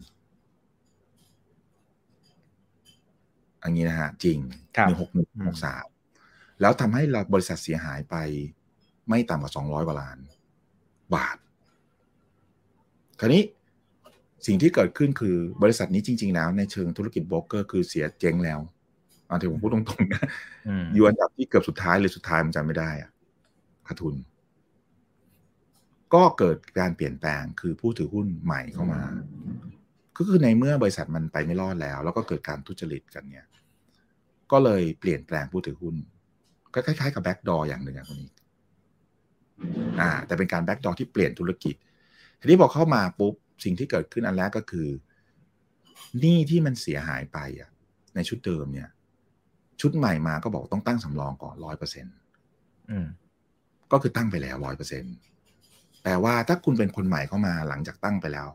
[3.67, 4.39] อันนี้นะฮะจริง
[4.87, 5.87] หนึ่งหกหนึ่งหกสาม
[6.61, 8.17] แล้วทำให้เราบริษัทเสียหายไป
[9.09, 10.19] ไม่ต่ำกว่าสองร้อยกว่าล้าน
[11.15, 11.37] บาท
[13.21, 13.43] คราวนี้
[14.47, 18.61] สิ่งที่เกิดขึ้นคือบริษัทนี้จริง ๆ แล้ว ในเชิงธุรกิจโบรกเกอร์คือเสียเจ๊งแล้ว
[19.29, 20.25] อันที่ผมพูดตรงๆนะ
[20.95, 23.11] อยู่อันดับที่เกือบสุดท้ายเลยสุดท้ายมันจำไม่ได้อะ
[23.87, 24.15] ขาดทุน
[26.15, 29.01] ก็เกิดการเปลี่ยนแปลงคือผู้ถือหุ้นใหม่เข้ามา
[30.17, 33.47] ก็คือในเมื่อบริษัทมันไปไม่รอดแล้ว แล้วก็เกิดการทุจริตกันเนี่ย
[34.53, 35.97] ก็เลยเปลี่ยนแปลงผู้ถือหุ้น
[36.75, 38.31] ก็คล้ายๆกับ backdoor อย่างหนึ่งอย่างนี้
[40.01, 41.75] อ่า แต่เป็นการ backdoor ที่เปลี่ยนธุรกิจ
[42.41, 43.35] ทีนี้พอเข้ามาปุ๊บ
[43.65, 44.89] สิ่งที่เกิดขึ้นอันแรกก็คือ
[46.21, 47.71] หนี้ที่มันเสียหายไปอะ
[48.15, 48.89] ในชุดเดิมเนี่ย
[49.81, 52.15] ชุดใหม่มาก็บอกต้องตั้งสำรองก่อนร้อยเปอร์เซ็นต์
[53.93, 55.15] ก็คือตั้งไปแล้วร้อยเปอร์เซ็นต์
[56.05, 58.49] แต่ว่าถ้าคุณเป็นคนใหม่เข้ามาหลังจากตั้งไปแล้ว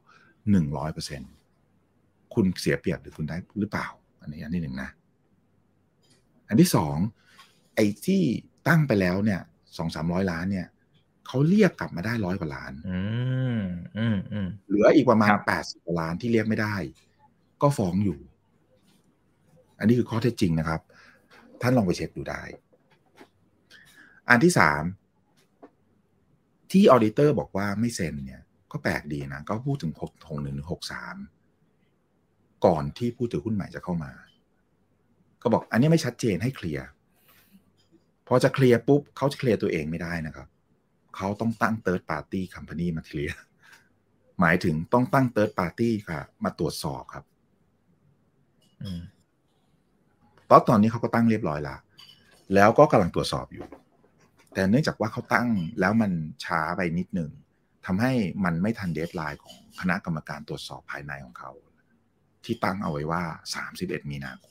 [0.52, 1.32] หนึ่งร้อยเปอร์เซ็นต์
[2.34, 3.88] คุณเสียเปรียบหรือคุณได้หรือเปล่า
[4.22, 4.89] อันนี้อันที่หนึ่งนะ
[6.52, 6.97] อันที่สอง
[7.76, 8.22] ไอ้ที่
[8.68, 9.41] ตั้งไปแล้วเนี่ย
[9.78, 10.68] สองสามร้อยล้านเนี่ย
[11.28, 12.99] เขาเรียกกลับมาได้ร้อยกว่าล้านอื
[13.58, 13.62] ม
[13.97, 16.76] อืมอืมเหลืออีกประมาณแปดสิบกว่าล้านที่เรียกไม่ได้
[17.62, 18.20] ก็ฟ้องอยู่
[19.80, 20.82] อันนี้คือข้อเท็จจริงนะครับ
[21.62, 22.43] ท่านลองไปเช็คดูได้
[24.30, 24.84] อันที่สาม
[26.72, 28.41] ที่ออเดเตอร์บอกว่าไม่เซ็นเนี่ย
[28.72, 31.16] ก็แปลกดีนะ ก็พูดถึงหกหกหนึ่งหกสาม
[32.66, 34.12] ก่อนที่ผู้ถือหุ้นใหม่จะเข้ามา
[35.42, 36.86] ก็บอกอันนี้ไม่ชัดเจนให้เคลียร์
[38.28, 40.48] พอจะเคลียร์ปุ๊บเขาจะเคลียร์ตัวเองไม่ได้นะครับ
[41.16, 43.38] เขาต้องตั้ง third party company มาเคลียร์
[44.39, 47.26] หมายถึงต้องตั้ง third party ค่ะ มาตรวจสอบครับ
[50.50, 51.76] ตอนตอนนี้เขาก็ตั้งเรียบร้อยละ
[52.56, 53.66] แล้วก็กำลังตรวจสอบอยู่
[54.54, 55.48] แต่เนื่องจากว่าเขาตั้ง
[55.80, 56.12] แล้วมัน
[56.46, 57.32] ช้าไปนิดหนึ่ง
[57.86, 58.12] ทำให้
[58.46, 61.52] มันไม่ทัน deadline ของคณะกรรมการตรวจสอบภายในของเขา
[62.44, 63.24] ที่ตั้งเอาไว้ว่า
[63.68, 64.48] 31 มีนาค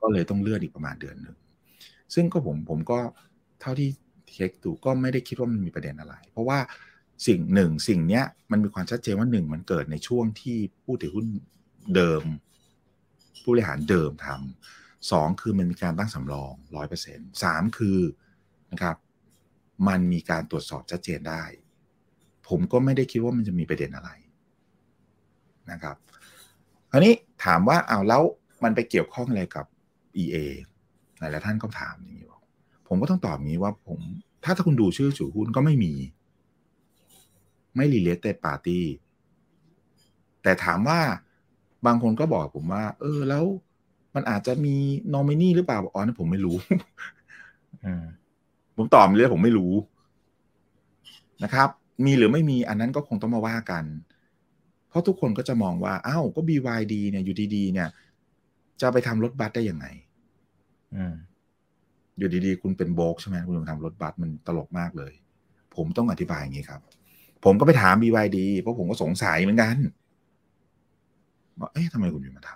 [0.00, 1.36] ก็เลยต้องเลื่อนอีกประมาณเดือนหนึ่ง
[2.14, 2.98] ซึ่งก็ผมผมก็
[3.60, 3.88] เท่าที่
[4.32, 6.58] เช็คดูก็ไม่ได้คิดว่ามันมีประเด็นอะไร เพราะว่า
[7.26, 11.26] สิ่งหนึ่งสิ่งเนี้ยมันมีความชัดเจนว่าหนึ่งมันเกิดในช่วงที่ผู้ถือหุ้น
[11.96, 12.22] เดิม
[13.42, 17.98] ผู้บริหารเดิมทำสองคือมันมีการตั้งสำรองร้อยเปอร์เซ็นต์สามคือ
[18.72, 18.96] นะครับ
[19.88, 21.42] มันมีการตรวจสอบชัดเจนได้
[22.48, 24.10] ผมก็ไม่ได้คิดว่ามันจะมีประเด็นอะไร
[25.70, 25.96] นะครับ
[26.90, 27.14] คราวนี้
[27.44, 28.22] ถามว่าเอาแล้ว
[28.64, 29.66] มันไปเกี่ยวข้องอะไรกับ
[30.22, 30.36] EA
[31.18, 32.28] หลายๆท่านก็ถามอย่างนี้
[32.88, 34.00] ผมก็ต้องตอบงี้ว่าผม
[34.44, 35.92] ถ้าถ้าคุณดูชื่อถือหุ้นก็ไม่มี
[37.76, 38.80] ไม่ related party
[40.42, 41.00] แต่ถามว่า
[41.86, 43.44] บางคนก็บอกผมว่า เออ แล้ว
[44.14, 44.76] มันอาจจะมี
[45.14, 46.56] นอมินีหรือเปล่าอ๋อนั่ผมไม่รู้
[48.76, 49.72] ผมตอบเลยผมไม่รู้
[51.44, 51.68] นะครับ
[52.04, 53.84] มีหรือไม่มีอันนั้นก็คงต้องมาว่ากัน
[54.88, 57.88] เพราะทุกคนก็จะมองว่า อ้าว ก็ BYD เนี่ยอยู่ดีๆเนี่ย
[58.80, 59.86] จะไปทำรถบัสได้ยังไง
[62.18, 65.12] อยู่ดีๆ คุณเป็นโบกใช่ไหมคุณทำรถบัสมันตลกมากเลย
[65.76, 66.80] ผมต้องอธิบายอย่างนี้ครับ
[67.44, 69.76] ผมก็ไปถาม BYD เพราะผมก็สงสัยเหมือนกัน
[71.58, 72.50] ว่าเอ๊ะทำไมคุณอยู่มาท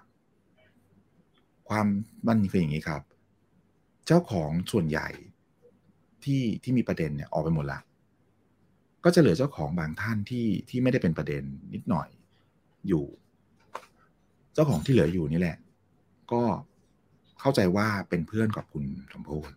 [0.61, 1.87] ำความ
[2.27, 3.03] มันคืออย่างนี้ครับ
[4.07, 5.09] เจ้าของส่วนใหญ่
[6.25, 7.81] ที่ที่มีประเด็นเนี่ยออกไปหมดละ
[9.05, 11.43] ก็จะเหลือเจ้าของบางท่านที่ที่ไม่ได้เป็นประเด็น
[11.75, 12.09] นิดหน่อย
[12.89, 13.05] อยู่
[14.55, 15.57] เจ้าของที่เหลืออยู่นี่แหละ
[16.33, 16.43] ก็
[17.41, 19.51] เข้าใจว่าเป็นเพื่อนกับคุณสมโภชน์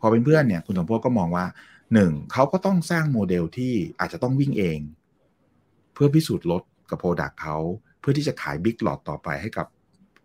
[0.00, 1.46] พอเป็นเพื่อนเนี่ย คุณสมพศก็มองว่า
[1.94, 4.78] หนึ่งเขาก็ต้องสร้างโมเดลที่อาจจะต้องวิ่งเอง
[5.94, 7.56] เพื่อพิสูจน์รถกับ product เขา
[8.00, 9.66] เพื่อที่จะขาย big lot ต่อไปให้กับ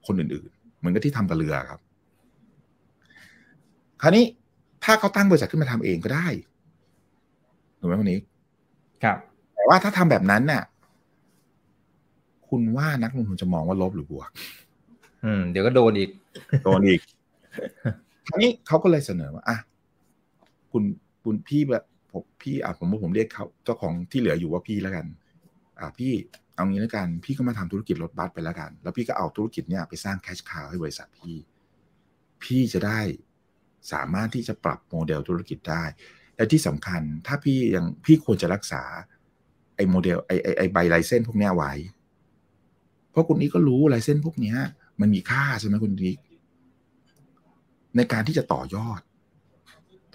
[0.06, 1.80] คนอื่นๆ เหมือนกับที่ทำกับเรือครับ
[4.02, 4.26] คราวนี้
[4.84, 6.28] ถ้าเขาตั้งบริษัทขึ้นมาทำเองก็ได้
[7.80, 8.20] ถูกไหมคนนี้
[9.04, 9.18] ครับ
[9.56, 10.64] แต่ว่าถ้าทำแบบนั้นเนี่ย
[12.50, 14.30] คุณว่านักลงทุนจะมองว่าลบหรือบวก
[15.24, 16.10] อืม เดี๋ยวก็โดนอีก
[16.64, 17.02] โดนอีก
[18.28, 19.58] คราวนี้เขาก็เลยเสนอว่าอะ
[20.72, 20.84] คุณ
[21.24, 25.06] คุณพี่แบบผมพี่อะผมว่าผมเรียกเขาเจ้าของที่เหลืออยู่ว่าพี่แล้วกัน
[25.80, 26.14] อะพี่
[26.56, 31.36] เอางี้แล้วกัน พี่ก็มาทำธุรกิจรถบัสไปแล้วกัน แล้วพี่ก็เอาธุรกิจเนี้ยไปสร้างแคชคาวให้บริษัทพี่
[32.44, 33.00] พี่จะได้
[33.92, 35.84] สามารถที่จะปรับโมเดลธุรกิจได้
[36.36, 38.84] และที่สำคัญถ้าพี่ยังพี่ควรจะรักษา
[39.76, 41.72] ไอ้โมเดลไอ้ไอ้ใบไลเซนพวกเนี้ยไว้
[43.16, 44.58] เพราะคุณนี้ก็รู้ไลเซนพวกเนี้ย
[45.02, 46.18] มันมีค่าใช่ไหมคุณดิก
[47.96, 49.02] ในการที่จะต่อยอด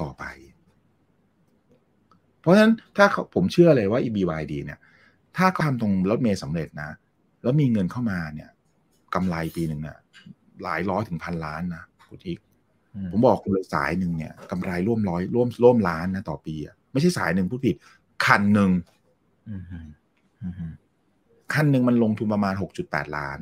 [0.00, 0.24] ต่อไป
[2.40, 4.78] เพราะฉะนั้นถ้าผมเชื่อเลยว่า EBYD เนี่ย
[5.36, 6.90] ถ้าเขาทำตรงรถเมย์สำเร็จนะ
[7.42, 8.50] แล้วมีเงินเข้ามาเนี่ย
[9.14, 9.98] กำไรปีหนึ่งเนี่ย
[10.62, 12.38] หลายร้อยถึงพันล้านนะคุณทิก
[13.12, 17.76] ผมบอกคุณเลยสายหนึ่งเนี่ยกำไรร่วมร้อยร่วมร่วมล้านนะต่อปีอะไม่ใช่สายหนึ่งพูดผิด
[18.26, 18.70] คันหนึ่ง
[21.54, 23.38] คันหนึ่งมันลงทุนประมาณหกจุดแปดล้าน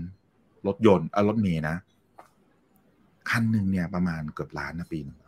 [0.67, 1.77] รถยนต์เออรถเมย์นะ
[3.31, 5.19] คันหนึ่งเนี่ยประมาณเกือบล้านนะปีนึง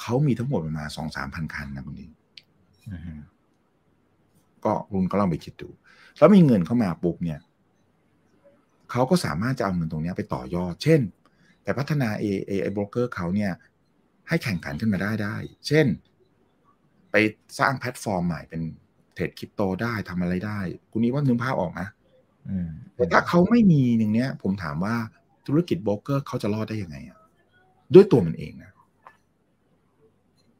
[0.00, 2.06] เขามีทั้งหมดประมาณสองสามพันคันนะคุณดิ
[4.64, 5.68] ก็คุณก็ลองไปคิดดู
[6.18, 7.40] แล้วมีเงินเข้ามาปุ๊บเนี่ย
[8.90, 11.00] เขาก็สามารถจะเอาเงินตรงนี้ไปต่อยอด เช่น
[11.62, 13.52] ไปพัฒนาเอเอไอโบรกเกอร์เขาเนี่ย
[14.28, 15.36] ให้แข่งขันขึ้นมาได้ได้
[15.66, 15.86] เช่น
[17.10, 17.16] ไป
[17.58, 18.89] สร้างแพลตฟอร์มใหม่เป็นเท
[19.22, 20.58] รดคริปโตได้ทำอะไรได้
[20.90, 21.88] คุณนี้ว่านึกภาพออกนะ
[22.96, 24.94] แต่ถ้าเขาไม่มีหนึ่งเนี้ย ผมถามว่า
[25.46, 27.18] ธุรกิจโบรกเกอร์เขาจะรอดได้ยังไงอะ
[27.94, 28.72] ด้วยตัวมันเองนะ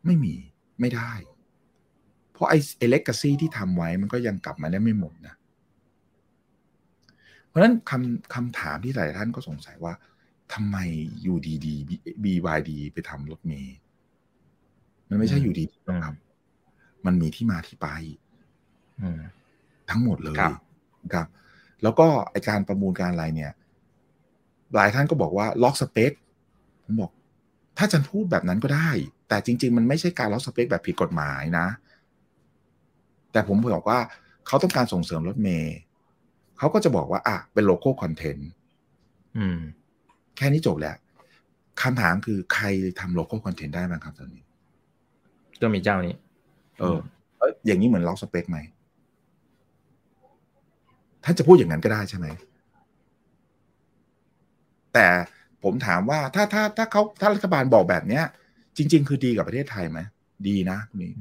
[0.07, 0.35] ไม่มี
[0.81, 1.13] ไม่ได้
[2.33, 5.35] เพราะไอ้เอเล็กกซี่ที่ทำไว้มันก็ยังกลับมาได้ไม่หมดนะ
[7.47, 9.93] เพราะฉะนั้นคำคำถามที่หลายท่านก็สงสัยว่า
[10.55, 10.77] ทำไม
[11.23, 11.75] อยู่ดีดี
[12.25, 13.77] บีวดีไปทำรถเมย์
[15.09, 15.65] มันไม่ใช่อยู่ดี
[16.03, 16.15] ครับ
[17.07, 17.89] มันมีที่มาที่ไป
[19.91, 20.37] ทั้งหมดเลย
[21.15, 21.27] ครับ
[21.83, 23.53] แล้วก็ไอการประมูลการอะไรเนี่ย
[24.75, 26.13] หลายท่านก็บอกว่าล็อกสเปค
[26.85, 27.11] ผมบอก
[27.79, 28.91] ถ้าจะพูดแบบนั้นก็ได้
[29.29, 31.67] แต่จริง ๆ มันไม่ใช่การล็อกสเปคแบบผิดกฎหมายนะ
[33.33, 33.99] แต่ผมบอกว่า
[34.47, 35.77] เขาต้องการส่งเสริมรถเมล์
[36.59, 38.51] เขาก็จะบอกว่า อะ เป็น local content
[40.37, 40.97] แค่นี้จบแล้ว
[41.83, 42.67] คำถามคือใคร
[43.01, 44.43] ทำ local content ได้บ้างครับตอนนี้
[45.63, 46.15] ก็มีเจ้านี้
[46.79, 46.97] เออ
[47.67, 48.59] อย่างนี้เหมือนล็อกสเปคไหม
[51.25, 52.27] ท่านจะพูดอย่างนั้นก็ได้ใช่ไหม
[54.95, 55.07] แต่
[55.63, 58.25] ผมถามว่าถ้าถ้าถ้าเขาถ้ารัฐบาลบอกแบบเนี้ย
[58.77, 60.01] จริง ๆ คือดีกับประเทศไทยไหม
[60.49, 61.13] ดีนะนี่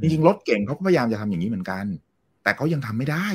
[0.00, 1.84] จริงๆรถเก่งเขาก็พยายามจะทำอย่างนี้เหมือนกัน
[2.42, 3.28] แต่เขายังทำไม่ได้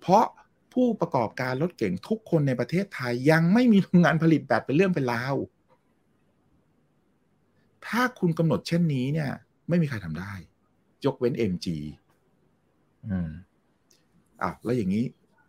[0.00, 0.24] เพราะ
[0.72, 5.34] ผู้ประกอบการรถเก่งทุกคนในประเทศไทยยังไม่มีโรงงานผลิตแบบเป็นเรื่องเป็นราว
[7.86, 9.30] ถ้าคุณกำหนดเช่นนี้เนี่ย
[9.68, 10.32] ไม่มีใครทำได้
[11.04, 11.66] ยกเว้น MG
[13.08, 15.04] อืมอ้าวแล้วอย่างนี้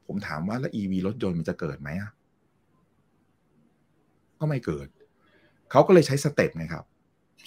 [0.07, 2.11] ผมถามว่าแล้ว EV รถยนต์มันจะเกิดไหมอะ
[4.39, 4.87] ก็ไม่เกิด
[5.71, 6.85] เขาก็เลยใช้สเต็ปนะครับ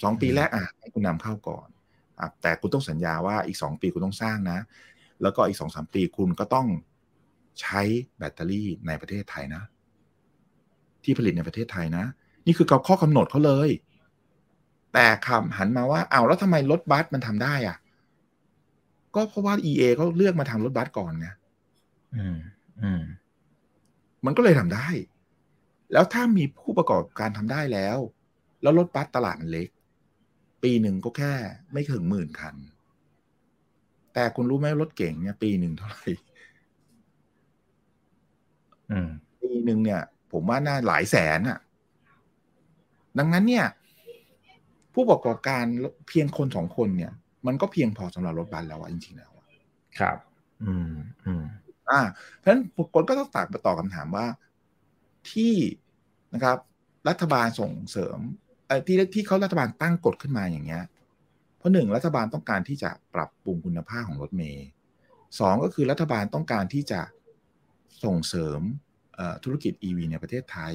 [0.03, 1.67] สองปีแรกอะให้คุณนำเข้าก่อน
[2.19, 4.59] อะแต่คุณต้องสัญญาว่าอีกสองปีคุณต้องสร้างนะ
[5.21, 6.67] แล้วก็อีกสองสามปีคุณก็ต้อง
[7.61, 7.81] ใช้
[8.17, 9.63] แบตเตอรี่ในประเทศไทยนะ
[11.03, 12.05] ที่ผลิตในประเทศไทยนะ
[12.45, 13.69] นี่คือข้อกำหนดเขาเลย
[14.93, 17.77] แต่คำหันมาว่าเอาแล้วทำไมรถบัสมันทำได้อะ
[19.17, 21.27] ก็เพราะว่า EA เขาเลือกมาทำรถบัสก่อนไง
[22.15, 22.37] อืม
[22.81, 23.03] อืม
[24.25, 24.87] มันก็เลยทำได้
[25.93, 27.97] แล้วถ้ามีผู้ประกอบการทำได้แล้ว
[28.61, 29.69] แล้วรถบัสตลาดมันเล็ก
[30.63, 31.33] ปีหนึ่งก็แค่
[31.71, 32.55] ไม่ถึงหมื่นคัน
[34.13, 36.07] แต่คุณรู้ไหมรถเก่งเนี่ย ปีหนึ่งเท่าไหร่
[39.41, 40.01] ปีหนึ่งเนี่ย
[40.31, 41.59] ผมว่าน่าหลายแสนอะ
[43.17, 43.65] ดังนั้นเนี่ย
[44.93, 45.63] ผู้ประกอบการ
[46.07, 47.13] เพียงคนสองคนเนี่ย
[47.47, 49.31] มันก็เพียงพอสำหรับรถบัสแล้วอะจริงๆแล้ว
[49.99, 50.17] ครับ
[50.63, 50.93] อืม
[51.25, 51.43] อืม
[51.91, 52.01] อ่า
[52.37, 52.61] เพราะฉะนั้น
[52.93, 54.25] คนก็ต้องตากไปต่อคำถามว่า
[55.31, 55.53] ที่
[56.33, 56.57] นะครับ
[57.09, 58.17] รัฐบาลส่งเสริม
[58.67, 60.83] ไอ้ที่ที่เขารัฐบาลตั้งกฎขึ้นมาอย่างเงี้ย
[61.57, 64.67] เพราะหนึ่งรัฐบาลต้องการที่จะปรับปรุงคุณภาพของรถเมย์
[65.39, 67.01] สองก็คือรัฐบาลต้องการที่จะ
[68.03, 68.59] ส่งเสริม
[69.43, 70.73] ธุรกิจ EV ในประเทศไทย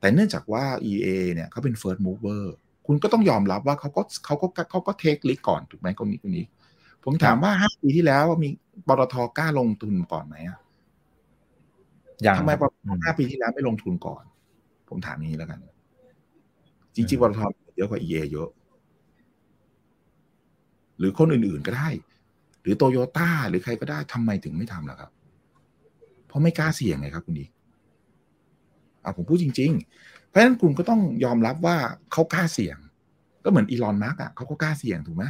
[0.00, 2.44] แต่เนื่องจากว่า EA เนี่ยเขาเป็น first mover
[2.86, 6.46] คุณก็ต้องยอมรับว่าเขาก็เขาก็เขาก็เทคลิกก่อนถูกไหมตรงนี้ตรงนี้
[7.04, 8.48] ผมถามว่าห้าปีที่แล้วมี
[8.88, 10.58] ปตทกล้าลงทุนก่อนไหมอะ
[12.38, 14.24] ทำไมปตทห้าปีที่แล้วไม่ลงทุนก่อน
[14.88, 15.58] ผมถามนี้แล้วกัน
[16.94, 17.40] จริงๆปตท
[17.76, 18.48] เยอะกว่า EA เยอะ
[20.98, 21.88] หรือคนอื่นๆก็ได้
[22.62, 25.10] หรือโตโยต้าหรือใครก็ได้ทำไมถึงไม่ทำล่ะครับ
[26.36, 27.46] ราะไม่กล้าเสี่ยงไงครับคุณดี
[29.04, 31.76] อะผมพูดจริงๆเพ ราะฉะนั้นคุณก็ต้องยอมรับว่า
[32.12, 32.76] เขากล้าเสี่ยง
[33.44, 35.24] ก็เหมือนอีลอนมาร์กอะเขาก็กล้าเสี่ยงถูกไหม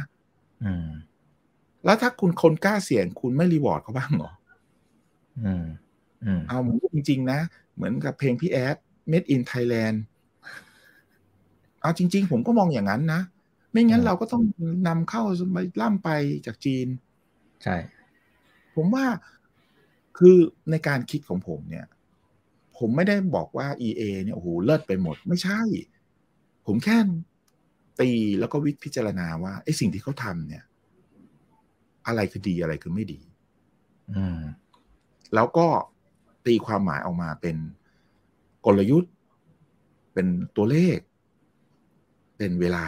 [0.63, 0.87] อืม
[1.85, 4.31] แล้วถ้าคุณคนกล้าเสี่ยง คุณไม่รีวอร์ดเขาบ้างเหรอ
[5.43, 5.65] อืม
[6.25, 7.39] อืมเอาผมพูดจริง ๆ นะ
[7.75, 8.77] เหมือนกับเพลงพี่แอด
[9.11, 9.97] Made in Thailand
[11.81, 13.21] เอาจริง ๆ ผมก็มองอย่างนั้นนะ
[13.71, 14.43] ไม่งั้นเราก็ต้อง
[14.87, 16.09] นำเข้าไปล่ำไป
[16.45, 16.87] จากจีน
[17.63, 17.75] ใช่
[18.75, 19.05] ผมว่า
[20.17, 20.37] คือ
[20.71, 21.85] ในการคิดของผมเนี่ย
[22.77, 25.61] ผมไม่ได้บอกว่า EA เนี่ยโอ้โหเลิศไปหมด ไม่ใช่
[26.65, 26.97] ผมแค่
[27.99, 28.09] ตี
[28.39, 30.63] แล้วก็วิพิจารณาว่าไอ้สิ่งที่เขาทำเนี่ย
[32.07, 33.21] อะไรคือดีอะไรคือไม่ดี
[34.13, 34.39] อืม
[35.35, 35.67] แล้วก็
[36.45, 37.57] ตีความหมายออกมาเป็น
[38.65, 39.13] กลยุทธ์
[40.13, 40.97] เป็นตัวเลข
[42.37, 42.85] เป็นเวลา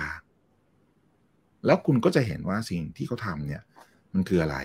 [1.65, 3.63] แล้วคุณก็จะเห็นว่าสิ่งที่เขาทำเนี่ย
[4.13, 4.57] มันคืออะไร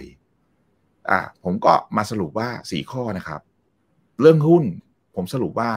[1.10, 3.40] อะผมก็มาสรุปว่าสี่ข้อนะครับ
[4.20, 4.64] เรื่องหุ้น
[5.14, 5.70] ผมสรุปว่า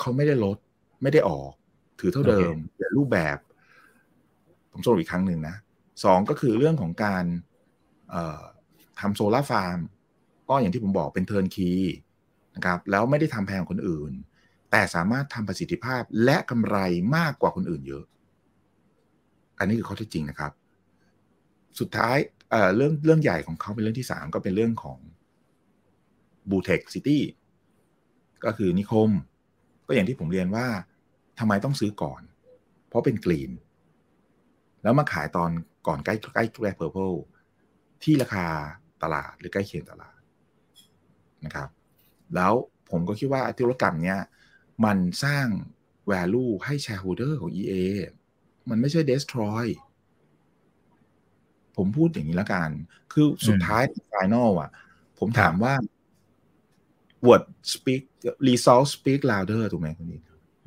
[0.00, 0.58] เขาไม่ได้ลด
[1.02, 1.52] ไม่ได้ออก
[2.00, 3.38] ถือเท่าเดิมแต่รูปแบบ
[4.72, 5.56] ผมสรุปอีกครั้งหนึ่งนะ
[6.04, 7.24] สองก็คือเรื่องของการ
[9.00, 9.78] ทำโซลาร์ฟาร์ม
[10.48, 11.70] ก็อย่างที่ผมบอกเป็นเทิร์นคี
[12.56, 14.12] นะครับแล้วไม่ได้ทำแพงคนอื่น
[14.70, 16.76] แต่สามารถทำประสิทธิภาพและกำไร
[17.16, 18.04] มากกว่าคนอื่นเยอะ
[19.58, 20.52] อันนี้คือข้อเท็จจริงนะครับ
[21.80, 22.16] สุดท้าย
[22.50, 24.98] เเรื่องเรื่องใหญ่ของเขาเป็นเรื่องที่สามก็เป็นเรื่องของ
[26.50, 27.22] Blue Tech City
[28.44, 29.10] ก็คือนิคม
[29.86, 30.66] ก็อย่างที่ผมเรียนว่า
[31.38, 32.22] ทำไมต้องซื้อก่อน
[32.88, 33.50] เพราะเป็น green
[34.82, 35.50] แล้วมาขายตอน
[35.86, 37.12] ก่อนใกล้ใกล้ใกล้ purple
[38.02, 38.46] ที่ราคา
[39.02, 40.18] ตลาดหรือใกล้เคียงตลาด
[41.44, 41.68] นะครับ
[42.34, 42.52] แล้ว
[42.90, 44.20] ผมก็คิดว่าธุรกรรมเนี้ย
[44.84, 45.46] มันสร้าง
[46.10, 47.74] value ให้ shareholder ของ EA
[48.70, 49.66] มันไม่ใช่ destroy
[51.76, 52.70] ผมพูดอย่างนี้แล้วกัน
[53.12, 54.70] คือสุดท้าย final อะ
[55.18, 55.74] ผมถามว่า
[57.26, 58.02] word speak
[58.48, 60.20] result speak louder ถูกไหมคุณนี่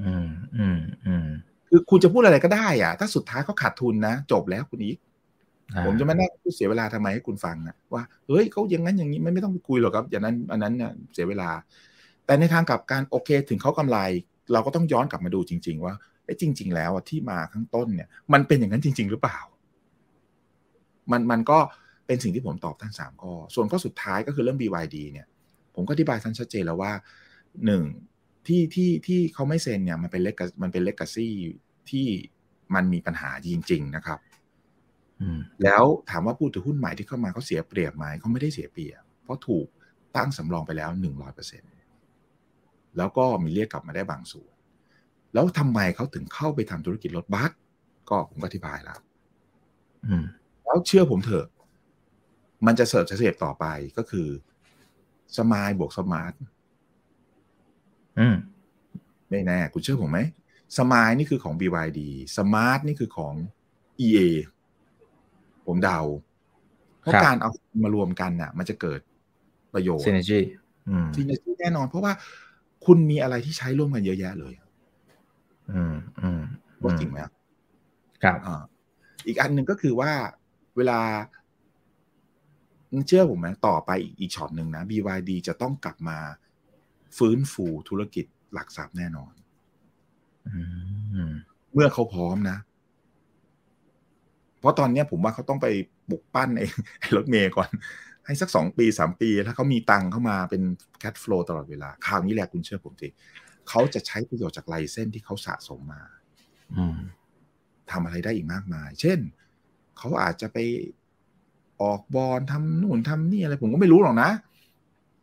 [0.03, 0.27] อืม
[0.57, 1.27] อืมอืม
[1.69, 4.97] คือคุณจะพูดอะไรก็ได้อะถ้าสุดท้ายเขาขาดทุนนะ จบแล้วคุณอีก
[5.85, 11.49] ผมจะไม่นั่งพูดเสียเวลาทำไมให้คุณฟังนะว่าเฮ้ยเขาอย่างนั้นอย่างนี้ไม่ไม่ต้องคุยหรอกครับ อย่างนั้นอันนั้นเนี่ยเสียเวลา
[12.25, 13.97] แต่ในทางกลับการโอเคถึงเขากำไร
[14.53, 15.93] เราก็ต้องย้อนกลับมาดูจริง ๆ ว่า
[16.25, 19.39] ไอ้จริง ๆ แล้วที่มาข้างต้นเนี่ย มันเป็นอย่างนั้นจริง ๆ หรือเปล่า
[21.11, 21.59] มันมันก็
[22.07, 25.27] เป็นสิ่งที่ผมตอบทั้งสามข้อส่วนข้อสุดท้ายก็คือเรื่อง BYD เนี่ย
[25.77, 26.91] ผมก็อธิบายท่านชัดเจนแล้วว่า
[27.65, 27.83] หนึ่ง
[28.47, 31.35] ที่ที่ที่เขาไม่เซ็นเนี่ยมันเป็นเลกมันเป็นเลกาซี่
[31.89, 32.07] ที่
[32.75, 34.19] มันมีปัญหาจริง ๆ นะครับ
[35.63, 39.67] แล้วถามว่าผู้ถือหุ้นใหม่ที่เข้ามาเขาเสียเปรียบไหมเขาไม่ได้เสียเปรียบ เพราะถูก
[40.15, 41.63] ตั้งสำรองไปแล้วหนึ่งร้อยเปอร์เซ็น
[42.97, 44.53] แล้วก็มีเรียกกลับมาได้บางส่วน
[45.33, 47.51] แล้วทำไมเขาถึงเข้าไปทำธุรกิจรถบัส
[48.09, 48.99] ก็ผมก็อธิบายแล้ว
[50.65, 51.47] แล้วเชื่อผมเถอะ
[52.65, 53.65] มันจะเสิร์ฟเสียบต่อไป
[53.97, 54.27] ก็คือ
[55.37, 56.33] สมายบวกสมาร์ท
[59.29, 60.19] ไม่แน่คุณเชื่อผมไหม
[60.77, 61.99] Smile นี่คือของ BYD
[62.37, 63.33] Smart นี่คือของ
[64.05, 64.19] EA
[65.65, 65.99] ผมเดา
[67.01, 67.49] เพราะการเอา
[67.83, 68.99] มารวมกันน่ะ มันจะเกิด
[69.73, 72.13] ประโยชน์ synergy synergy แน่นอน เพราะว่า
[72.85, 74.53] คุณมีอะไรที่ใช้ร่วมกันเยอะแยะเลย
[75.73, 76.41] อืมอืม
[76.99, 77.33] จริงไหมครับ
[79.27, 80.11] อีกอันหนึ่งก็คือว่า
[80.77, 80.99] เวลา
[83.07, 86.17] เชื่อผมไหมต่อไปอีกช็อตหนึ่งนะ BYD จะต้องกลับมา
[87.17, 89.33] ฟื้นฟูธุรกิจหลักทรัพย์แน่นอน
[91.73, 92.57] เมื่อเขาพร้อมนะ
[94.59, 95.67] เพราะตอนนี้ผมว่าเขาต้องไป
[96.11, 96.67] บุกปั้นไอ้
[97.15, 97.69] รถเมย์ก่อน
[98.25, 100.63] ให้สักสองปีสามปี ถ้าเขามีตังเข้ามาเป็น
[100.99, 103.09] แคทฟลูตลอดเวลา คราวนี้แหละคุณเชื่อผมสิ
[103.69, 106.01] เขาจะใช้ประโยชน์จากไลเส้นที่เขาสะสมมา
[107.91, 109.19] ทำอะไรได้อีกมากมาย เช่น
[109.97, 110.57] เขาอาจจะไป
[111.81, 114.29] ออกบอลทำนู่นทำนี่อะไรผมก็ไม่รู้หรอกนะ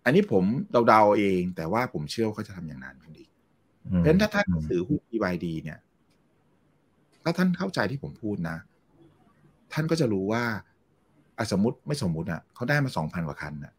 [0.04, 0.44] อันนี้ผม
[0.88, 3.24] เดาๆเอง แต่ว่าผมเชื่อว่าเขาจะทำอย่างนั้นดี
[3.88, 5.78] เพราะฉะนั้นถ้าท่านถือหุ้น BYD เนี่ย
[7.24, 8.56] ถ้าท่านเข้าใจที่ผมพูดนะ
[9.72, 10.42] ท่านก็จะรู้ว่า
[11.38, 13.72] อสมมติไม่สมมุติอะเขาได้มาสองพันกว่าคันอะ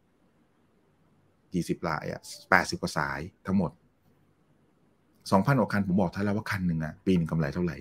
[1.52, 2.20] กี่สิบลายอะ
[2.50, 3.70] แปดสิบกว่าสายทั้งหมด
[5.30, 7.76] สองพันกว่าคันผมบอกท่านแล้วว่าคันหนึ่งอะปีนึงกำไรเท่าไหร่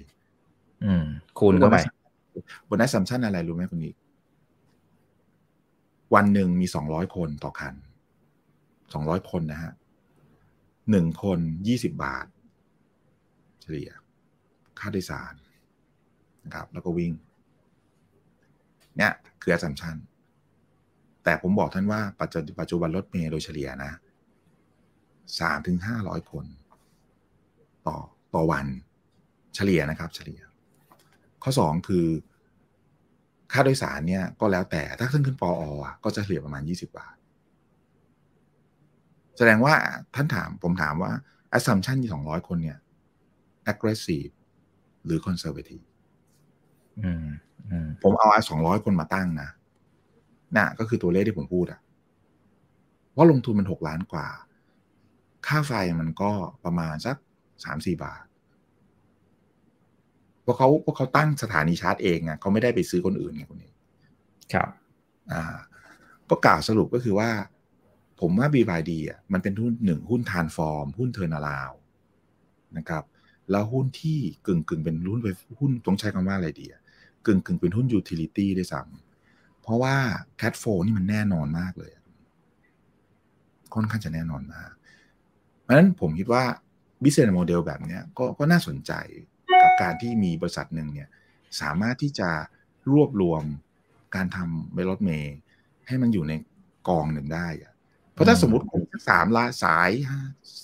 [0.86, 1.06] อืม
[1.40, 1.78] คูณเข้าไป
[2.68, 3.94] บนนั้นสัมชันอะไรรู้ไหมคุณนี้
[6.14, 7.76] วันหนึ่งมีสองร้อยคนต่อคัน
[8.94, 9.74] สองร้อยคนนะฮะ
[10.92, 12.28] หนึ่งคนยี่สิบบาท
[13.62, 13.90] เฉลี่ย
[14.80, 15.34] ค่าโดยสาร
[16.46, 17.14] นะครับ แล้วก็วิ่ง
[18.98, 19.96] เนี่ย คือ assumption
[21.24, 23.94] แต่ผมบอกท่านว่าปัจจุปัจจุบันรถเมล์โดยเฉลี่ยนะ
[25.40, 26.46] สามถึงห้าร้อยคน
[27.88, 27.98] ต่อ
[28.34, 28.66] ต่อวัน
[29.56, 30.42] เฉลี่ยนะครับ เฉลี่ย
[31.44, 32.06] ข้อสองคือ
[33.52, 35.72] ค่าโดยสารเนี่ยก็แล้วแต่ถ้าขึ้นขึ้นปออ
[36.04, 37.16] ก็จะเฉลี่ยประมาณยี่สิบาท
[39.38, 39.74] แสดงว่า
[40.16, 41.12] ท่านถามผมถามว่า
[41.58, 42.78] assumption ที่สองร้อยคนเนี่ย
[43.72, 44.34] aggressive
[45.06, 45.86] หรือ conservative
[47.02, 47.26] อืม
[48.04, 49.50] ผมเอาสองร้อยคนมาตั้งนะ
[50.58, 51.80] น่ะก็คือตัวเลขที่ผมพูดอะ
[53.16, 54.28] ว่าลงทุนมันหกล้านกว่า
[55.48, 56.32] ค่าไฟมันก็
[56.66, 57.16] ประมาณสัก
[57.64, 58.24] สามสี่บาท
[60.46, 63.72] เพราะเขาเพราะเขาตั้งสถานีชาร์จเองอะเขาไม่ได้ไปซื้อคนอื่นไงคนนี้
[64.54, 64.70] ครับ
[65.32, 65.44] อ่า
[66.30, 67.30] ก็กล่าวสรุปก็คือว่า
[68.22, 71.72] ผมว่า BYD อะมันเป็นหุ้นหนึ่งหุ้น transform หุ้น turnaround
[72.78, 73.04] นะครับ
[73.52, 75.28] แล้วหุ้นที่กึ่งกึ่งเป็นหุ้นไป
[75.60, 76.82] หุ้นต้องใช้คำว่าอะไรดีอะ
[77.26, 79.96] กึ่งกึ่งเป็นหุ้น utility ด้วยซ้ำเพราะว่า
[80.38, 81.92] cash flow นี่มันแน่นอนมากเลย
[83.74, 84.72] ค่อนข้างจะแน่นอนมาก
[85.62, 86.44] เพราะฉะนั้นผมคิดว่า
[87.04, 88.92] business model แบบเนี้ยก็ก็น่าสนใจ
[89.66, 91.10] กับการที่มีบริษัทหนึ่งเนี่ย
[91.62, 92.30] สามารถที่จะ
[92.94, 93.44] รวบรวม
[94.16, 95.36] การทำเบลรถเมย์
[95.88, 96.34] ให้มันอยู่ใน
[96.88, 97.72] กองหนึ่งได้อะ
[98.14, 99.90] เพราะถ้าสมมติผมสามลาสาย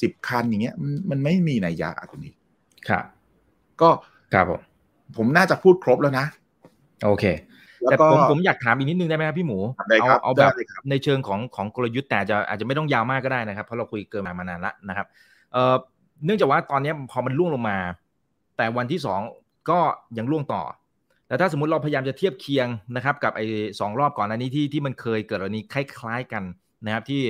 [0.01, 2.33] สิบคันอย่างเงี้ยมันมันไม่มีนัยยะอะคุณนี้
[2.89, 3.05] ครับ
[3.81, 3.89] ก็
[4.33, 4.61] ครับผม
[5.17, 6.25] ผมน่าจะพูดครบแล้วนะ
[7.05, 7.25] โอเค
[7.81, 9.59] แล้วแต่ก็ผมผมอยากถามอีกนิดนึงได้ไหมครับพี่หมู
[9.89, 15.07] ได้ครับเอาเอาแบบได้เลยครับในเชิงของของกลยุทธ์แต่อาจจะอาจจะไม่ต้องยาวมากก็ได้นะครับ เพราะเราคุยเกินมามานานละนะครับ
[15.51, 15.75] เอ่อ
[16.25, 17.77] เนื่องจากว่าตอนนี้พอมันล่วงลงมา
[18.61, 19.21] แต่วันที่สอง
[19.69, 19.79] ก็
[20.17, 20.63] ยังล่วงต่อ
[21.27, 23.45] แต่ถ้าสมมติเราพยายามจะเทียบเคียงนะครับ กับไอ้
[23.79, 26.43] สองรอบก่อนอันนี้ที่ที่มันเคยเกิดอันนี้คล้ายๆกัน
[26.85, 27.21] นะครับที่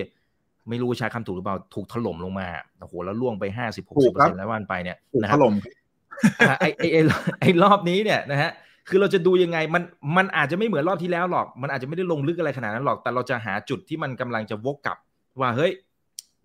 [0.69, 2.47] ไม่รู้ใช้คำถูกหรือเปล่าถูกถล่มลงมา
[2.79, 5.55] โอ้โหแล้วล่วงไปห้าสิบหกถูสิบกเปอคร์รับเซ็นต์แล้ววันไปเนี่ยถูกนะคถรับล่ม
[6.49, 6.97] อะไอไอไอ
[7.39, 8.51] ไอรอบนี้เนี่ยนะฮะ
[8.89, 9.83] คือเราจะดูยังไงมัน
[10.17, 14.97] มันอาจจะไม่เหมือนรอบที่แล้วหรอก มันอาจจะไม่ได้ลงลึกอะไรขนาดนั้นหรอก แต่เราจะหาจุดที่มันกำลังจะวกกลับ
[15.39, 15.71] ว่าเฮ้ย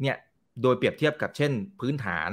[0.00, 0.16] เนี่ย
[0.62, 2.30] โดยเปรียบเทียบกับเช่น พื้นฐาน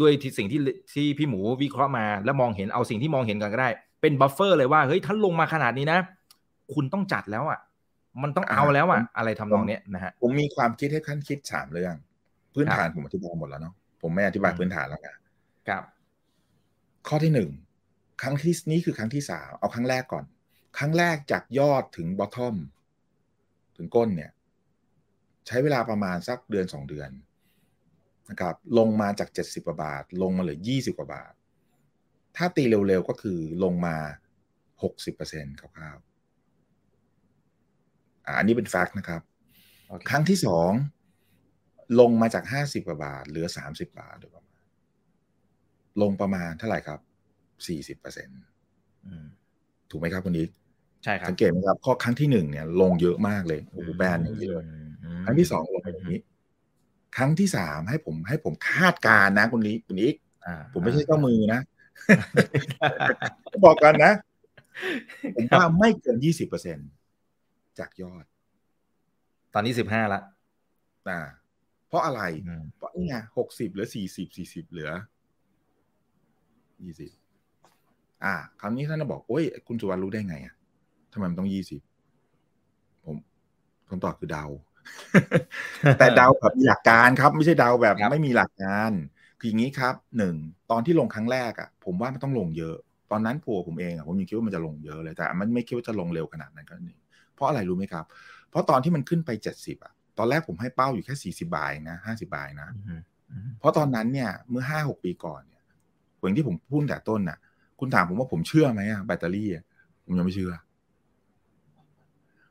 [0.00, 0.60] ด้วยที่สิ่งที่
[0.94, 3.70] ที่พี่หมูวิเคราะห์มา แล้วมองเห็นเอาสิ่งที่มองเห็นกันก็ได้
[4.00, 6.00] เป็นบัฟเฟอร์เลยว่าเฮ้ยถ้าลงมาขนาดนี้นะ
[6.74, 7.60] คุณต้องจัดแล้วอะ
[8.22, 11.94] มันต้องเอาแล้วอะ อะไรทำนองเนี้ยนะฮะผมมีความคิดให้ขั้นคิดสามเรื่อง
[12.54, 15.08] พื้นฐานผมอธิบายหมดแล้วเนาะผมไม่อธิบายอืมพื้นฐานแล้วไง
[15.68, 15.82] ครับ
[17.08, 17.50] ข้อที่หนึ่ง
[18.22, 20.24] ครั้งที่นี้คือครั้งที่สามเอาครั้งแรกก่อน
[20.78, 22.54] ครั้งแรกจากยอดถึงบอททอม
[23.76, 24.30] ถึงก้นเนี่ย
[25.46, 27.10] ใช้เวลาประมาณสักเดือนสองเดือน
[28.30, 31.32] นะครับลงมาจากเจ็ดสิบกว่าบาท ลงมาเหลือยี่สิบกว่าบาท
[32.36, 33.96] ถ้าตีเร็วๆก็คือลงมา
[34.82, 39.22] หกสิบเปอร์เซ็นต์คร่าวๆอ่าอันนี้เป็นแฟกต์นะครับ
[39.88, 40.70] โอเคครั้งที่สอง
[42.00, 44.58] ลงมาจากห้าสิบกว่าบาท เหลือสามสิบาทโดยประมาณ
[46.02, 47.00] ลงประมาณเท่าไหร่ครับ
[47.66, 48.38] สี่สิบเปอร์เซ็นต์
[49.06, 49.26] อืม
[49.90, 50.50] ถูกไหมครับคุณนิก
[51.04, 54.64] ใช่ครับสังเกตไหมครับข้อครั้งที่หนึ่งเนี่ยลงเยอะมากเลยโอ้โหแบนอย่างนี้เลย
[55.04, 56.18] อืมครั้งที่สองลงแบบนี้
[57.16, 60.14] ครั้งที่สามให้ผมให้ผมคาดการณ์นะคุณนิกคุณนิก
[60.46, 61.60] อ่าผมไม่ใช่เจ้ามือนะ
[63.64, 64.12] บอกกันนะ
[65.34, 66.78] ผมว่าไม่เกินยี่สิบเปอร์เซ็น
[67.78, 68.24] จากยอด
[69.54, 70.20] ตอนนี้สิบห้าละ
[71.08, 71.20] อ่า
[71.88, 74.90] เพราะอะไรอืมเพราะนี่ไงหกสิบเหลือสี่สิบสี่สิบเหลือ
[76.84, 77.10] ยี่สิบ
[78.24, 80.54] อ่าคราวนี้ท่านจะบอกโอ้ยคุณสุวรรณรู้ได้ไงอะ
[81.12, 81.80] ทำไมมันต้องยี่สิบ
[83.04, 83.16] ผม
[83.88, 84.44] คำตอบคือเดา
[85.98, 88.92] แต่เดาแบบมีหลักการครับ ไม่ใช่เดาแบบครับไม่มีหลักการ
[89.40, 90.34] คืออย่างนี้ครับหนึ่ง
[90.70, 92.76] ตอนที่ลงครั้งแรกอะ ผมว่ามันต้องลงเยอะ
[93.10, 96.98] ตอนนั้นผัวผมเองอะผมยังคิดว่ามันจะลงเยอะเลยแต่ มันไม่คิดว่าจะลงเร็วขนาดนั้นก็นี่
[97.34, 98.04] เพราะอะไรรู้ไหมครับ
[98.50, 103.00] เพราะตอนที่มันขึ้นไปเจ็ดสิบอะตอนแรกผมให้เป้าอยู่แค่สี่สิบาทเองนะห้าสิบาทนะอืม
[103.30, 105.62] อืมเพราะตอนนั้นเนี่ยเมื่อห้าหกปีก่อนเนี่ย
[106.20, 107.38] อย่างที่ผมพูดแต่ต้นน่ะ
[107.80, 109.64] คุณถามผมว่าผมเชื่อไหมอะแบตเตอรี่อะ
[110.04, 110.52] ผมยังไม่เชื่อ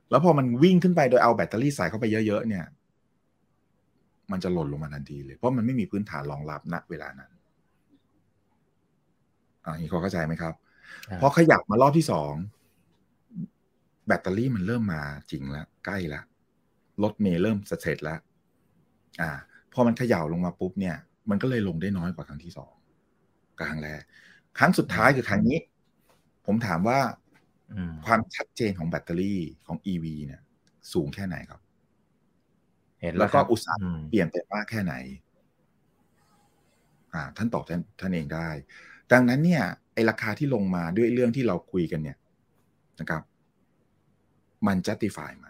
[0.10, 2.65] แล้วพอมันวิ่งขึ้นไปโดยเอาแบตเตอรี่ใส่เข้าไปเยอะๆเนี่ย
[4.31, 7.31] มันจะหล่นลงมาทันทีเลย เพราะมันไม่มีพื้นฐานรองรับณเวลานั้น
[9.65, 10.53] อ่าอย่างนี้เขาเข้าใจไหมครับ
[11.22, 12.34] พอขยับมารอบที่สอง
[14.07, 16.23] แบตเตอรี่มันเริ่มมาจริงแล้ว ใกล้แล้ว
[17.03, 18.19] รถเมย์เริ่มเสร็จแล้ว
[19.22, 19.31] อ่า
[19.73, 20.95] พอมันเขย่าลงมาปุ๊บเนี่ย
[21.30, 22.73] มันก็เลยลงได้น้อยกว่าครั้งที่สอง
[23.57, 24.02] กับครั้งแรก
[24.60, 25.57] ครั้งสุดท้ายคือครั้งนี้
[26.45, 27.28] ผมถามว่าอืม
[28.06, 30.41] ความชัดเจนของแบตเตอรี่ของ EV เนี่ย
[30.94, 31.62] สูงแค่ไหนครับ
[33.02, 34.94] เห็นแล้แล้ววก็ครับอุตสาหอืมเปลี่ยนไปมากแค่ไหน
[37.14, 38.50] อ่า ท่านตอบท่านท่านเองได้
[39.12, 39.64] ดังนั้นเนี่ย
[39.94, 42.18] ไอราคาที่ลงมาด้วยเรื่องที่เราคุยกันเนี่ย
[43.00, 43.22] นะครับ
[44.68, 45.48] มัน justify ไหม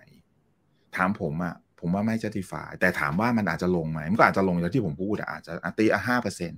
[0.96, 6.52] ถามผมอะผมว่าไม่ justify แต่ถามว่ามันอาจจะลงไหม มันก็อาจจะลงอย่างที่ผมพูดอะอาจจะอะตีอะห้าเปอร์เซ็น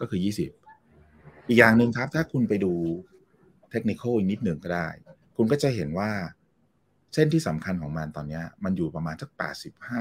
[0.00, 0.50] ก็คือยี่สิบ
[1.48, 2.72] อีกอย่างหนึ่งครับ ถ้าคุณไปดู
[3.70, 4.88] เทคนิคอีกนิดหนึ่งก็ได้
[5.36, 6.10] คุณก็จะเห็นว่า
[7.14, 9.98] เส้นที่สำคัญของมันตอนนี้มันอยู่ประมาณสักแปดสิบห้า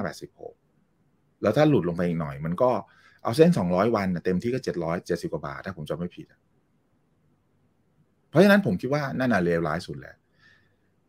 [1.42, 2.72] แล้วถ้าหลุดลงไปอีกหน่อย มันก็
[3.24, 6.26] เอาเส้นสองร้อยวันเต็มที่ก็เจ็ดร้อยเจ็ดสิบกว่าบาท ถ้าผมจำไม่ผิด
[8.30, 10.16] เพราะฉะนั้นผมคิดว่านั่นน่ะเลวร้ายสุดแหละ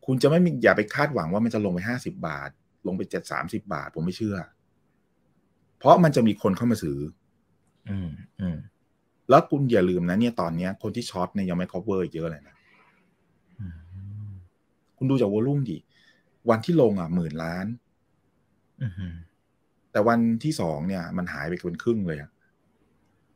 [0.05, 2.49] คุณจะไม่มีอย่าไปคาดหวังว่ามันจะลงไปห้าสิบาท
[2.87, 4.37] ลงไปเจ็ดสามสิบาท ผมไม่เชื่อ
[5.77, 6.99] เพราะมันจะมีคนเข้ามาซื้อ
[7.89, 8.09] อืม
[8.39, 8.57] อืม
[9.31, 12.55] แล้วคุณอย่าลืมนะเนี่ยตอนเนี้ย คนที่ช็อตเนี่ยยังไม่ cover เยอะเลยนะ
[13.59, 13.65] อื
[14.27, 14.29] ม
[14.97, 15.77] คุณดูจากวอลุ่มดิ
[16.49, 17.65] วันที่ลงอะหมื่นล้าน
[18.81, 19.13] อืม
[19.91, 22.29] แต่วันที่สองเนี่ย มันหายไปเกินครึ่งเลยอะ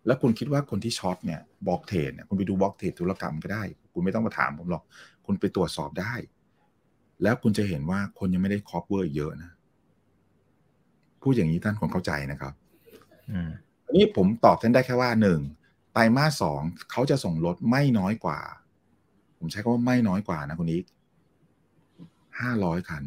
[0.06, 3.64] แล้วคุณคิดว่าคนที่ช็อตเนี่ยบล็อกเทรดเนี่ยคุณไปดูบล็อกเทรดธุรกรรมก็ได้
[3.94, 4.84] คุณไม่ต้องมาถามผมหรอก
[5.26, 6.14] คุณไปตรวจสอบได้
[7.24, 9.52] แล้วคุณจะเห็นว่าคนยังไม่ได้ cover เยอะนะ
[11.22, 12.54] พูดอย่างนี้ท่านคงเข้าใจนะครับ
[13.32, 13.50] อืม
[13.86, 15.40] อันนี้ผมตอบท่านได้แค่ว่าหนึ่ง
[15.98, 16.62] ไตรมาสสอง
[16.92, 18.40] เขาจะส่งรถไม่น้อยกว่า
[19.38, 20.86] ผมใช้คำว่าไม่น้อยกว่านะคุณนิก
[22.40, 23.04] ห้าร้อยคัน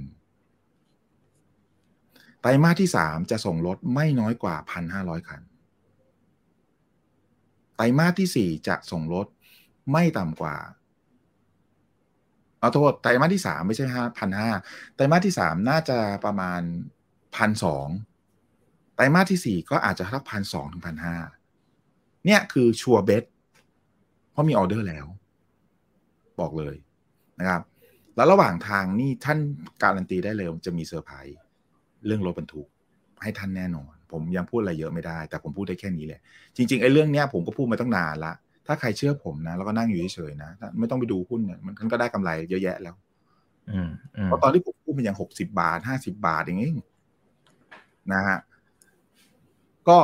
[2.40, 5.40] ไตรมาสที่สามจะส่งรถไม่น้อยกว่าพันห้าร้อยคัน
[7.77, 9.27] ไตรมาสที่สี่จะส่งลด
[9.93, 10.56] ไม่ต่ำกว่า
[12.59, 14.51] เอาโทษ ไตรมาสที่สามไม่ใช่ห้าพันห้า
[14.94, 16.60] ไตรมาสที่สามน่าจะประมาณ
[17.36, 17.89] พันสอง
[18.94, 21.16] ไตรมาสที่สี่ก็อาจจะทักพันสองถึงพันห้า
[22.27, 23.25] เนี่ยคือ sure bet
[24.32, 25.07] เพราะมีออเดอร์แล้ว
[26.40, 26.77] บอกเลย
[27.40, 27.62] นะครับ
[28.16, 29.39] แล้วระหว่างทางนี่ท่าน
[29.82, 31.39] การันตีได้เลยจะมีเซอร์ไพรส์
[32.07, 32.69] เรื่องรถบรรทุก
[33.23, 36.20] ให้ท่านแน่นอน ผมยังพูดอะไรเยอะไม่ได้ แต่ผมพูดได้แค่นี้แหละ
[36.57, 38.32] จริง ๆ ไอ้เรื่องเนี้ยผมก็พูดมาตั้งนานละ
[38.66, 42.95] ถ้าใครเชื่อผมนะ แล้วก็นั่งอยู่เฉยๆนะ ไม่ต้องไปดูหุ้นเนี่ยมันก็ได้กำไรเยอะแยะแล้ว
[43.70, 46.70] อืมอืมเพราะตอนที่ผมพูดมันยังหกสิบาทห้าสิบาทอย่างนี้
[48.12, 48.39] นะฮะ
[49.89, 49.99] ก็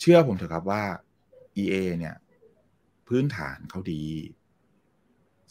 [0.00, 0.82] เชื่อผมเถอะครับว่า
[1.62, 2.16] EA เนี่ย
[3.08, 4.04] พื้นฐานเขาดี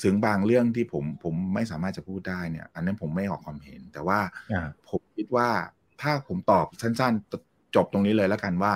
[0.04, 4.20] ถึงบางเรื่องที่ผมผมไม่สามารถจะพูดได้เนี่ย อันนั้นผมไม่ออกความเห็น แต่ว่า
[4.52, 5.50] อ่าผมคิดว่า
[6.02, 8.74] ถ้าผมตอบสั้นๆ จบตรงนี้เลยแล้วกันว่า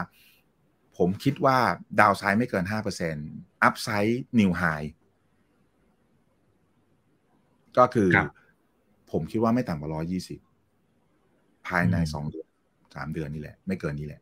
[0.98, 1.58] ผมคิดว่า
[2.00, 3.30] ดาวไซด์ไม่เกินห้าเปอร์เซ็นต์
[3.64, 4.64] อัพไซด์นิวไฮ
[7.78, 8.32] ก็คือครับ
[9.12, 10.40] ผมคิดว่าไม่ต่ำกว่าร้อยี่สิบ
[11.68, 12.48] ภายในอืมสองเดือน
[12.96, 14.22] สามเดือนนี่แหละ ไม่เกินนี้แหละ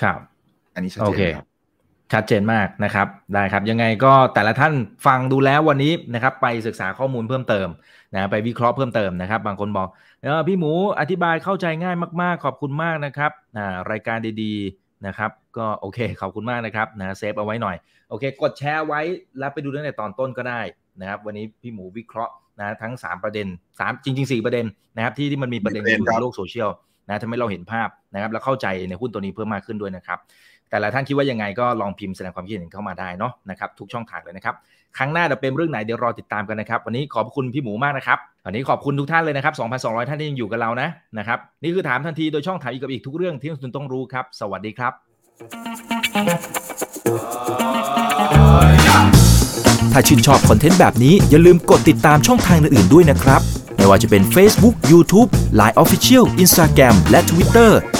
[0.00, 0.24] ครับอั
[0.80, 1.48] นนี้ชัดโอเจนเคไหมครับ
[2.12, 4.74] ชัดเจนมากนะครับได้ครับ ยังไงก็แต่ละท่าน
[5.06, 7.68] ฟังดูแล้ววันนี้นะครับ ไปศึกษาข้อมูลเพิ่มเติม
[8.14, 9.88] นะไปวิเคราะห์เพิ่มเติมนะครับ บางคนบอก
[10.22, 17.76] เออพี่หมูอธิบายเข้าใจง่ายมากๆ ขอบคุณมากนะครับอ่ารายการดีๆนะครับ ก็โอเคขอบคุณมากนะครับนะเซฟเอาไว้หน่อย
[18.10, 19.00] โอเค กดแชร์ไว้
[19.38, 20.60] แล้วไปดูตั้งแต่ตอนต้นก็ได้
[21.00, 23.46] นะครับ วันนี้พี่หมูวิเคราะห์นะทั้ง 3 ประเด็น
[23.78, 24.66] 3 จริงๆ 4 ประเด็น
[24.96, 26.70] นะครับ ที่ที่มันมีประเด็นอยู่ในโลกโซเชียล
[27.08, 30.18] นะทำให้เราเห็นภาพนะครับ แล้วเข้าใจในหุ้นตัวนี้เพิ่มมากขึ้นด้วยนะครับ
[30.70, 34.54] แต่ละท่านคิดว่ายังไงก็ลองพิมพ์แสดงความคิดเห็นเข้ามาได้เนาะนะครับทุกช่องทางเลยนะครับ
[34.96, 40.88] ครั้งหน้าจะเป็นเรื่องไหนเดี๋ยวรอติดตามกันนะครับวันนี้ขอบคุณพี่หมูมากนะครับวันนี้ขอบคุณทุกท่านเลยนะครับ 2,200 ท่านที่ยังอยู่กับเรานะ
[41.18, 44.92] นะครับนี่คือถามทันทีโดยช่องถามอีกกับอีกทุกเรื่องที่นักลงทุนต้องรู้ครับ สวัสดีครับ
[49.92, 53.40] ถ้าชื่นชอบคอนเทนต์แบบนี้อย่าลืมกดติดตามช่องทางอื่นๆด้วยนะครับ
[53.76, 55.28] ไม่ว่าจะเป็น Facebook, YouTube,
[55.60, 57.70] Line Official, Instagram และ Twitter